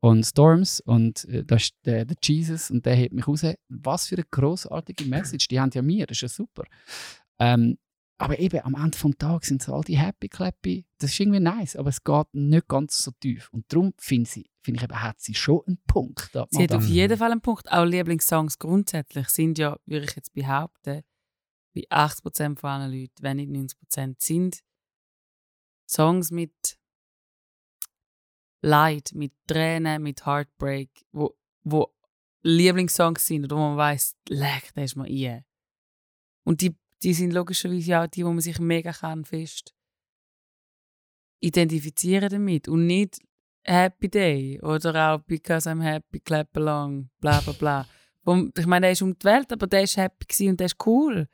und 0.01 0.25
storms 0.25 0.81
und 0.81 1.25
äh, 1.27 1.45
das 1.45 1.65
ist 1.65 1.75
der, 1.85 2.05
der 2.05 2.17
Jesus 2.23 2.71
und 2.71 2.85
der 2.87 2.95
hebt 2.95 3.15
mich 3.15 3.27
raus. 3.27 3.45
Was 3.69 4.09
für 4.09 4.17
eine 4.17 4.25
großartige 4.31 5.05
Message, 5.05 5.49
die 5.49 5.61
haben 5.61 5.71
ja 5.73 5.83
mir, 5.83 6.07
das 6.07 6.19
ist 6.19 6.23
ja 6.23 6.29
super. 6.29 6.65
Ähm, 7.39 7.79
aber 8.19 8.39
eben 8.39 8.61
am 8.61 8.75
Ende 8.75 8.97
des 8.97 9.19
Tages 9.19 9.49
sind 9.49 9.63
so 9.63 9.75
all 9.75 9.83
die 9.83 9.99
Happy 9.99 10.29
Clappy, 10.29 10.87
das 10.99 11.11
ist 11.11 11.21
irgendwie 11.21 11.41
nice, 11.41 11.77
aber 11.77 11.91
es 11.91 12.03
geht 12.03 12.27
nicht 12.33 12.67
ganz 12.67 12.99
so 12.99 13.11
tief. 13.21 13.51
Und 13.53 13.67
darum 13.69 13.93
finde 13.99 14.31
ich, 14.35 14.51
find 14.63 14.79
ich 14.79 14.83
eben, 14.83 15.03
hat 15.03 15.21
sie 15.21 15.35
schon 15.35 15.61
einen 15.67 15.79
Punkt. 15.87 16.31
da, 16.33 16.47
Sie 16.51 16.63
hat 16.63 16.73
auf 16.73 16.87
jeden 16.87 17.19
Fall 17.19 17.33
einen 17.33 17.43
Punkt. 17.43 17.71
Auch 17.71 17.85
Lieblingssongs 17.85 18.59
grundsätzlich 18.59 19.29
sind 19.29 19.59
ja, 19.59 19.77
würde 19.85 20.07
ich 20.07 20.17
jetzt 20.17 20.33
behaupten, 20.33 21.03
bei 21.75 21.83
80% 21.91 22.59
von 22.59 22.71
allen 22.71 22.91
Leuten, 22.91 23.13
wenn 23.21 23.37
nicht 23.37 23.51
90%, 23.51 24.15
sind 24.19 24.61
Songs 25.89 26.31
mit 26.31 26.79
Leid, 28.63 29.11
mit 29.15 29.33
Tränen, 29.47 30.03
mit 30.03 30.27
Heartbreak, 30.27 30.91
wo, 31.13 31.37
wo 31.63 31.93
Lieblingssongs 32.43 33.27
sind 33.27 33.45
oder 33.45 33.57
wo 33.57 33.61
man 33.61 33.77
weiß, 33.77 34.17
leck, 34.29 34.73
da 34.75 34.83
ist 34.83 34.97
man 34.97 35.07
ein. 35.07 35.45
Und 36.45 36.61
die, 36.61 36.77
die 37.03 37.15
sind 37.15 37.33
logischerweise 37.33 38.01
auch 38.01 38.07
die, 38.07 38.25
wo 38.25 38.31
man 38.31 38.41
sich 38.41 38.59
mega 38.59 38.93
kann 38.93 39.25
fest 39.25 39.77
identifizieren 41.41 42.29
damit 42.29 42.69
und 42.69 42.87
nicht 42.87 43.19
Happy 43.63 44.09
Day 44.09 44.61
oder 44.63 45.15
auch 45.15 45.23
Because 45.23 45.69
I'm 45.69 45.83
Happy, 45.83 46.21
Clap 46.21 46.57
Along, 46.57 47.11
bla 47.21 47.41
bla 47.41 47.53
bla. 47.53 47.87
Ich 48.57 48.67
meine, 48.67 48.87
der 48.87 48.93
ist 48.93 49.03
um 49.03 49.17
die 49.17 49.25
Welt, 49.25 49.53
aber 49.53 49.67
der 49.67 49.83
ist 49.83 49.97
happy 49.97 50.49
und 50.49 50.59
der 50.59 50.67
ist 50.67 50.85
cool. 50.85 51.29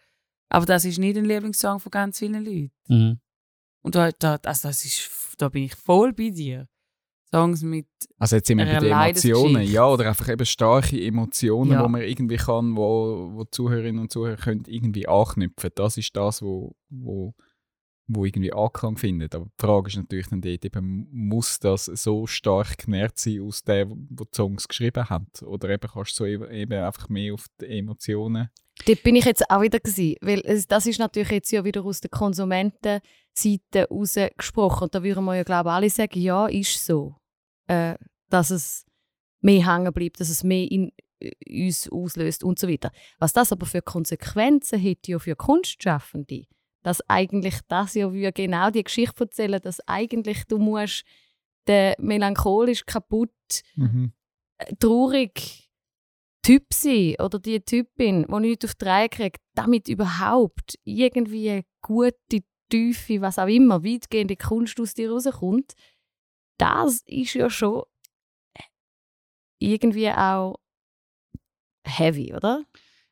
Aber 0.50 0.66
das 0.66 0.84
ist 0.84 0.98
nicht 0.98 1.16
ein 1.16 1.24
Lieblingssong 1.24 1.80
von 1.80 1.90
ganz 1.90 2.18
vielen 2.18 2.44
Leuten. 2.44 2.70
Mhm. 2.88 3.20
Und 3.82 3.94
da, 3.94 4.10
da, 4.12 4.38
also 4.44 4.68
das 4.68 4.84
ist, 4.84 5.10
da 5.38 5.48
bin 5.48 5.64
ich 5.64 5.74
voll 5.74 6.12
bei 6.12 6.30
dir. 6.30 6.68
Songs 7.34 7.62
mit, 7.62 7.86
Also 8.18 8.36
jetzt 8.36 8.46
sind 8.46 8.58
wir 8.58 8.66
bei 8.66 8.78
den 8.78 8.92
Emotionen, 8.92 9.62
ja, 9.62 9.86
oder 9.86 10.08
einfach 10.08 10.28
eben 10.28 10.44
starke 10.44 11.02
Emotionen, 11.02 11.72
Ja. 11.72 11.82
wo 11.82 11.88
man 11.88 12.02
irgendwie 12.02 12.36
kann, 12.36 12.76
wo, 12.76 13.30
wo 13.32 13.44
die 13.44 13.50
Zuhörerinnen 13.50 14.02
und 14.02 14.12
Zuhörer 14.12 14.36
können 14.36 14.64
irgendwie 14.66 15.08
anknüpfen. 15.08 15.70
Das 15.74 15.96
ist 15.96 16.14
das, 16.14 16.42
wo, 16.42 16.76
wo, 16.90 17.34
wo 18.06 18.26
irgendwie 18.26 18.52
Anklang 18.52 18.98
findet. 18.98 19.34
Aber 19.34 19.46
die 19.46 19.66
Frage 19.66 19.88
ist 19.88 19.96
natürlich 19.96 20.28
dann 20.28 20.42
dort 20.42 20.62
eben, 20.62 21.08
muss 21.10 21.58
das 21.58 21.86
so 21.86 22.26
stark 22.26 22.76
genährt 22.76 23.18
sein 23.18 23.40
aus 23.40 23.64
dem, 23.64 24.08
wo 24.10 24.24
die 24.24 24.36
Songs 24.36 24.68
geschrieben 24.68 25.08
haben? 25.08 25.28
Oder 25.42 25.70
eben 25.70 25.88
kannst 25.90 26.12
du 26.12 26.24
so 26.24 26.26
eben 26.26 26.50
eben 26.50 26.84
einfach 26.84 27.08
mehr 27.08 27.32
auf 27.32 27.46
die 27.60 27.78
Emotionen 27.78 28.50
Dort 28.86 29.02
bin 29.02 29.16
ich 29.16 29.24
jetzt 29.24 29.48
auch 29.50 29.60
wieder 29.60 29.80
gewesen, 29.80 30.16
weil 30.22 30.42
das 30.68 30.86
ist 30.86 30.98
natürlich 30.98 31.30
jetzt 31.30 31.52
ja 31.52 31.64
wieder 31.64 31.84
aus 31.84 32.00
Konsumentenseite 33.34 33.88
rausgesprochen. 33.90 34.84
Und 34.84 34.94
da 34.94 35.02
würden 35.02 35.24
wir 35.24 35.36
ja 35.36 35.42
glaube 35.42 35.68
ich 35.68 35.74
alle 35.74 35.90
sagen, 35.90 36.20
ja, 36.20 36.46
ist 36.46 36.84
so, 36.84 37.16
äh, 37.66 37.96
dass 38.28 38.50
es 38.50 38.84
mehr 39.40 39.66
hängen 39.66 39.92
bleibt, 39.92 40.20
dass 40.20 40.28
es 40.28 40.44
mehr 40.44 40.70
in 40.70 40.92
äh, 41.20 41.66
uns 41.66 41.88
auslöst 41.90 42.44
und 42.44 42.58
so 42.58 42.68
weiter. 42.68 42.90
Was 43.18 43.32
das 43.32 43.52
aber 43.52 43.66
für 43.66 43.82
Konsequenzen 43.82 44.78
hätte 44.78 45.12
ja 45.12 45.18
für 45.18 45.36
Kunstschaffende, 45.36 46.44
dass 46.82 47.08
eigentlich 47.08 47.58
das 47.68 47.94
ja 47.94 48.08
genau 48.30 48.70
die 48.70 48.84
Geschichte 48.84 49.24
erzählen, 49.24 49.60
dass 49.60 49.86
eigentlich 49.86 50.44
du 50.44 50.58
musst 50.58 51.04
der 51.68 51.94
melancholisch 51.98 52.84
kaputt 52.86 53.30
äh, 54.58 54.74
traurig 54.80 55.70
Typ 56.44 56.74
sein 56.74 57.14
oder 57.20 57.38
die 57.38 57.60
Typin, 57.60 58.26
die 58.28 58.40
nichts 58.40 58.64
auf 58.64 58.74
die 58.74 58.84
Reihe 58.84 59.08
kriegt, 59.08 59.40
damit 59.54 59.88
überhaupt 59.88 60.76
irgendwie 60.82 61.62
gute, 61.82 62.42
tiefe, 62.72 63.20
was 63.20 63.38
auch 63.38 63.46
immer, 63.48 63.84
weitgehende 63.84 64.36
Kunst 64.36 64.80
aus 64.80 64.94
dir 64.94 65.10
rauskommt, 65.10 65.74
das 66.58 67.02
ist 67.06 67.34
ja 67.34 67.50
schon 67.50 67.82
irgendwie 69.60 70.10
auch 70.10 70.56
heavy, 71.86 72.32
oder? 72.34 72.64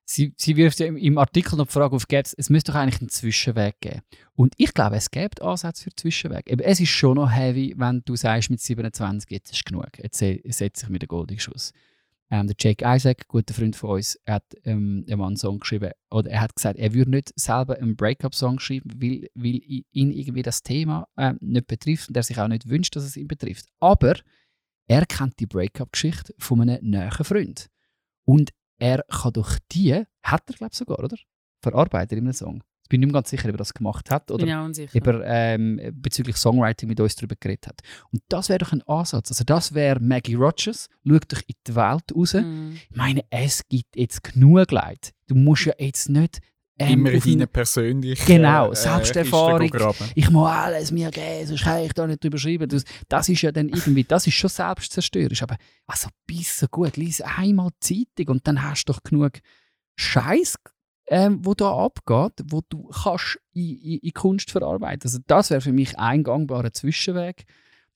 Sie, 0.04 0.34
sie 0.36 0.56
wirft 0.56 0.80
ja 0.80 0.86
im, 0.86 0.96
im 0.96 1.18
Artikel 1.18 1.56
noch 1.56 1.66
die 1.66 1.72
Frage 1.72 1.94
auf, 1.94 2.08
gäb's- 2.08 2.34
es 2.36 2.50
müsste 2.50 2.72
doch 2.72 2.78
eigentlich 2.80 3.00
einen 3.00 3.10
Zwischenweg 3.10 3.80
geben. 3.80 4.00
Und 4.34 4.54
ich 4.56 4.74
glaube, 4.74 4.96
es 4.96 5.10
gibt 5.12 5.40
Ansätze 5.40 5.84
für 5.84 5.94
Zwischenweg. 5.94 6.50
Eben, 6.50 6.60
es 6.62 6.80
ist 6.80 6.88
schon 6.88 7.14
noch 7.16 7.30
heavy, 7.30 7.74
wenn 7.76 8.02
du 8.04 8.16
sagst, 8.16 8.50
mit 8.50 8.60
27 8.60 9.30
jetzt 9.30 9.52
ist 9.52 9.64
genug. 9.64 9.86
Jetzt 9.98 10.18
se- 10.18 10.40
setze 10.46 10.86
ich 10.86 10.90
mir 10.90 10.98
den 10.98 11.06
goldenen 11.08 11.38
Schuss. 11.38 11.72
Ähm, 12.32 12.46
der 12.46 12.56
Jake 12.58 12.84
Isaac, 12.86 13.26
guter 13.26 13.54
Freund 13.54 13.74
von 13.74 13.90
uns, 13.90 14.18
hat 14.26 14.44
ähm, 14.64 15.04
einen 15.08 15.36
Song 15.36 15.58
geschrieben, 15.58 15.90
oder 16.10 16.30
er 16.30 16.42
hat 16.42 16.54
gesagt, 16.54 16.78
er 16.78 16.94
würde 16.94 17.10
nicht 17.10 17.32
selber 17.34 17.76
einen 17.76 17.96
Breakup-Song 17.96 18.60
schreiben, 18.60 18.90
weil, 19.02 19.28
weil 19.34 19.60
ihn 19.90 20.12
irgendwie 20.12 20.42
das 20.42 20.62
Thema 20.62 21.08
ähm, 21.16 21.38
nicht 21.40 21.66
betrifft 21.66 22.08
und 22.08 22.16
er 22.16 22.22
sich 22.22 22.38
auch 22.38 22.46
nicht 22.46 22.68
wünscht, 22.68 22.94
dass 22.94 23.04
es 23.04 23.16
ihn 23.16 23.26
betrifft. 23.26 23.66
Aber 23.80 24.14
er 24.86 25.06
kennt 25.06 25.40
die 25.40 25.46
Breakup-Geschichte 25.46 26.34
von 26.38 26.60
einem 26.60 26.78
näheren 26.88 27.24
Freund. 27.24 27.68
Und 28.24 28.50
er 28.78 29.02
kann 29.08 29.32
durch 29.32 29.58
die, 29.72 30.04
hat 30.22 30.48
er 30.48 30.54
glaube 30.54 30.70
ich 30.72 30.78
sogar, 30.78 31.00
oder? 31.00 31.16
Verarbeitet 31.62 32.18
in 32.18 32.24
einem 32.24 32.32
Song. 32.32 32.62
Ich 32.90 32.98
bin 32.98 33.00
nicht 33.00 33.08
mehr 33.08 33.20
ganz 33.20 33.30
sicher, 33.30 33.48
ob 33.48 33.54
er 33.54 33.58
das 33.58 33.72
gemacht 33.72 34.10
hat 34.10 34.30
oder 34.30 34.44
bin 34.44 34.54
auch 34.54 34.64
unsicher. 34.64 34.96
ob 34.96 35.06
er 35.06 35.22
ähm, 35.24 35.80
bezüglich 35.94 36.36
Songwriting 36.36 36.88
mit 36.88 36.98
uns 36.98 37.14
darüber 37.14 37.36
geredet 37.38 37.68
hat. 37.68 37.80
Und 38.12 38.22
das 38.28 38.48
wäre 38.48 38.58
doch 38.58 38.72
ein 38.72 38.82
Ansatz. 38.82 39.30
Also 39.30 39.44
das 39.44 39.74
wäre 39.74 40.00
Maggie 40.00 40.34
Rogers, 40.34 40.88
schau 41.06 41.18
doch 41.28 41.42
in 41.46 41.54
die 41.66 41.74
Welt 41.76 42.12
raus. 42.14 42.34
Mhm. 42.34 42.78
Ich 42.90 42.96
meine, 42.96 43.24
es 43.30 43.62
gibt 43.68 43.96
jetzt 43.96 44.24
genug 44.24 44.72
Leid. 44.72 45.12
Du 45.28 45.34
musst 45.36 45.66
ja 45.66 45.74
jetzt 45.78 46.08
nicht 46.08 46.40
ähm, 46.80 47.06
immer 47.06 47.12
in 47.12 47.20
deinen 47.20 47.48
persönlichen 47.48 48.26
Genau, 48.26 48.72
äh, 48.72 48.76
Selbsterfahrung. 48.76 49.70
Ich 50.14 50.30
muss 50.30 50.48
alles 50.48 50.90
mir 50.90 51.10
geben, 51.10 51.46
sonst 51.46 51.62
kann 51.62 51.84
ich 51.84 51.92
da 51.92 52.06
nicht 52.06 52.24
drüber 52.24 52.38
schreiben. 52.38 52.68
Das, 52.68 52.84
das 53.08 53.28
ist 53.28 53.42
ja 53.42 53.52
dann 53.52 53.68
irgendwie, 53.68 54.04
das 54.04 54.26
ist 54.26 54.34
schon 54.34 54.50
selbstzerstörerisch. 54.50 55.42
Aber 55.42 55.56
also 55.86 56.08
bisschen 56.26 56.68
gut, 56.70 56.96
lies 56.96 57.20
einmal 57.20 57.70
die 57.84 58.06
Zeitung 58.16 58.36
und 58.36 58.46
dann 58.46 58.62
hast 58.62 58.86
du 58.86 58.92
doch 58.92 59.02
genug 59.02 59.40
Scheiß, 59.96 60.56
ähm, 61.10 61.44
wo 61.44 61.54
da 61.54 61.76
abgeht, 61.76 62.46
wo 62.46 62.62
du 62.68 62.88
kannst 62.88 63.40
in, 63.52 63.76
in, 63.78 63.98
in 63.98 64.12
Kunst 64.12 64.50
verarbeiten. 64.52 65.02
Also 65.04 65.18
das 65.26 65.50
wäre 65.50 65.60
für 65.60 65.72
mich 65.72 65.98
ein 65.98 66.22
gangbarer 66.22 66.72
Zwischenweg. 66.72 67.44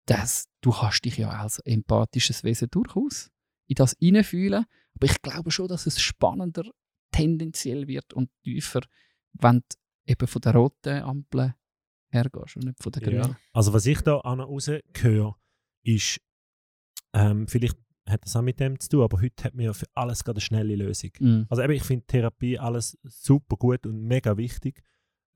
Dass 0.06 0.48
du 0.60 0.70
kannst 0.70 1.04
dich 1.06 1.16
ja 1.16 1.30
als 1.30 1.60
empathisches 1.60 2.44
Wesen 2.44 2.68
durchaus 2.70 3.30
in 3.66 3.76
das 3.76 3.96
hineinfühlen. 3.98 4.66
Aber 4.96 5.06
ich 5.06 5.22
glaube 5.22 5.50
schon, 5.50 5.68
dass 5.68 5.86
es 5.86 6.00
spannender 6.00 6.64
tendenziell 7.12 7.86
wird 7.86 8.12
und 8.12 8.28
tiefer, 8.42 8.80
wenn 9.32 9.60
du 9.60 9.76
eben 10.06 10.26
von 10.26 10.42
der 10.42 10.54
roten 10.54 11.02
Ampel 11.02 11.54
hergehst 12.10 12.56
und 12.56 12.64
nicht 12.64 12.82
von 12.82 12.92
der 12.92 13.02
grünen. 13.02 13.30
Ja. 13.30 13.36
Also 13.52 13.72
was 13.72 13.86
ich 13.86 14.00
da 14.02 14.16
noch 14.16 14.48
raushöre, 14.48 15.34
ist, 15.84 16.20
ähm, 17.14 17.46
vielleicht 17.46 17.78
hat 18.08 18.24
das 18.24 18.36
auch 18.36 18.42
mit 18.42 18.60
dem 18.60 18.78
zu 18.78 18.88
tun, 18.88 19.02
aber 19.02 19.20
heute 19.20 19.44
hat 19.44 19.54
man 19.54 19.64
ja 19.64 19.72
für 19.72 19.86
alles 19.94 20.24
gerade 20.24 20.36
eine 20.36 20.42
schnelle 20.42 20.76
Lösung. 20.76 21.10
Mhm. 21.18 21.46
Also 21.48 21.62
eben, 21.62 21.72
ich 21.72 21.82
finde 21.82 22.06
Therapie 22.06 22.58
alles 22.58 22.98
super 23.04 23.56
gut 23.56 23.86
und 23.86 24.02
mega 24.02 24.36
wichtig. 24.36 24.82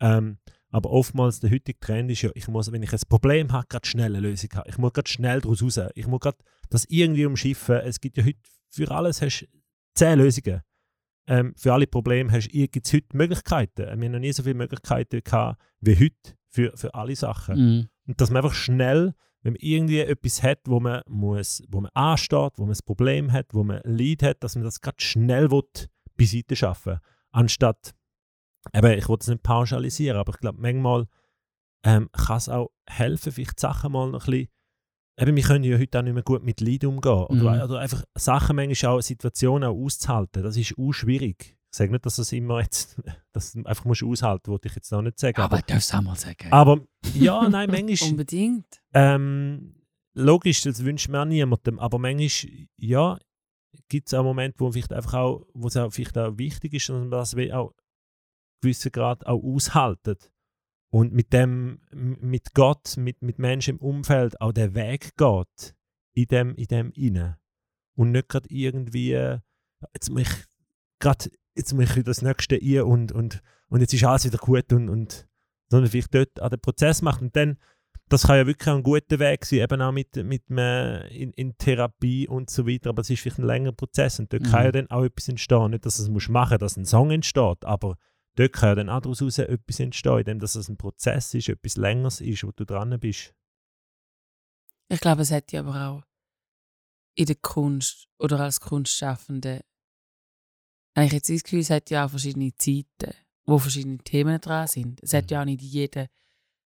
Ähm, 0.01 0.39
aber 0.71 0.91
oftmals 0.91 1.41
der 1.41 1.51
heutige 1.51 1.81
Trend 1.81 2.11
ist 2.11 2.23
ja, 2.23 2.31
ich 2.35 2.47
muss, 2.49 2.71
wenn 2.71 2.83
ich 2.83 2.93
ein 2.93 3.01
Problem 3.09 3.53
habe, 3.53 3.67
gerade 3.69 3.89
schnell 3.89 4.15
eine 4.15 4.21
Lösung 4.21 4.51
haben. 4.55 4.69
Ich 4.69 4.79
muss 4.79 4.93
gerade 4.93 5.09
schnell 5.09 5.41
daraus 5.41 5.63
raus. 5.63 5.81
Ich 5.95 6.07
muss 6.07 6.21
gerade 6.21 6.39
das 6.69 6.85
irgendwie 6.89 7.27
umschiffen. 7.27 7.77
Es 7.77 8.01
gibt 8.01 8.19
ja 8.19 8.25
heute, 8.25 8.39
für 8.71 8.91
alles 8.91 9.23
hast 9.23 9.49
zehn 9.95 10.19
Lösungen. 10.19 10.63
Ähm, 11.27 11.55
für 11.57 11.73
alle 11.73 11.87
Probleme 11.87 12.39
gibt 12.39 12.87
es 12.87 12.93
heute 12.93 13.17
Möglichkeiten. 13.17 13.83
Wir 13.83 13.91
haben 13.91 14.13
noch 14.13 14.19
nie 14.19 14.33
so 14.33 14.43
viele 14.43 14.55
Möglichkeiten 14.55 15.21
gehabt 15.23 15.61
wie 15.81 15.97
heute 15.97 16.37
für, 16.49 16.77
für 16.77 16.95
alle 16.95 17.17
Sachen. 17.17 17.57
Mhm. 17.57 17.89
Und 18.07 18.21
dass 18.21 18.31
man 18.31 18.43
einfach 18.43 18.57
schnell, 18.57 19.15
wenn 19.43 19.53
man 19.53 19.61
irgendwie 19.61 20.01
etwas 20.01 20.43
hat, 20.43 20.61
wo 20.67 20.81
man, 20.81 21.03
muss, 21.07 21.63
wo 21.69 21.81
man 21.81 21.91
ansteht, 21.95 22.53
wo 22.57 22.65
man 22.65 22.75
ein 22.75 22.85
Problem 22.85 23.33
hat, 23.33 23.55
wo 23.55 23.65
man 23.65 23.81
ein 23.83 23.95
Lead 23.97 24.23
hat, 24.23 24.43
dass 24.43 24.57
man 24.57 24.65
das 24.65 24.81
gerade 24.81 25.01
schnell 25.01 25.51
will, 25.51 25.63
beiseite 26.17 26.57
schaffen 26.57 26.99
Anstatt, 27.31 27.95
eben, 28.75 28.99
ich 28.99 29.09
will 29.09 29.17
es 29.21 29.29
nicht 29.29 29.43
pauschalisieren, 29.43 30.19
aber 30.19 30.33
ich 30.35 30.41
glaube, 30.41 30.61
manchmal 30.61 31.07
ähm, 31.85 32.09
kann 32.13 32.39
es 32.39 32.49
auch 32.49 32.71
helfen, 32.89 33.33
vielleicht 33.33 33.59
die 33.59 33.61
Sachen 33.61 33.93
mal 33.93 34.11
noch 34.11 34.27
ein 34.27 34.31
bisschen, 34.31 34.49
eben, 35.19 35.37
wir 35.37 35.43
können 35.43 35.65
ja 35.65 35.79
heute 35.79 35.99
auch 35.99 36.03
nicht 36.03 36.15
mehr 36.15 36.23
gut 36.23 36.43
mit 36.43 36.61
Leid 36.61 36.85
umgehen. 36.85 37.13
Oder, 37.13 37.55
Mhm. 37.57 37.63
oder 37.63 37.79
einfach 37.79 38.03
Sachen 38.17 38.57
manchmal 38.57 38.97
auch, 38.97 39.01
Situationen 39.01 39.69
auch 39.69 39.77
auszuhalten, 39.77 40.43
das 40.43 40.57
ist 40.57 40.75
auch 40.79 40.93
schwierig. 40.93 41.58
Ich 41.71 41.77
sage 41.77 41.93
nicht, 41.93 42.07
dass 42.07 42.17
das 42.17 42.33
immer 42.33 42.61
jetzt, 42.61 43.01
dass 43.33 43.53
du 43.53 43.65
einfach 43.65 43.85
musst 43.85 44.03
aushalten, 44.03 44.51
wollte 44.51 44.69
ich 44.69 44.75
jetzt 44.75 44.91
noch 44.91 45.03
nicht 45.03 45.19
sagen. 45.19 45.41
Aber 45.41 45.59
ich 45.59 45.65
darf 45.65 45.79
es 45.79 45.95
auch 45.95 46.01
mal 46.01 46.17
sagen. 46.17 46.51
aber 46.51 46.81
ja, 47.15 47.49
nein, 47.49 47.71
manchmal, 47.71 48.11
Unbedingt. 48.11 48.81
ähm, 48.95 49.75
logisch, 50.15 50.63
das 50.63 50.85
wünscht 50.85 51.09
man 51.09 51.23
auch 51.23 51.31
niemandem, 51.31 51.79
aber 51.79 51.99
manchmal, 51.99 52.67
ja, 52.77 53.19
gibt 53.89 54.09
es 54.09 54.15
auch 54.15 54.23
Momente, 54.23 54.61
wo 54.61 54.71
vielleicht 54.73 54.93
einfach 54.93 55.15
auch, 55.15 55.47
wo 55.55 55.69
es 55.69 55.77
auch 55.77 55.93
vielleicht 55.93 56.17
auch 56.19 56.37
wichtig 56.39 56.75
ist, 56.75 56.89
dass 56.89 56.99
man 56.99 57.11
das 57.11 57.35
auch 57.53 57.75
gewissen 58.61 58.93
Grad 58.93 59.27
auch 59.27 59.43
aushaltet 59.43 60.33
und 60.91 61.13
mit 61.13 61.33
dem, 61.33 61.81
mit 61.93 62.55
Gott, 62.55 62.97
mit, 62.97 63.23
mit 63.23 63.39
Menschen 63.39 63.77
im 63.77 63.81
Umfeld 63.81 64.41
auch 64.41 64.53
der 64.53 64.75
Weg 64.75 65.17
geht 65.17 65.75
in 66.15 66.27
dem, 66.27 66.55
in 66.57 66.67
dem 66.67 66.93
inne 66.93 67.39
und 67.95 68.13
nicht 68.13 68.29
gerade 68.29 68.49
irgendwie, 68.51 69.11
jetzt 69.11 70.11
muss 70.11 70.23
ich 70.23 70.45
gerade, 70.99 71.31
jetzt 71.59 71.75
muss 71.75 71.97
ich 71.97 72.05
das 72.05 72.23
Nächste 72.23 72.57
ein 72.57 72.83
und, 72.83 73.13
und, 73.13 73.43
und 73.69 73.81
jetzt 73.81 73.93
ist 73.93 74.05
alles 74.05 74.25
wieder 74.25 74.39
gut 74.39 74.73
und, 74.73 74.89
und 74.89 75.29
sondern 75.71 75.91
vielleicht 75.91 76.15
dort 76.15 76.41
an 76.41 76.51
den 76.51 76.61
Prozess 76.61 77.03
macht 77.03 77.21
und 77.21 77.37
dann 77.37 77.59
das 78.09 78.23
kann 78.23 78.37
ja 78.37 78.47
wirklich 78.47 78.69
ein 78.69 78.83
guter 78.83 79.19
Weg 79.19 79.45
sein, 79.45 79.59
eben 79.59 79.83
auch 79.83 79.93
mit, 79.93 80.17
mit 80.17 80.49
in, 80.49 81.33
in 81.33 81.59
Therapie 81.59 82.27
und 82.27 82.49
so 82.49 82.67
weiter, 82.67 82.91
aber 82.91 83.03
es 83.03 83.11
ist 83.11 83.21
vielleicht 83.21 83.39
ein 83.39 83.45
längerer 83.45 83.75
Prozess 83.75 84.19
und 84.19 84.33
dort 84.33 84.45
kann 84.45 84.61
Mhm. 84.61 84.65
ja 84.65 84.73
dann 84.73 84.91
auch 84.91 85.05
etwas 85.05 85.29
entstehen. 85.29 85.71
Nicht, 85.73 85.85
dass 85.85 85.99
du 85.99 86.05
es 86.05 86.09
musst 86.09 86.31
machen 86.31 86.59
dass 86.59 86.77
ein 86.77 86.87
Song 86.87 87.11
entsteht, 87.11 87.65
aber 87.65 87.99
dort 88.37 88.53
kann 88.55 88.71
ja 88.71 88.75
dann 88.77 88.89
auch 88.89 89.03
daraus 89.03 89.39
etwas 89.39 89.81
entstehen, 89.81 90.21
indem 90.21 90.39
dass 90.39 90.55
es 90.55 90.69
ein 90.71 90.79
Prozess 90.79 91.35
ist, 91.35 91.51
etwas 91.51 91.77
Längeres 91.77 92.21
ist, 92.23 92.45
wo 92.45 92.53
du 92.53 92.65
dran 92.65 92.99
bist. 92.99 93.35
Ich 94.89 95.01
glaube, 95.01 95.23
es 95.23 95.31
hätte 95.31 95.59
aber 95.59 95.89
auch 95.89 96.03
in 97.15 97.27
der 97.27 97.37
Kunst 97.37 98.07
oder 98.19 98.41
als 98.41 98.61
Kunstschaffende, 98.61 99.61
habe 100.97 101.07
ich 101.07 101.13
jetzt 101.13 101.31
das 101.31 101.43
Gefühl, 101.43 101.61
es 101.61 101.71
hat 101.71 101.91
ja 101.91 102.05
auch 102.05 102.11
verschiedene 102.11 102.55
Zeiten, 102.57 103.15
wo 103.47 103.59
verschiedene 103.59 103.99
Themen 103.99 104.41
dran 104.41 104.67
sind. 104.67 105.01
Es 105.03 105.13
hat 105.15 105.31
ja 105.31 105.41
auch 105.41 105.45
nicht 105.45 105.63
jeder 105.63 106.09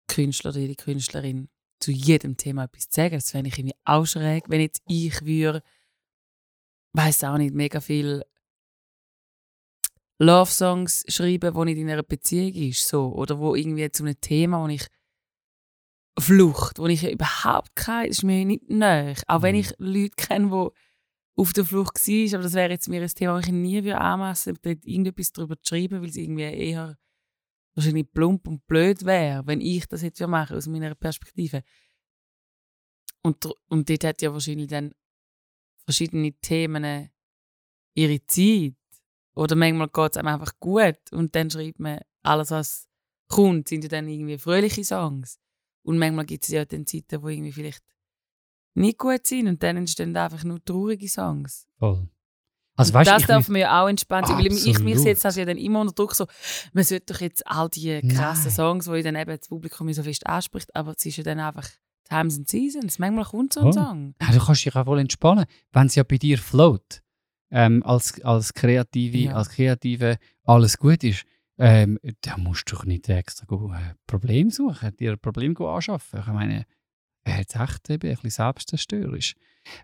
Künstler 0.08 0.52
oder 0.52 0.60
jede 0.60 0.76
Künstlerin 0.76 1.50
zu 1.80 1.92
jedem 1.92 2.38
Thema 2.38 2.66
etwas 2.66 2.90
zu 2.90 2.96
sagen. 3.02 3.16
Das 3.16 3.32
fände 3.32 3.50
ich 3.50 3.58
irgendwie 3.58 3.76
auch 3.86 4.06
schräg, 4.06 4.46
wenn 4.50 4.62
jetzt 4.62 4.82
ich 4.88 5.26
würde, 5.26 5.64
weiß 6.94 7.24
auch 7.26 7.38
nicht, 7.38 7.56
mega 7.56 7.82
viel 7.82 8.24
Love-Songs 10.20 11.06
schreiben, 11.08 11.56
wo 11.56 11.64
nicht 11.64 11.78
in 11.78 11.90
einer 11.90 12.04
Beziehung 12.04 12.54
ist, 12.54 12.88
so. 12.88 13.08
Oder 13.14 13.40
wo 13.40 13.56
irgendwie 13.56 13.90
zu 13.90 14.04
einem 14.04 14.20
Thema, 14.22 14.64
wo 14.64 14.68
ich 14.68 14.86
Flucht, 16.20 16.78
wo 16.78 16.86
ich 16.88 17.10
überhaupt 17.10 17.76
keine, 17.76 18.10
das 18.10 18.18
ist 18.18 18.24
mir 18.24 18.46
nicht 18.46 18.70
nahe. 18.70 19.16
Auch 19.28 19.42
wenn 19.42 19.56
Mhm. 19.56 19.62
ich 19.62 19.74
Leute 19.80 20.16
kenne, 20.18 20.50
die 20.52 20.70
auf 21.36 21.54
der 21.54 21.66
Flucht 21.66 21.96
waren, 21.96 22.36
aber 22.36 22.44
das 22.44 22.54
wäre 22.54 22.72
jetzt 22.72 22.90
mir 22.90 23.02
ein 23.02 23.08
Thema, 23.08 23.38
das 23.38 23.48
ich 23.48 23.54
nie 23.54 23.84
würde 23.84 24.00
anmassen 24.00 24.58
würde, 24.62 24.82
irgendetwas 24.84 25.32
darüber 25.32 25.62
zu 25.62 25.70
schreiben, 25.70 26.02
weil 26.02 26.10
es 26.10 26.18
irgendwie 26.18 26.44
eher 26.44 26.98
wahrscheinlich 27.74 28.12
plump 28.12 28.48
und 28.48 28.66
blöd 28.68 29.06
wäre, 29.06 29.46
wenn 29.48 29.62
ich 29.62 29.88
das 29.88 30.02
jetzt 30.02 30.20
machen 30.22 30.58
aus 30.58 30.68
meiner 30.68 30.94
Perspektive. 30.96 31.64
Und, 33.24 33.46
und 33.70 33.90
dort 33.90 34.04
hat 34.04 34.22
ja 34.22 34.34
wahrscheinlich 34.34 34.68
dann 34.68 34.94
verschiedene 35.86 36.34
Themen 36.34 37.10
ihre 37.94 38.26
Zeit. 38.26 38.76
Oder 39.34 39.56
manchmal 39.56 39.88
geht 39.88 40.12
es 40.12 40.18
einem 40.18 40.28
einfach 40.28 40.54
gut 40.60 41.00
und 41.12 41.34
dann 41.36 41.50
schreibt 41.50 41.80
man 41.80 42.00
alles, 42.24 42.52
was 42.52 42.88
kommt, 43.28 43.70
sind 43.70 43.84
ja 43.84 43.90
dann 43.90 44.08
irgendwie 44.08 44.38
fröhliche 44.38 44.84
Songs. 44.84 45.40
Und 45.84 45.98
manchmal 45.98 46.26
gibt 46.26 46.44
es 46.44 46.50
ja 46.50 46.66
dann 46.66 46.86
Zeiten, 46.86 47.24
wo 47.24 47.30
irgendwie 47.30 47.52
vielleicht 47.52 47.84
nicht 48.74 48.98
gut 48.98 49.26
sind 49.28 49.48
und 49.48 49.62
dann 49.64 49.78
entstehen 49.78 50.16
einfach 50.16 50.44
nur 50.44 50.64
traurige 50.64 51.08
Songs. 51.10 51.68
Voll. 51.78 52.08
Also, 52.78 52.94
weißt, 52.94 53.10
das 53.12 53.24
darf 53.28 53.50
man 53.50 53.62
ja 53.62 53.84
auch 53.84 53.90
entspannt 53.90 54.28
sein, 54.28 54.38
weil 54.38 54.48
ich, 54.48 54.66
ich 54.66 54.80
mich 54.80 54.98
setze 54.98 55.24
das 55.24 55.36
ja 55.36 55.46
dann 55.46 55.58
immer 55.58 55.82
unter 55.82 55.94
Druck 55.94 56.16
so, 56.16 56.26
man 56.74 56.84
sollte 56.84 57.14
doch 57.14 57.22
jetzt 57.22 57.46
all 57.46 57.70
die 57.70 58.00
krassen 58.08 58.46
Nein. 58.46 58.56
Songs, 58.56 58.86
die 58.86 59.04
dann 59.04 59.16
eben 59.16 59.38
das 59.38 59.48
Publikum 59.50 59.92
so 59.94 60.02
fest 60.04 60.26
anspricht, 60.26 60.74
aber 60.76 60.94
es 60.98 61.06
ist 61.06 61.18
ja 61.18 61.24
dann 61.24 61.40
einfach 61.40 61.68
Times 62.10 62.38
and 62.38 62.48
Seasons. 62.50 62.98
Manchmal 62.98 63.26
kommt 63.26 63.54
so 63.54 63.60
ein 63.60 63.68
Oh. 63.68 63.72
Song. 63.72 64.16
Ja, 64.22 64.32
du 64.32 64.40
kannst 64.44 64.66
dich 64.66 64.76
auch 64.76 64.86
wohl 64.86 65.00
entspannen, 65.00 65.46
wenn 65.74 65.88
es 65.88 65.96
ja 65.96 66.04
bei 66.04 66.18
dir 66.18 66.38
float. 66.38 67.02
Ähm, 67.52 67.84
als, 67.84 68.20
als 68.22 68.54
Kreative, 68.54 69.18
Ja. 69.18 69.34
als 69.34 69.50
Kreative 69.50 70.18
alles 70.46 70.78
gut 70.78 71.04
ist, 71.04 71.24
ähm, 71.58 72.00
da 72.22 72.38
musst 72.38 72.72
du 72.72 72.76
doch 72.76 72.86
nicht 72.86 73.10
extra 73.10 73.46
go, 73.46 73.72
äh, 73.74 73.94
Problem 74.08 74.50
suchen, 74.50 74.96
dir 74.96 75.12
ein 75.12 75.20
Problem 75.20 75.56
anschaffen. 75.58 76.22
Ich 76.22 76.28
meine, 76.28 76.66
wäre 77.24 77.40
jetzt 77.40 77.56
echt 77.56 77.90
eben 77.90 78.10
ein 78.10 78.16
bisschen 78.16 78.30
selbstzerstörerisch. 78.30 79.36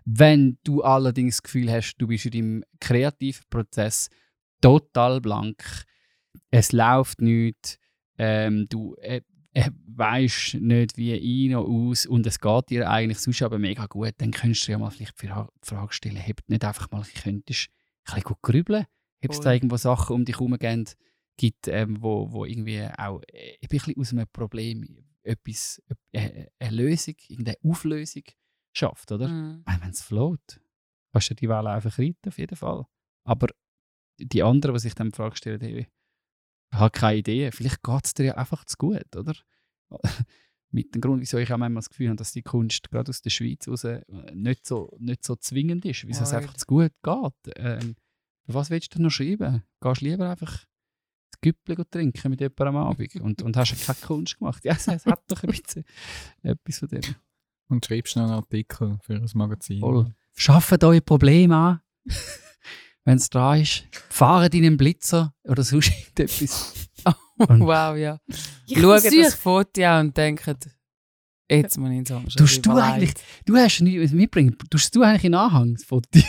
Wenn 0.04 0.58
du 0.64 0.82
allerdings 0.82 1.36
das 1.36 1.42
Gefühl 1.44 1.70
hast, 1.70 1.96
du 1.98 2.08
bist 2.08 2.26
in 2.26 2.32
deinem 2.32 2.64
kreativen 2.80 3.44
Prozess 3.48 4.08
total 4.60 5.20
blank, 5.20 5.84
es 6.50 6.72
läuft 6.72 7.20
nicht, 7.20 7.78
ähm, 8.18 8.66
du 8.68 8.96
äh, 8.96 9.20
äh, 9.52 9.70
weißt 9.86 10.54
nicht 10.54 10.96
wie 10.96 11.48
ein 11.48 11.52
noch 11.52 11.64
aus 11.64 12.06
und 12.06 12.26
es 12.26 12.40
geht 12.40 12.70
dir 12.70 12.90
eigentlich 12.90 13.18
sonst 13.18 13.42
aber 13.42 13.58
mega 13.58 13.86
gut, 13.86 14.14
dann 14.18 14.32
könntest 14.32 14.66
du 14.66 14.72
ja 14.72 14.78
mal 14.78 14.90
vielleicht 14.90 15.20
die 15.22 15.26
Fra- 15.28 15.48
Frage 15.62 15.92
stellen, 15.92 16.22
ob 16.28 16.48
nicht 16.48 16.64
einfach 16.64 16.90
mal 16.90 17.04
könntest 17.22 17.68
ein 18.04 18.14
bisschen 18.14 18.22
gut 18.22 18.42
grübeln, 18.42 18.86
ob 19.24 19.30
es 19.30 19.40
da 19.40 19.52
irgendwo 19.52 19.76
Sachen 19.76 20.14
um 20.16 20.24
dich 20.24 20.36
herum 20.36 20.56
gibt, 21.36 21.68
ähm, 21.68 22.02
wo, 22.02 22.32
wo 22.32 22.44
irgendwie 22.44 22.82
auch 22.96 23.22
äh, 23.32 23.58
ein 23.62 23.68
bisschen 23.68 23.96
aus 23.96 24.12
einem 24.12 24.26
Problem 24.32 25.04
etwas, 25.28 25.82
äh, 26.12 26.46
eine 26.58 26.76
Lösung, 26.76 27.14
irgendeine 27.28 27.58
Auflösung 27.62 28.24
schafft, 28.72 29.12
oder? 29.12 29.28
Mhm. 29.28 29.64
Wenn 29.80 29.90
es 29.90 30.02
float, 30.02 30.60
kannst 31.12 31.30
du 31.30 31.34
die 31.34 31.48
Welle 31.48 31.70
einfach 31.70 31.98
reiten, 31.98 32.28
auf 32.28 32.38
jeden 32.38 32.56
Fall. 32.56 32.86
Aber 33.24 33.48
die 34.18 34.42
anderen, 34.42 34.74
die 34.74 34.80
sich 34.80 34.94
dann 34.94 35.10
die 35.10 35.16
Frage 35.16 35.36
stellen, 35.36 35.60
hey, 35.60 35.88
ich 36.70 36.78
habe 36.78 36.90
keine 36.90 37.18
Idee, 37.18 37.50
vielleicht 37.52 37.82
geht 37.82 38.04
es 38.04 38.14
dir 38.14 38.24
ja 38.26 38.34
einfach 38.36 38.64
zu 38.64 38.76
gut, 38.76 39.16
oder? 39.16 39.34
Mit 40.70 40.94
dem 40.94 41.00
Grund, 41.00 41.20
wieso 41.22 41.38
ich 41.38 41.50
auch 41.50 41.56
manchmal 41.56 41.80
das 41.80 41.88
Gefühl 41.88 42.08
habe, 42.08 42.16
dass 42.16 42.32
die 42.32 42.42
Kunst 42.42 42.90
gerade 42.90 43.08
aus 43.08 43.22
der 43.22 43.30
Schweiz 43.30 43.66
raus 43.68 43.84
äh, 43.84 44.02
nicht 44.34 44.66
so, 44.66 44.94
nicht 44.98 45.24
so 45.24 45.34
zwingend 45.36 45.86
ist, 45.86 46.06
wieso 46.06 46.24
es 46.24 46.34
einfach 46.34 46.54
zu 46.54 46.66
gut 46.66 46.92
geht. 47.02 47.54
Ähm, 47.56 47.96
was 48.46 48.68
willst 48.68 48.94
du 48.94 49.00
noch 49.00 49.10
schreiben? 49.10 49.62
Gehst 49.80 50.02
lieber 50.02 50.28
einfach 50.28 50.66
Güppel 51.40 51.84
trinken 51.90 52.30
mit 52.30 52.40
jemandem 52.40 52.66
am 52.68 52.88
Abend 52.88 53.14
und, 53.20 53.42
und 53.42 53.56
hast 53.56 53.86
keine 53.86 53.98
Kunst 54.00 54.38
gemacht. 54.38 54.64
Ja, 54.64 54.74
es, 54.74 54.86
hat 54.88 55.22
doch 55.28 55.42
ein 55.42 55.50
bisschen 55.50 55.84
etwas 56.42 56.78
von 56.78 56.88
dem. 56.88 57.02
Und 57.68 57.84
schreibst 57.84 58.16
noch 58.16 58.24
einen 58.24 58.32
Artikel 58.32 58.98
für 59.02 59.14
ein 59.14 59.28
Magazin. 59.34 59.80
Voll. 59.80 60.14
Schafft 60.34 60.82
euer 60.82 61.00
Problem 61.00 61.52
an. 61.52 61.80
Wenn 63.04 63.16
es 63.16 63.30
da 63.30 63.56
ist, 63.56 63.84
fahrt 64.10 64.54
in 64.54 64.64
einen 64.66 64.76
Blitzer 64.76 65.32
oder 65.44 65.62
sonst 65.62 65.90
irgendetwas. 65.90 66.74
Und- 67.38 67.60
wow, 67.60 67.96
ja. 67.96 68.18
Ich 68.66 68.78
Schaut 68.78 69.04
das 69.04 69.34
Foto 69.34 69.82
an 69.84 70.08
und 70.08 70.16
denkt, 70.16 70.46
jetzt 71.48 71.78
muss 71.78 71.90
ich 71.90 72.08
Song 72.08 72.28
schreiben. 72.28 72.36
Tust 72.36 72.66
du 72.66 72.72
eigentlich, 72.72 73.14
du 73.46 73.56
hast 73.56 73.80
nichts 73.80 74.12
mitbringen, 74.12 74.56
tust 74.70 74.94
du 74.94 75.02
eigentlich 75.02 75.24
in 75.24 75.34
Anhang 75.34 75.74
das 75.74 75.84
Foto? 75.84 76.20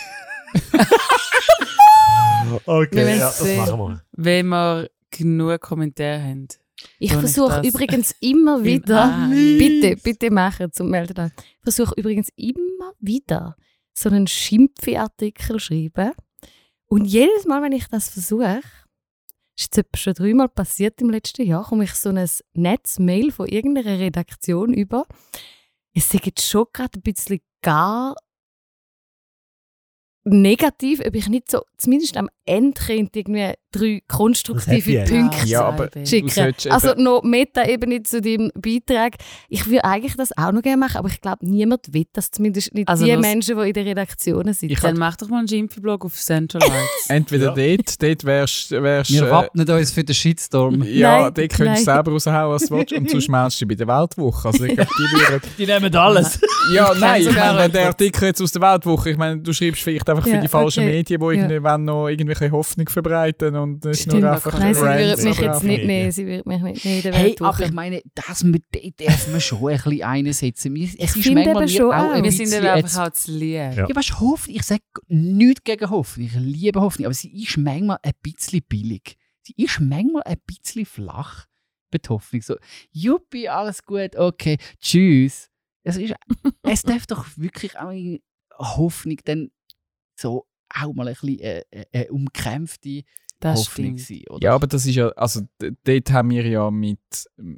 Okay, 2.65 3.17
ja, 3.17 3.25
das 3.25 3.39
sehen. 3.39 3.57
machen 3.57 3.79
wir. 3.79 4.03
Wenn 4.11 4.47
wir 4.47 4.89
genug 5.11 5.61
Kommentare 5.61 6.21
haben. 6.21 6.47
Ich 6.97 7.13
versuche 7.13 7.61
übrigens 7.65 8.15
immer 8.21 8.63
wieder, 8.63 9.03
Anhang? 9.13 9.31
bitte, 9.31 9.95
bitte 9.97 10.31
machen 10.31 10.71
zum 10.71 10.89
Melden. 10.89 11.13
da. 11.13 11.25
Ich 11.37 11.63
versuche 11.63 11.93
übrigens 11.95 12.29
immer 12.35 12.93
wieder 12.99 13.55
so 13.93 14.09
einen 14.09 14.27
Schimpfe-Artikel 14.27 15.57
zu 15.57 15.59
schreiben. 15.59 16.13
Und 16.87 17.05
jedes 17.05 17.45
Mal, 17.45 17.61
wenn 17.61 17.73
ich 17.73 17.87
das 17.87 18.09
versuche, 18.09 18.61
ist 19.57 19.77
es 19.77 19.99
schon 19.99 20.13
dreimal 20.13 20.49
passiert 20.49 21.01
im 21.01 21.09
letzten 21.09 21.45
Jahr, 21.45 21.65
komme 21.65 21.83
ich 21.83 21.93
so 21.93 22.09
ein 22.09 22.27
Netzmail 22.53 23.31
von 23.31 23.47
irgendeiner 23.47 23.99
Redaktion 23.99 24.73
über. 24.73 25.05
Es 25.93 26.13
jetzt 26.13 26.47
schon 26.47 26.65
gerade 26.71 26.97
ein 26.97 27.01
bisschen 27.01 27.41
gar 27.61 28.15
negativ, 30.23 31.01
ob 31.05 31.15
ich 31.15 31.27
nicht 31.27 31.51
so, 31.51 31.63
zumindest 31.77 32.17
am 32.17 32.29
Ende 32.45 32.79
könnte 32.79 33.19
irgendwie 33.19 33.53
drei 33.71 34.01
konstruktive. 34.07 35.05
Punkte 35.05 35.47
Ja, 35.47 35.65
aber 35.65 35.89
schicken. 36.05 36.53
Also 36.69 36.93
noch 36.95 37.23
Meta-Ebene 37.23 38.03
zu 38.03 38.21
deinem 38.21 38.51
Beitrag. 38.55 39.15
Ich 39.47 39.65
würde 39.67 39.85
eigentlich 39.85 40.15
das 40.15 40.35
auch 40.37 40.51
noch 40.51 40.61
gerne 40.61 40.77
machen, 40.77 40.97
aber 40.97 41.09
ich 41.09 41.21
glaube, 41.21 41.45
niemand 41.47 41.93
will 41.93 42.05
das, 42.13 42.31
zumindest 42.31 42.73
nicht 42.73 42.87
Also 42.87 43.05
die 43.05 43.17
Menschen, 43.17 43.57
die 43.57 43.67
in 43.67 43.73
den 43.73 43.87
Redaktionen 43.87 44.53
sitzen. 44.53 44.71
Ich 44.73 44.79
Dann 44.79 44.97
mach 44.97 45.15
doch 45.17 45.27
mal 45.27 45.39
einen 45.39 45.47
Jimpy-Blog 45.47 46.05
auf 46.05 46.15
Central 46.15 46.63
Arts. 46.63 47.05
Entweder 47.09 47.53
dort, 47.53 48.01
dort 48.01 48.23
wärst 48.23 48.71
du. 48.71 48.81
Wir 48.81 49.03
Äh, 49.27 49.31
wappnen 49.31 49.69
uns 49.69 49.91
für 49.91 50.03
den 50.03 50.15
Shitstorm. 50.15 50.83
ja, 50.87 51.23
Nein, 51.23 51.33
dort 51.33 51.49
könntest 51.49 51.81
du 51.81 51.85
selber 51.85 52.11
raushauen, 52.11 52.51
was 52.51 52.65
du 52.65 52.77
willst. 52.77 52.93
Und 52.93 53.09
sonst 53.09 53.29
meldest 53.29 53.61
du 53.61 53.67
bei 53.67 53.75
der 53.75 53.87
Weltwoche. 53.87 54.47
Also 54.47 54.63
ich 54.63 54.75
glaube, 54.75 54.89
die 54.97 55.17
würden. 55.31 55.49
Die 55.57 55.65
nehmen 55.65 55.95
alles. 55.95 56.39
Ja, 56.73 56.93
nein, 56.99 57.21
ich 57.21 57.35
meine, 57.35 57.57
wenn 57.59 57.71
der. 57.71 57.87
Artikel 57.89 58.25
jetzt 58.25 58.41
aus 58.41 58.51
der 58.51 58.61
Weltwoche, 58.61 59.11
ich 59.11 59.17
meine, 59.17 59.39
du 59.41 59.51
schreibst 59.51 59.81
vielleicht 59.81 60.09
einfach 60.09 60.23
für 60.23 60.35
Ja, 60.35 60.41
die 60.41 60.47
falschen 60.47 60.83
okay. 60.83 60.91
Medien, 60.91 61.49
die 61.49 61.63
wollen 61.63 61.85
noch 61.85 62.07
irgendwelche 62.07 62.51
Hoffnung 62.51 62.87
verbreiten 62.87 63.55
und 63.59 63.85
das 63.85 63.99
ist 63.99 64.07
nur 64.07 64.17
Stimmt, 64.17 64.31
einfach 64.33 64.53
aber 64.53 64.59
Nein, 64.59 64.75
sie 64.75 64.81
würden 64.81 65.23
mich 65.23 65.39
jetzt 65.39 65.63
nicht 65.63 65.85
nehmen. 65.85 66.11
Sie 66.11 66.25
würden 66.27 66.43
mich 66.47 66.61
nicht 66.61 66.85
nehmen 66.85 66.97
in 66.97 67.03
der 67.03 67.13
Hey, 67.13 67.35
aber 67.39 67.65
ich 67.65 67.71
meine, 67.71 68.01
das 68.13 68.43
mit 68.43 68.63
dem 68.73 68.93
darf 68.97 69.27
man 69.31 69.41
schon 69.41 69.69
ein 69.69 69.77
bisschen 69.77 70.03
einsetzen. 70.03 70.75
Es 70.75 70.95
ist 70.95 71.13
finde 71.23 71.43
manchmal 71.45 71.69
schon 71.69 71.91
auch 71.91 72.11
ein 72.11 72.23
Wir 72.23 72.31
sind 72.31 72.51
dann 72.53 72.65
einfach 72.65 73.07
auch 73.07 73.13
zu 73.13 73.31
lieb. 73.31 73.53
Ja. 73.53 73.87
Ja, 73.87 73.95
weißt 73.95 74.09
du, 74.09 74.19
Hoffnung, 74.19 74.55
ich 74.55 74.63
sage 74.63 74.81
nichts 75.07 75.63
gegen 75.63 75.89
Hoffnung. 75.89 76.25
Ich 76.27 76.35
liebe 76.35 76.81
Hoffnung, 76.81 77.05
aber 77.05 77.13
sie 77.13 77.43
ist 77.43 77.57
manchmal 77.57 77.99
ein 78.03 78.13
bisschen 78.21 78.61
billig. 78.67 79.17
Sie 79.41 79.53
ist 79.57 79.79
manchmal 79.79 80.23
ein 80.23 80.37
bisschen 80.45 80.85
flach 80.85 81.45
mit 81.91 82.09
Hoffnung. 82.09 82.41
So, 82.41 82.55
Juppie, 82.91 83.49
alles 83.49 83.83
gut, 83.83 84.15
okay, 84.15 84.57
tschüss. 84.79 85.49
Es, 85.83 85.97
ist, 85.97 86.13
es 86.63 86.83
darf 86.83 87.07
doch 87.07 87.25
wirklich 87.37 87.77
auch 87.77 87.93
Hoffnung 88.57 89.17
dann 89.25 89.51
so 90.15 90.45
auch 90.73 90.93
mal 90.93 91.07
ein 91.07 91.13
bisschen 91.13 91.39
äh, 91.39 91.63
äh, 91.71 91.85
eine 91.93 92.11
umkämpfte 92.11 93.03
Das 93.39 93.59
Hoffnung 93.59 93.97
stimmt. 93.97 94.21
sein. 94.21 94.35
Oder? 94.35 94.43
Ja, 94.43 94.55
aber 94.55 94.67
das 94.67 94.85
ist 94.85 94.95
ja, 94.95 95.09
also 95.09 95.41
dort 95.85 96.11
haben 96.11 96.29
wir 96.31 96.45
ja 96.45 96.69
mit, 96.69 96.99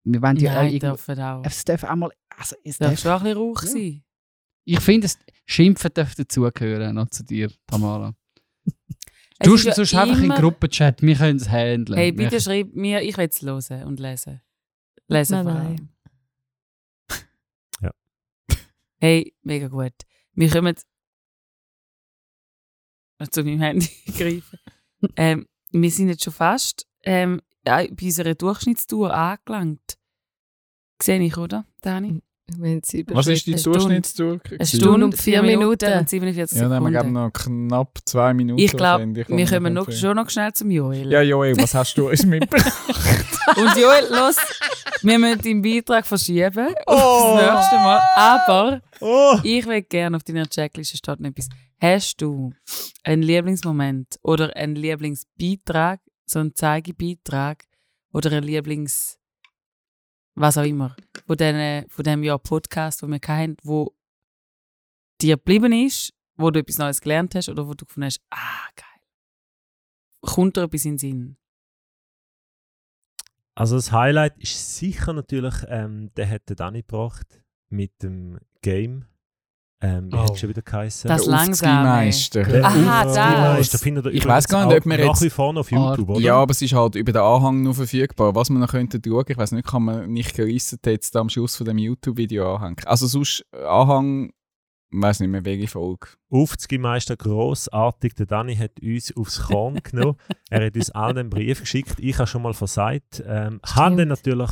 Wir 0.04 0.20
wollen 0.20 0.36
ja 0.36 0.50
auch 0.52 0.54
Nein, 0.56 0.72
irgendwo- 0.74 0.88
dürfen 0.96 1.20
auch. 1.20 1.42
Es 1.44 1.64
darf 1.64 1.84
auch 1.84 1.96
mal. 1.96 2.10
Also, 2.36 2.56
es 2.64 2.76
Darf 2.78 2.90
darf, 2.90 3.00
schon 3.00 3.12
ein 3.12 3.22
bisschen 3.22 3.38
Rauch 3.38 3.62
Ja. 3.62 3.68
sein. 3.70 4.04
ich 4.66 4.80
finde, 4.80 5.06
es 5.06 5.18
Schimpfen 5.46 5.90
darf 5.94 6.14
dazugehören, 6.14 6.94
noch 6.94 7.08
zu 7.08 7.24
dir, 7.24 7.50
Tamara. 7.66 8.14
Du 9.40 9.56
ja 9.56 9.74
sonst 9.74 9.94
einfach 9.94 10.20
in 10.22 10.28
Gruppenchat, 10.30 11.02
wir 11.02 11.16
können 11.16 11.36
es 11.38 11.48
handeln. 11.48 11.98
Hey, 11.98 12.12
bitte 12.12 12.32
Wir- 12.32 12.40
schreib 12.40 12.72
mir, 12.74 13.02
ich 13.02 13.16
will 13.16 13.26
es 13.26 13.42
hören 13.42 13.84
und 13.84 13.98
lesen. 14.00 14.40
Lesen 15.08 15.34
Nein, 15.34 15.44
vor 15.44 15.54
nein. 15.54 15.66
allem. 15.66 15.88
Ja. 17.80 17.90
Hey, 19.00 19.34
mega 19.42 19.68
gut. 19.68 19.92
Wir 20.34 20.50
kommen 20.50 20.76
zu 23.30 23.42
meinem 23.44 23.60
Handy 23.60 23.88
greifen. 24.16 24.58
ähm, 25.16 25.46
wir 25.82 25.90
sind 25.90 26.08
jetzt 26.08 26.24
schon 26.24 26.32
fast 26.32 26.86
ähm, 27.02 27.40
ja, 27.66 27.78
bei 27.90 28.06
unserer 28.06 28.34
Durchschnittstour 28.34 29.12
angelangt. 29.12 29.98
Sehe 31.02 31.20
ich, 31.20 31.36
oder, 31.36 31.64
Dani? 31.82 32.22
Wenn 32.58 32.82
sie 32.84 33.06
Was 33.08 33.26
ist 33.26 33.46
die. 33.46 33.54
Durchschnittstour? 33.54 34.38
Eine? 34.50 34.66
Stunde, 34.66 35.06
und 35.06 35.16
vier 35.18 35.42
Minuten 35.42 35.90
und 35.98 36.08
47 36.08 36.58
Ja, 36.58 36.68
dann 36.68 36.74
haben 36.74 36.92
wir 36.92 37.00
Sekunden. 37.00 37.12
noch 37.14 37.32
knapp 37.32 37.98
zwei 38.04 38.34
Minuten. 38.34 38.60
ich 38.60 38.72
glaube, 38.72 39.14
wir 39.14 39.46
kommen 39.46 39.72
noch, 39.72 39.90
schon 39.90 40.14
noch 40.16 40.28
schnell 40.28 40.52
zum 40.52 40.70
Joel. 40.70 41.10
Ja, 41.10 41.22
Joel, 41.22 41.56
was 41.56 41.74
hast 41.74 41.96
du 41.96 42.10
uns 42.10 42.24
mitgebracht? 42.26 42.72
Und 43.56 43.76
Joel, 43.76 44.08
los, 44.10 44.36
wir 45.04 45.18
müssen 45.18 45.40
deinen 45.42 45.62
Beitrag 45.62 46.06
verschieben 46.06 46.74
Oh. 46.86 47.36
das 47.38 47.54
nächste 47.56 47.76
Mal. 47.76 48.00
Aber 48.16 48.80
Oh! 49.00 49.38
ich 49.42 49.66
will 49.66 49.82
gerne 49.82 50.16
auf 50.16 50.24
deiner 50.24 50.46
Checkliste 50.48 50.96
steht 50.96 51.20
noch 51.20 51.30
etwas. 51.30 51.48
Hast 51.80 52.20
du 52.22 52.52
einen 53.02 53.22
Lieblingsmoment 53.22 54.18
oder 54.22 54.54
einen 54.56 54.76
Lieblingsbeitrag, 54.76 56.00
so 56.26 56.38
einen 56.38 56.54
Zeigebeitrag 56.54 57.64
oder 58.12 58.32
einen 58.32 58.44
Lieblings 58.44 59.18
was 60.36 60.58
auch 60.58 60.64
immer, 60.64 60.96
von, 61.28 61.36
den, 61.36 61.88
von 61.88 62.02
dem 62.02 62.24
Jahr 62.24 62.40
Podcast, 62.40 63.02
wo 63.02 63.06
wir 63.06 63.20
hatten, 63.24 63.56
wo 63.62 63.94
dir 65.20 65.36
geblieben 65.36 65.72
ist, 65.72 66.12
wo 66.36 66.50
du 66.50 66.58
etwas 66.58 66.78
Neues 66.78 67.00
gelernt 67.00 67.36
hast 67.36 67.48
oder 67.48 67.68
wo 67.68 67.74
du 67.74 67.84
gefunden 67.84 68.06
hast, 68.06 68.20
ah, 68.30 68.66
geil. 68.74 68.84
Kommt 70.22 70.56
dir 70.56 70.62
etwas 70.64 70.84
in 70.86 70.92
den 70.92 70.98
Sinn? 70.98 71.36
Also 73.56 73.76
das 73.76 73.92
Highlight 73.92 74.36
ist 74.38 74.76
sicher 74.76 75.12
natürlich, 75.12 75.54
ähm, 75.68 76.10
der 76.16 76.28
hat 76.28 76.42
der 76.48 76.56
Dani 76.56 76.82
gebracht 76.82 77.42
mit 77.70 77.92
dem 78.02 78.38
Game. 78.62 79.04
Ähm, 79.80 80.10
wie 80.10 80.16
Oh. 80.16 80.20
hat 80.20 80.30
es 80.32 80.40
schon 80.40 80.48
wieder 80.48 80.62
geheißen? 80.62 81.08
Das. 81.08 81.24
Der 81.26 82.64
Aha, 82.64 83.04
das. 83.58 83.80
findet 83.82 84.06
ihr 84.06 84.12
Ich 84.12 84.24
weiss 84.26 84.48
gar 84.48 84.66
nicht, 84.66 84.76
ob 84.76 84.82
auch 84.82 84.86
wir 84.86 84.98
nach 84.98 85.04
jetzt- 85.06 85.22
wie 85.22 85.30
vor 85.30 85.52
noch 85.52 85.60
auf 85.60 85.70
YouTube, 85.70 86.08
oder? 86.08 86.20
Ja, 86.20 86.36
aber 86.36 86.52
es 86.52 86.62
ist 86.62 86.72
halt 86.72 86.94
über 86.94 87.12
den 87.12 87.20
Anhang 87.22 87.62
nur 87.62 87.74
verfügbar. 87.74 88.34
Was 88.34 88.48
man 88.50 88.60
noch 88.60 88.70
könnte 88.70 89.00
schauen, 89.04 89.24
ich 89.28 89.36
weiß 89.36 89.52
nicht, 89.52 89.66
kann 89.68 89.82
man 89.82 90.10
nicht 90.10 90.34
gerissen 90.34 90.78
jetzt 90.86 91.14
am 91.16 91.28
Schluss 91.28 91.56
von 91.56 91.66
dem 91.66 91.76
YouTube-Video 91.78 92.56
anhängen. 92.56 92.76
Also 92.86 93.06
sonst 93.06 93.44
Anhang, 93.52 94.32
weiß 95.02 95.20
nicht 95.20 95.30
mehr 95.30 95.44
welche 95.44 95.68
Folge. 95.68 96.08
Aufziehmeister 96.30 97.16
grossartig. 97.16 98.14
Der 98.14 98.26
Dani 98.26 98.56
hat 98.56 98.72
uns 98.82 99.14
aufs 99.16 99.42
Korn 99.42 99.74
genommen. 99.82 100.16
er 100.50 100.66
hat 100.66 100.76
uns 100.76 100.90
allen 100.90 101.18
einen 101.18 101.30
Brief 101.30 101.60
geschickt. 101.60 101.94
Ich 101.98 102.18
habe 102.18 102.26
schon 102.26 102.42
mal 102.42 102.54
versagt. 102.54 103.22
Ähm, 103.26 103.60
haben 103.64 103.96
dann 103.96 104.08
natürlich, 104.08 104.50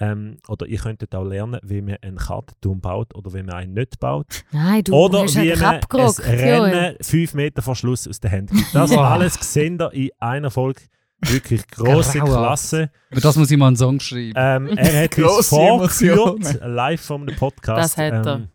ähm, 0.00 0.38
oder 0.48 0.66
ihr 0.66 0.78
könntet 0.78 1.14
auch 1.14 1.24
lernen, 1.24 1.60
wie 1.62 1.80
man 1.80 1.96
einen 2.02 2.16
Kartenturm 2.16 2.80
baut 2.80 3.14
oder 3.14 3.32
wie 3.32 3.42
man 3.42 3.54
einen 3.54 3.74
nicht 3.74 3.98
baut. 4.00 4.44
Nein, 4.52 4.84
du 4.84 4.92
Oder 4.94 5.22
hast 5.22 5.36
wie 5.36 5.52
einfach 5.52 5.80
man 5.92 6.00
ein. 6.00 6.72
Rennen 6.72 6.96
5 7.00 7.34
Meter 7.34 7.62
vor 7.62 7.76
Schluss 7.76 8.06
aus 8.08 8.20
der 8.20 8.30
Hand 8.32 8.50
gibt. 8.50 8.74
Das 8.74 8.90
Wow. 8.90 8.98
alles 9.00 9.38
gesehen 9.38 9.78
in 9.92 10.10
einer 10.18 10.50
Folge. 10.50 10.82
Wirklich 11.24 11.68
grosse. 11.68 12.18
Klasse. 12.18 12.90
Über 13.10 13.20
das 13.20 13.36
muss 13.36 13.48
ich 13.48 13.56
mal 13.56 13.68
einen 13.68 13.76
Song 13.76 14.00
schreiben. 14.00 14.32
Ähm, 14.34 14.66
er 14.76 15.04
hat 15.04 15.16
uns 15.18 15.48
vorgeführt, 15.48 16.58
live 16.64 17.00
vom 17.00 17.26
Podcast. 17.26 17.96
Das 17.96 17.96
hat 17.96 18.26
er. 18.26 18.34
Ähm, 18.34 18.48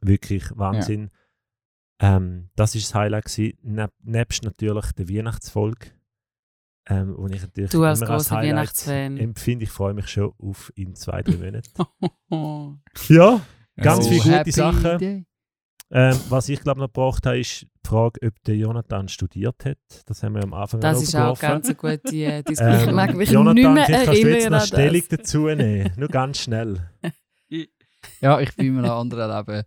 wirklich 0.00 0.44
Wahnsinn. 0.54 1.10
Ähm, 2.00 2.50
das 2.56 2.74
war 2.74 2.80
das 2.80 2.94
Highlight. 2.94 3.24
Gewesen. 3.24 3.58
Neb 3.62 3.90
nebst 4.02 4.42
natürlich 4.44 4.92
der 4.92 5.08
Weihnachtsfolge, 5.08 5.86
ähm, 6.88 7.14
wo 7.16 7.26
ich 7.28 7.40
natürlich 7.40 7.70
Du 7.70 7.84
als 7.84 8.00
immer 8.02 8.10
als 8.10 8.30
Highlight 8.30 8.50
Weihnachtsfan. 8.50 9.16
empfinde. 9.18 9.64
Ich 9.64 9.70
freue 9.70 9.94
mich 9.94 10.08
schon 10.08 10.32
auf 10.38 10.72
in 10.76 10.94
zwei, 10.94 11.22
drei 11.22 11.36
Monaten. 11.36 11.70
Oh. 12.30 12.74
ja, 13.08 13.40
Ganz 13.76 13.98
Also, 13.98 14.10
viele 14.10 14.22
gute 14.22 14.34
happy 14.36 14.50
Sachen. 14.52 15.26
ähm, 15.92 16.20
was 16.28 16.48
ich 16.48 16.60
glaube 16.60 16.80
noch 16.80 16.88
gebraucht 16.88 17.24
habe, 17.24 17.38
ist 17.38 17.62
die 17.62 17.88
Frage, 17.88 18.26
ob 18.26 18.42
der 18.42 18.56
Jonathan 18.56 19.08
studiert 19.08 19.64
hat. 19.64 19.78
Das 20.06 20.22
haben 20.24 20.34
wir 20.34 20.42
am 20.42 20.52
Anfang 20.52 20.80
Das 20.80 20.96
noch 20.96 21.02
ist 21.04 21.14
auch 21.14 21.38
ganz 21.38 21.66
eine 21.66 21.74
gute 21.76 22.16
äh, 22.16 22.42
Diskussion. 22.48 22.88
Ich 22.88 22.94
mag 22.94 23.14
mich 23.14 23.30
Jonathan, 23.30 23.54
nicht 23.54 23.88
mehr 23.88 24.04
kannst 24.04 24.22
du 24.22 24.28
jetzt 24.28 24.50
noch 24.50 24.66
Stellung 24.66 25.02
das. 25.08 25.18
dazu 25.20 25.46
nehmen. 25.46 25.92
Nur 25.96 26.08
ganz 26.08 26.40
schnell. 26.40 26.90
Ja, 28.20 28.40
ich 28.40 28.54
bin 28.54 28.66
in 28.66 28.78
einem 28.78 28.90
anderen 28.92 29.36
Leben 29.36 29.64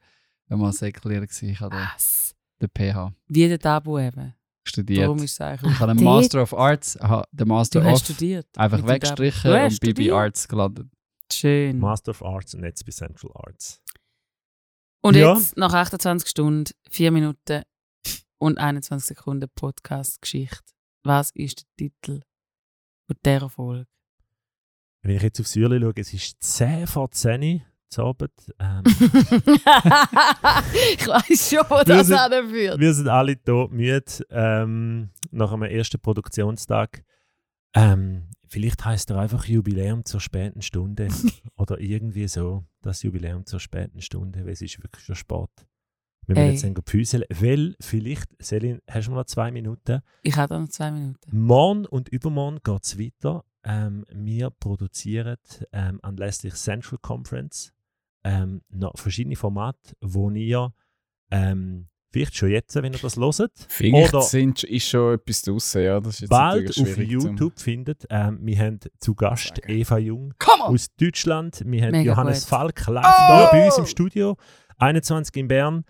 mal 0.57 0.73
Säckler 0.73 1.11
gewesen. 1.21 1.49
Ich 1.49 1.59
den, 1.59 1.71
Was? 1.71 2.35
den 2.61 2.69
PH 2.69 3.13
Wie 3.27 3.47
der 3.47 3.59
Tabu 3.59 3.99
eben. 3.99 4.33
studiert. 4.63 5.03
Darum 5.03 5.17
ist 5.23 5.31
es 5.33 5.41
eigentlich. 5.41 5.71
Ich 5.73 5.79
habe 5.79 5.91
einen 5.91 6.03
Master 6.03 6.41
of 6.41 6.53
Arts, 6.53 6.97
habe 7.01 7.27
den 7.31 7.47
Master 7.47 7.85
of 7.85 7.99
studiert. 7.99 8.47
einfach 8.57 8.85
weggestrichen 8.87 9.51
und 9.51 9.57
hast 9.57 9.79
bin 9.79 9.89
bei 9.89 9.93
studiert? 9.93 10.15
Arts 10.15 10.47
gelandet. 10.47 10.87
Schön. 11.31 11.79
Master 11.79 12.11
of 12.11 12.23
Arts 12.23 12.55
und 12.55 12.63
jetzt 12.63 12.85
bei 12.85 12.91
Central 12.91 13.31
Arts. 13.35 13.81
Und 15.01 15.15
Ja. 15.15 15.33
jetzt, 15.35 15.55
nach 15.57 15.73
28 15.73 16.27
Stunden, 16.29 16.71
4 16.89 17.11
Minuten 17.11 17.61
und 18.37 18.57
21 18.57 19.07
Sekunden 19.17 19.49
Podcast-Geschichte. 19.55 20.73
Was 21.03 21.31
ist 21.31 21.59
der 21.61 21.67
Titel 21.89 22.21
von 23.07 23.15
dieser 23.25 23.49
Folge? 23.49 23.87
Wenn 25.01 25.15
ich 25.15 25.21
jetzt 25.21 25.39
aufs 25.39 25.55
Uhr 25.55 25.69
schaue, 25.69 25.93
es 25.95 26.13
ist 26.13 26.43
10 26.43 26.85
vor 26.87 27.09
10 27.11 27.63
Uhr 27.97 28.05
Abend. 28.05 28.31
Ähm, 28.59 28.83
ich 30.97 31.07
weiß 31.07 31.49
schon, 31.49 31.65
wo 31.69 31.83
das 31.83 32.11
anführt. 32.11 32.79
wir 32.79 32.93
sind 32.93 33.07
alle 33.07 33.41
tot 33.41 33.71
müde 33.71 34.03
ähm, 34.29 35.09
nach 35.31 35.51
einem 35.51 35.63
ersten 35.63 35.99
Produktionstag. 35.99 37.03
Ähm, 37.73 38.29
vielleicht 38.47 38.83
heißt 38.83 39.09
er 39.11 39.19
einfach 39.19 39.45
Jubiläum 39.45 40.05
zur 40.05 40.19
späten 40.19 40.61
Stunde 40.61 41.07
oder 41.55 41.79
irgendwie 41.79 42.27
so. 42.27 42.65
Das 42.81 43.03
Jubiläum 43.03 43.45
zur 43.45 43.59
späten 43.59 44.01
Stunde, 44.01 44.45
weil 44.45 44.53
es 44.53 44.61
ist 44.61 44.81
wirklich 44.81 45.03
schon 45.05 45.15
spät. 45.15 45.49
Wir 46.25 46.35
müssen 46.35 46.61
Hey. 46.61 46.73
jetzt 46.73 46.89
Füße, 46.89 47.25
weil 47.29 47.75
vielleicht, 47.81 48.27
Selin, 48.39 48.79
hast 48.89 49.07
du 49.07 49.11
noch 49.13 49.25
zwei 49.25 49.51
Minuten? 49.51 50.01
Ich 50.21 50.35
habe 50.37 50.59
noch 50.59 50.69
zwei 50.69 50.91
Minuten. 50.91 51.37
Morgen 51.37 51.85
und 51.87 52.09
übermorgen 52.09 52.59
geht 52.63 52.83
es 52.83 52.99
weiter. 52.99 53.43
Ähm, 53.63 54.05
wir 54.11 54.51
produzieren 54.51 55.37
ähm, 55.73 55.99
anlässlich 56.03 56.53
Central 56.53 56.99
Conference 57.01 57.73
ähm, 58.23 58.61
noch 58.69 58.97
verschiedene 58.97 59.35
Formate, 59.35 59.93
wo 60.01 60.29
ihr 60.31 60.73
ähm, 61.31 61.87
vielleicht 62.11 62.35
schon 62.35 62.49
jetzt, 62.49 62.75
wenn 62.75 62.91
ihr 62.93 62.99
das 62.99 63.17
hört, 63.17 63.51
Vielleicht 63.69 64.13
Oder- 64.13 64.23
sind, 64.23 64.63
ist 64.63 64.87
schon 64.89 65.13
etwas 65.15 65.41
draussen, 65.43 65.83
ja. 65.83 65.99
Das 65.99 66.15
ist 66.15 66.19
jetzt 66.21 66.29
bald 66.29 66.69
auf 66.69 66.75
schwierig 66.75 67.19
zum- 67.21 67.37
YouTube 67.37 67.59
findet. 67.59 68.05
Ähm, 68.09 68.39
wir 68.41 68.57
haben 68.59 68.79
zu 68.99 69.13
Gast 69.15 69.55
Sagen. 69.55 69.61
Eva 69.71 69.97
Jung 69.99 70.33
aus 70.61 70.87
Deutschland. 70.99 71.61
Wir 71.65 71.83
haben 71.83 71.91
Mega 71.91 72.11
Johannes 72.11 72.41
gut. 72.41 72.49
Falk 72.49 72.87
live 72.87 73.03
da 73.03 73.49
bei 73.51 73.65
uns 73.65 73.77
im 73.77 73.85
Studio. 73.85 74.35
21 74.77 75.35
in 75.37 75.47
Bern. 75.47 75.85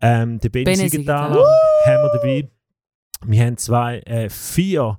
Ähm, 0.00 0.38
der 0.38 0.48
Benny 0.50 0.64
Benny 0.64 0.88
Siegenthaler 0.88 1.34
Siegenthaler. 1.34 1.56
haben 1.86 2.02
wir 2.02 2.12
dabei. 2.12 2.50
Wir 3.26 3.46
haben 3.46 3.56
zwei, 3.56 3.98
äh, 4.00 4.28
vier 4.28 4.98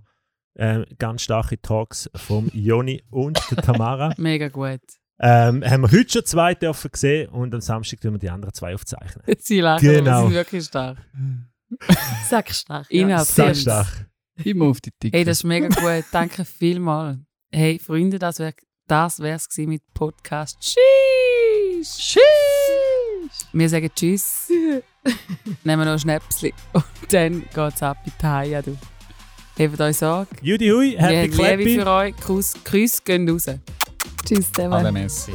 äh, 0.56 0.84
ganz 0.98 1.22
starke 1.22 1.62
Talks 1.62 2.10
vom 2.16 2.50
Joni 2.54 3.04
und 3.12 3.40
der 3.52 3.58
Tamara. 3.58 4.14
Mega 4.18 4.48
gut. 4.50 4.80
Ähm, 5.20 5.64
haben 5.64 5.82
wir 5.82 5.92
heute 5.92 6.10
schon 6.12 6.26
zwei 6.26 6.56
dürfen 6.56 6.92
sehen 6.94 7.30
und 7.30 7.54
am 7.54 7.62
Samstag 7.62 8.02
tun 8.02 8.14
wir 8.14 8.20
die 8.20 8.30
anderen 8.30 8.54
zwei 8.54 8.74
aufzeichnen. 8.76 9.24
Sie 9.40 9.62
lachen, 9.62 9.88
Genau. 9.88 10.22
sie 10.22 10.28
sind 10.28 10.34
wirklich 10.36 10.66
stark. 10.66 10.98
Sackstark. 12.30 12.86
Innerhalb 12.90 13.28
Sehr 13.28 13.46
selbst. 13.46 13.62
stark. 13.64 13.88
Immer 14.44 14.66
auf 14.66 14.82
die 14.82 14.92
Dicke. 15.02 15.18
Hey, 15.18 15.24
das 15.24 15.38
ist 15.40 15.44
mega 15.46 15.68
gut. 15.70 16.06
Danke 16.12 16.44
vielmals. 16.46 17.18
Hey, 17.52 17.80
Freunde, 17.80 18.20
das 18.20 18.40
wäre 18.40 18.54
das 18.88 19.20
wär's 19.20 19.48
gewesen 19.50 19.70
mit 19.70 19.82
Podcast. 19.94 20.58
Tschüss. 20.60 21.98
Tschüss. 21.98 23.48
Wir 23.54 23.70
sagen 23.70 23.90
Tschüss. 23.96 24.50
Nehmen 25.64 25.86
noch 25.86 25.94
ein 25.94 26.00
Schnäpsli. 26.00 26.54
Und 26.74 26.84
dann 27.10 27.44
geht's 27.54 27.82
ab 27.82 27.98
in 28.06 28.12
die 28.22 28.26
Haie, 28.26 28.62
du. 28.62 28.78
Hebt 29.58 29.80
euch 29.80 29.98
Sorge. 29.98 30.30
Judy 30.42 30.68
Hui, 30.70 30.92
Wir 30.92 31.00
Happy 31.00 31.30
Clappy. 31.30 31.80
für 31.80 31.88
euch. 31.88 32.16
Kuss, 32.18 32.54
Grüß 32.64 33.04
gehen 33.06 33.28
raus. 33.30 33.46
Tschüss 34.26 34.52
zusammen. 34.52 34.74
Alle 34.74 34.92
Messi. 34.92 35.32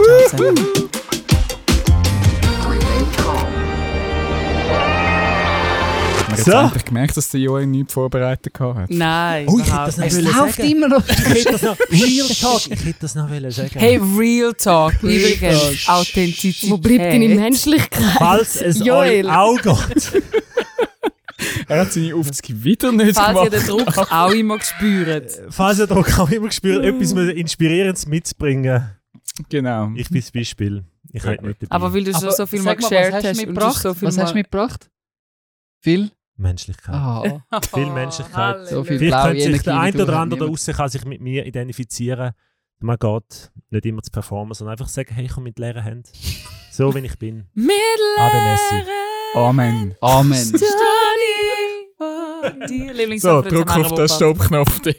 Hat 6.30 6.38
So. 6.38 6.52
endlich 6.52 6.84
gemerkt, 6.84 7.16
dass 7.16 7.28
der 7.30 7.40
Joel 7.40 7.66
nichts 7.66 7.92
vorbereitet 7.92 8.58
hat. 8.60 8.88
Nein, 8.88 9.46
Oh, 9.48 9.58
ich 9.58 9.66
hätte 9.66 9.82
das 9.86 9.96
noch 9.98 10.10
wollen 10.12 10.24
läuft 10.24 10.56
sagen. 10.56 10.70
immer 10.70 10.88
noch. 10.88 11.02
Ich 11.08 11.18
hätte 11.18 11.52
das 11.52 11.62
noch, 11.62 11.76
Real 11.90 12.28
Talk, 12.28 12.62
ich 12.70 12.84
hätte 12.84 12.96
das 13.00 13.14
noch 13.14 13.30
wollen 13.30 13.50
sagen. 13.50 13.70
Hey, 13.74 14.00
Real 14.16 14.54
Talk. 14.54 14.94
Übrigens, 15.02 15.88
Authentizität. 15.88 16.70
Wo 16.70 16.78
bleibt 16.78 17.00
deine 17.12 17.28
Menschlichkeit? 17.28 18.02
Falls 18.16 18.56
es 18.62 18.78
Joel. 18.78 19.26
euch 19.26 19.32
auch 19.32 19.60
geht. 19.60 20.22
Er 21.68 21.80
hat 21.80 21.92
seine 21.92 22.14
Aufzüge 22.14 22.64
wieder 22.64 22.92
nicht 22.92 23.16
Falls 23.16 23.38
ihr 23.44 23.50
gemacht. 23.50 23.68
den 23.68 23.94
Druck 23.94 24.12
auch 24.12 24.30
immer 24.32 24.58
gespürt. 24.58 25.40
Falls 25.50 25.78
ihr 25.78 25.86
Druck 25.86 26.18
auch 26.18 26.30
immer 26.30 26.48
gespürt, 26.48 26.84
etwas 26.84 27.12
Inspirierendes 27.12 28.06
mitzubringen. 28.06 28.90
Genau. 29.48 29.90
Ich 29.94 30.08
bin 30.08 30.20
das 30.20 30.30
Beispiel. 30.30 30.84
Ich 31.12 31.24
hätte 31.24 31.46
nicht 31.46 31.62
dabei. 31.62 31.74
Aber 31.74 31.94
weil 31.94 32.04
du 32.04 32.12
schon 32.12 32.24
Aber 32.24 32.32
so 32.32 32.46
viel 32.46 32.60
mal 32.60 32.74
mal, 32.74 32.76
geshared 32.76 33.14
hast 33.14 33.24
hast 33.24 33.46
und 33.46 33.72
so 33.72 33.94
viel 33.94 34.08
was 34.08 34.18
hast 34.18 34.30
du 34.30 34.34
mal... 34.34 34.40
mitgebracht? 34.40 34.90
Viel? 35.82 36.10
Menschlichkeit. 36.36 36.94
Ah, 36.94 37.40
Viel 37.74 37.90
Menschlichkeit. 37.90 38.68
so 38.68 38.84
viel 38.84 38.98
Vielleicht 38.98 39.24
könnte 39.24 39.42
sich 39.42 39.62
der 39.62 39.80
ein 39.80 40.00
oder 40.00 40.18
andere 40.18 40.40
da 40.40 40.46
draussen 40.46 40.74
kann 40.74 40.88
sich 40.88 41.04
mit 41.04 41.20
mir 41.20 41.46
identifizieren. 41.46 42.32
Man 42.80 42.96
geht 42.98 43.50
nicht 43.70 43.86
immer 43.86 44.02
zu 44.02 44.10
performen, 44.10 44.54
sondern 44.54 44.72
einfach 44.72 44.88
sagen, 44.88 45.14
hey, 45.14 45.26
ich 45.26 45.32
komme 45.32 45.44
mit 45.44 45.58
leeren 45.58 45.82
Händen. 45.82 46.08
So, 46.70 46.94
wie 46.94 47.00
ich 47.00 47.18
bin. 47.18 47.46
Mit 47.54 47.66
Messi. 48.16 48.90
Amen. 49.34 49.94
Amen. 50.00 50.52
Die 52.68 52.86
So, 52.88 52.92
Lieblingssong 52.92 53.42
von 53.42 53.50
drück 53.50 53.70
auf 53.76 53.92
den 53.92 54.08
dort. 54.84 54.96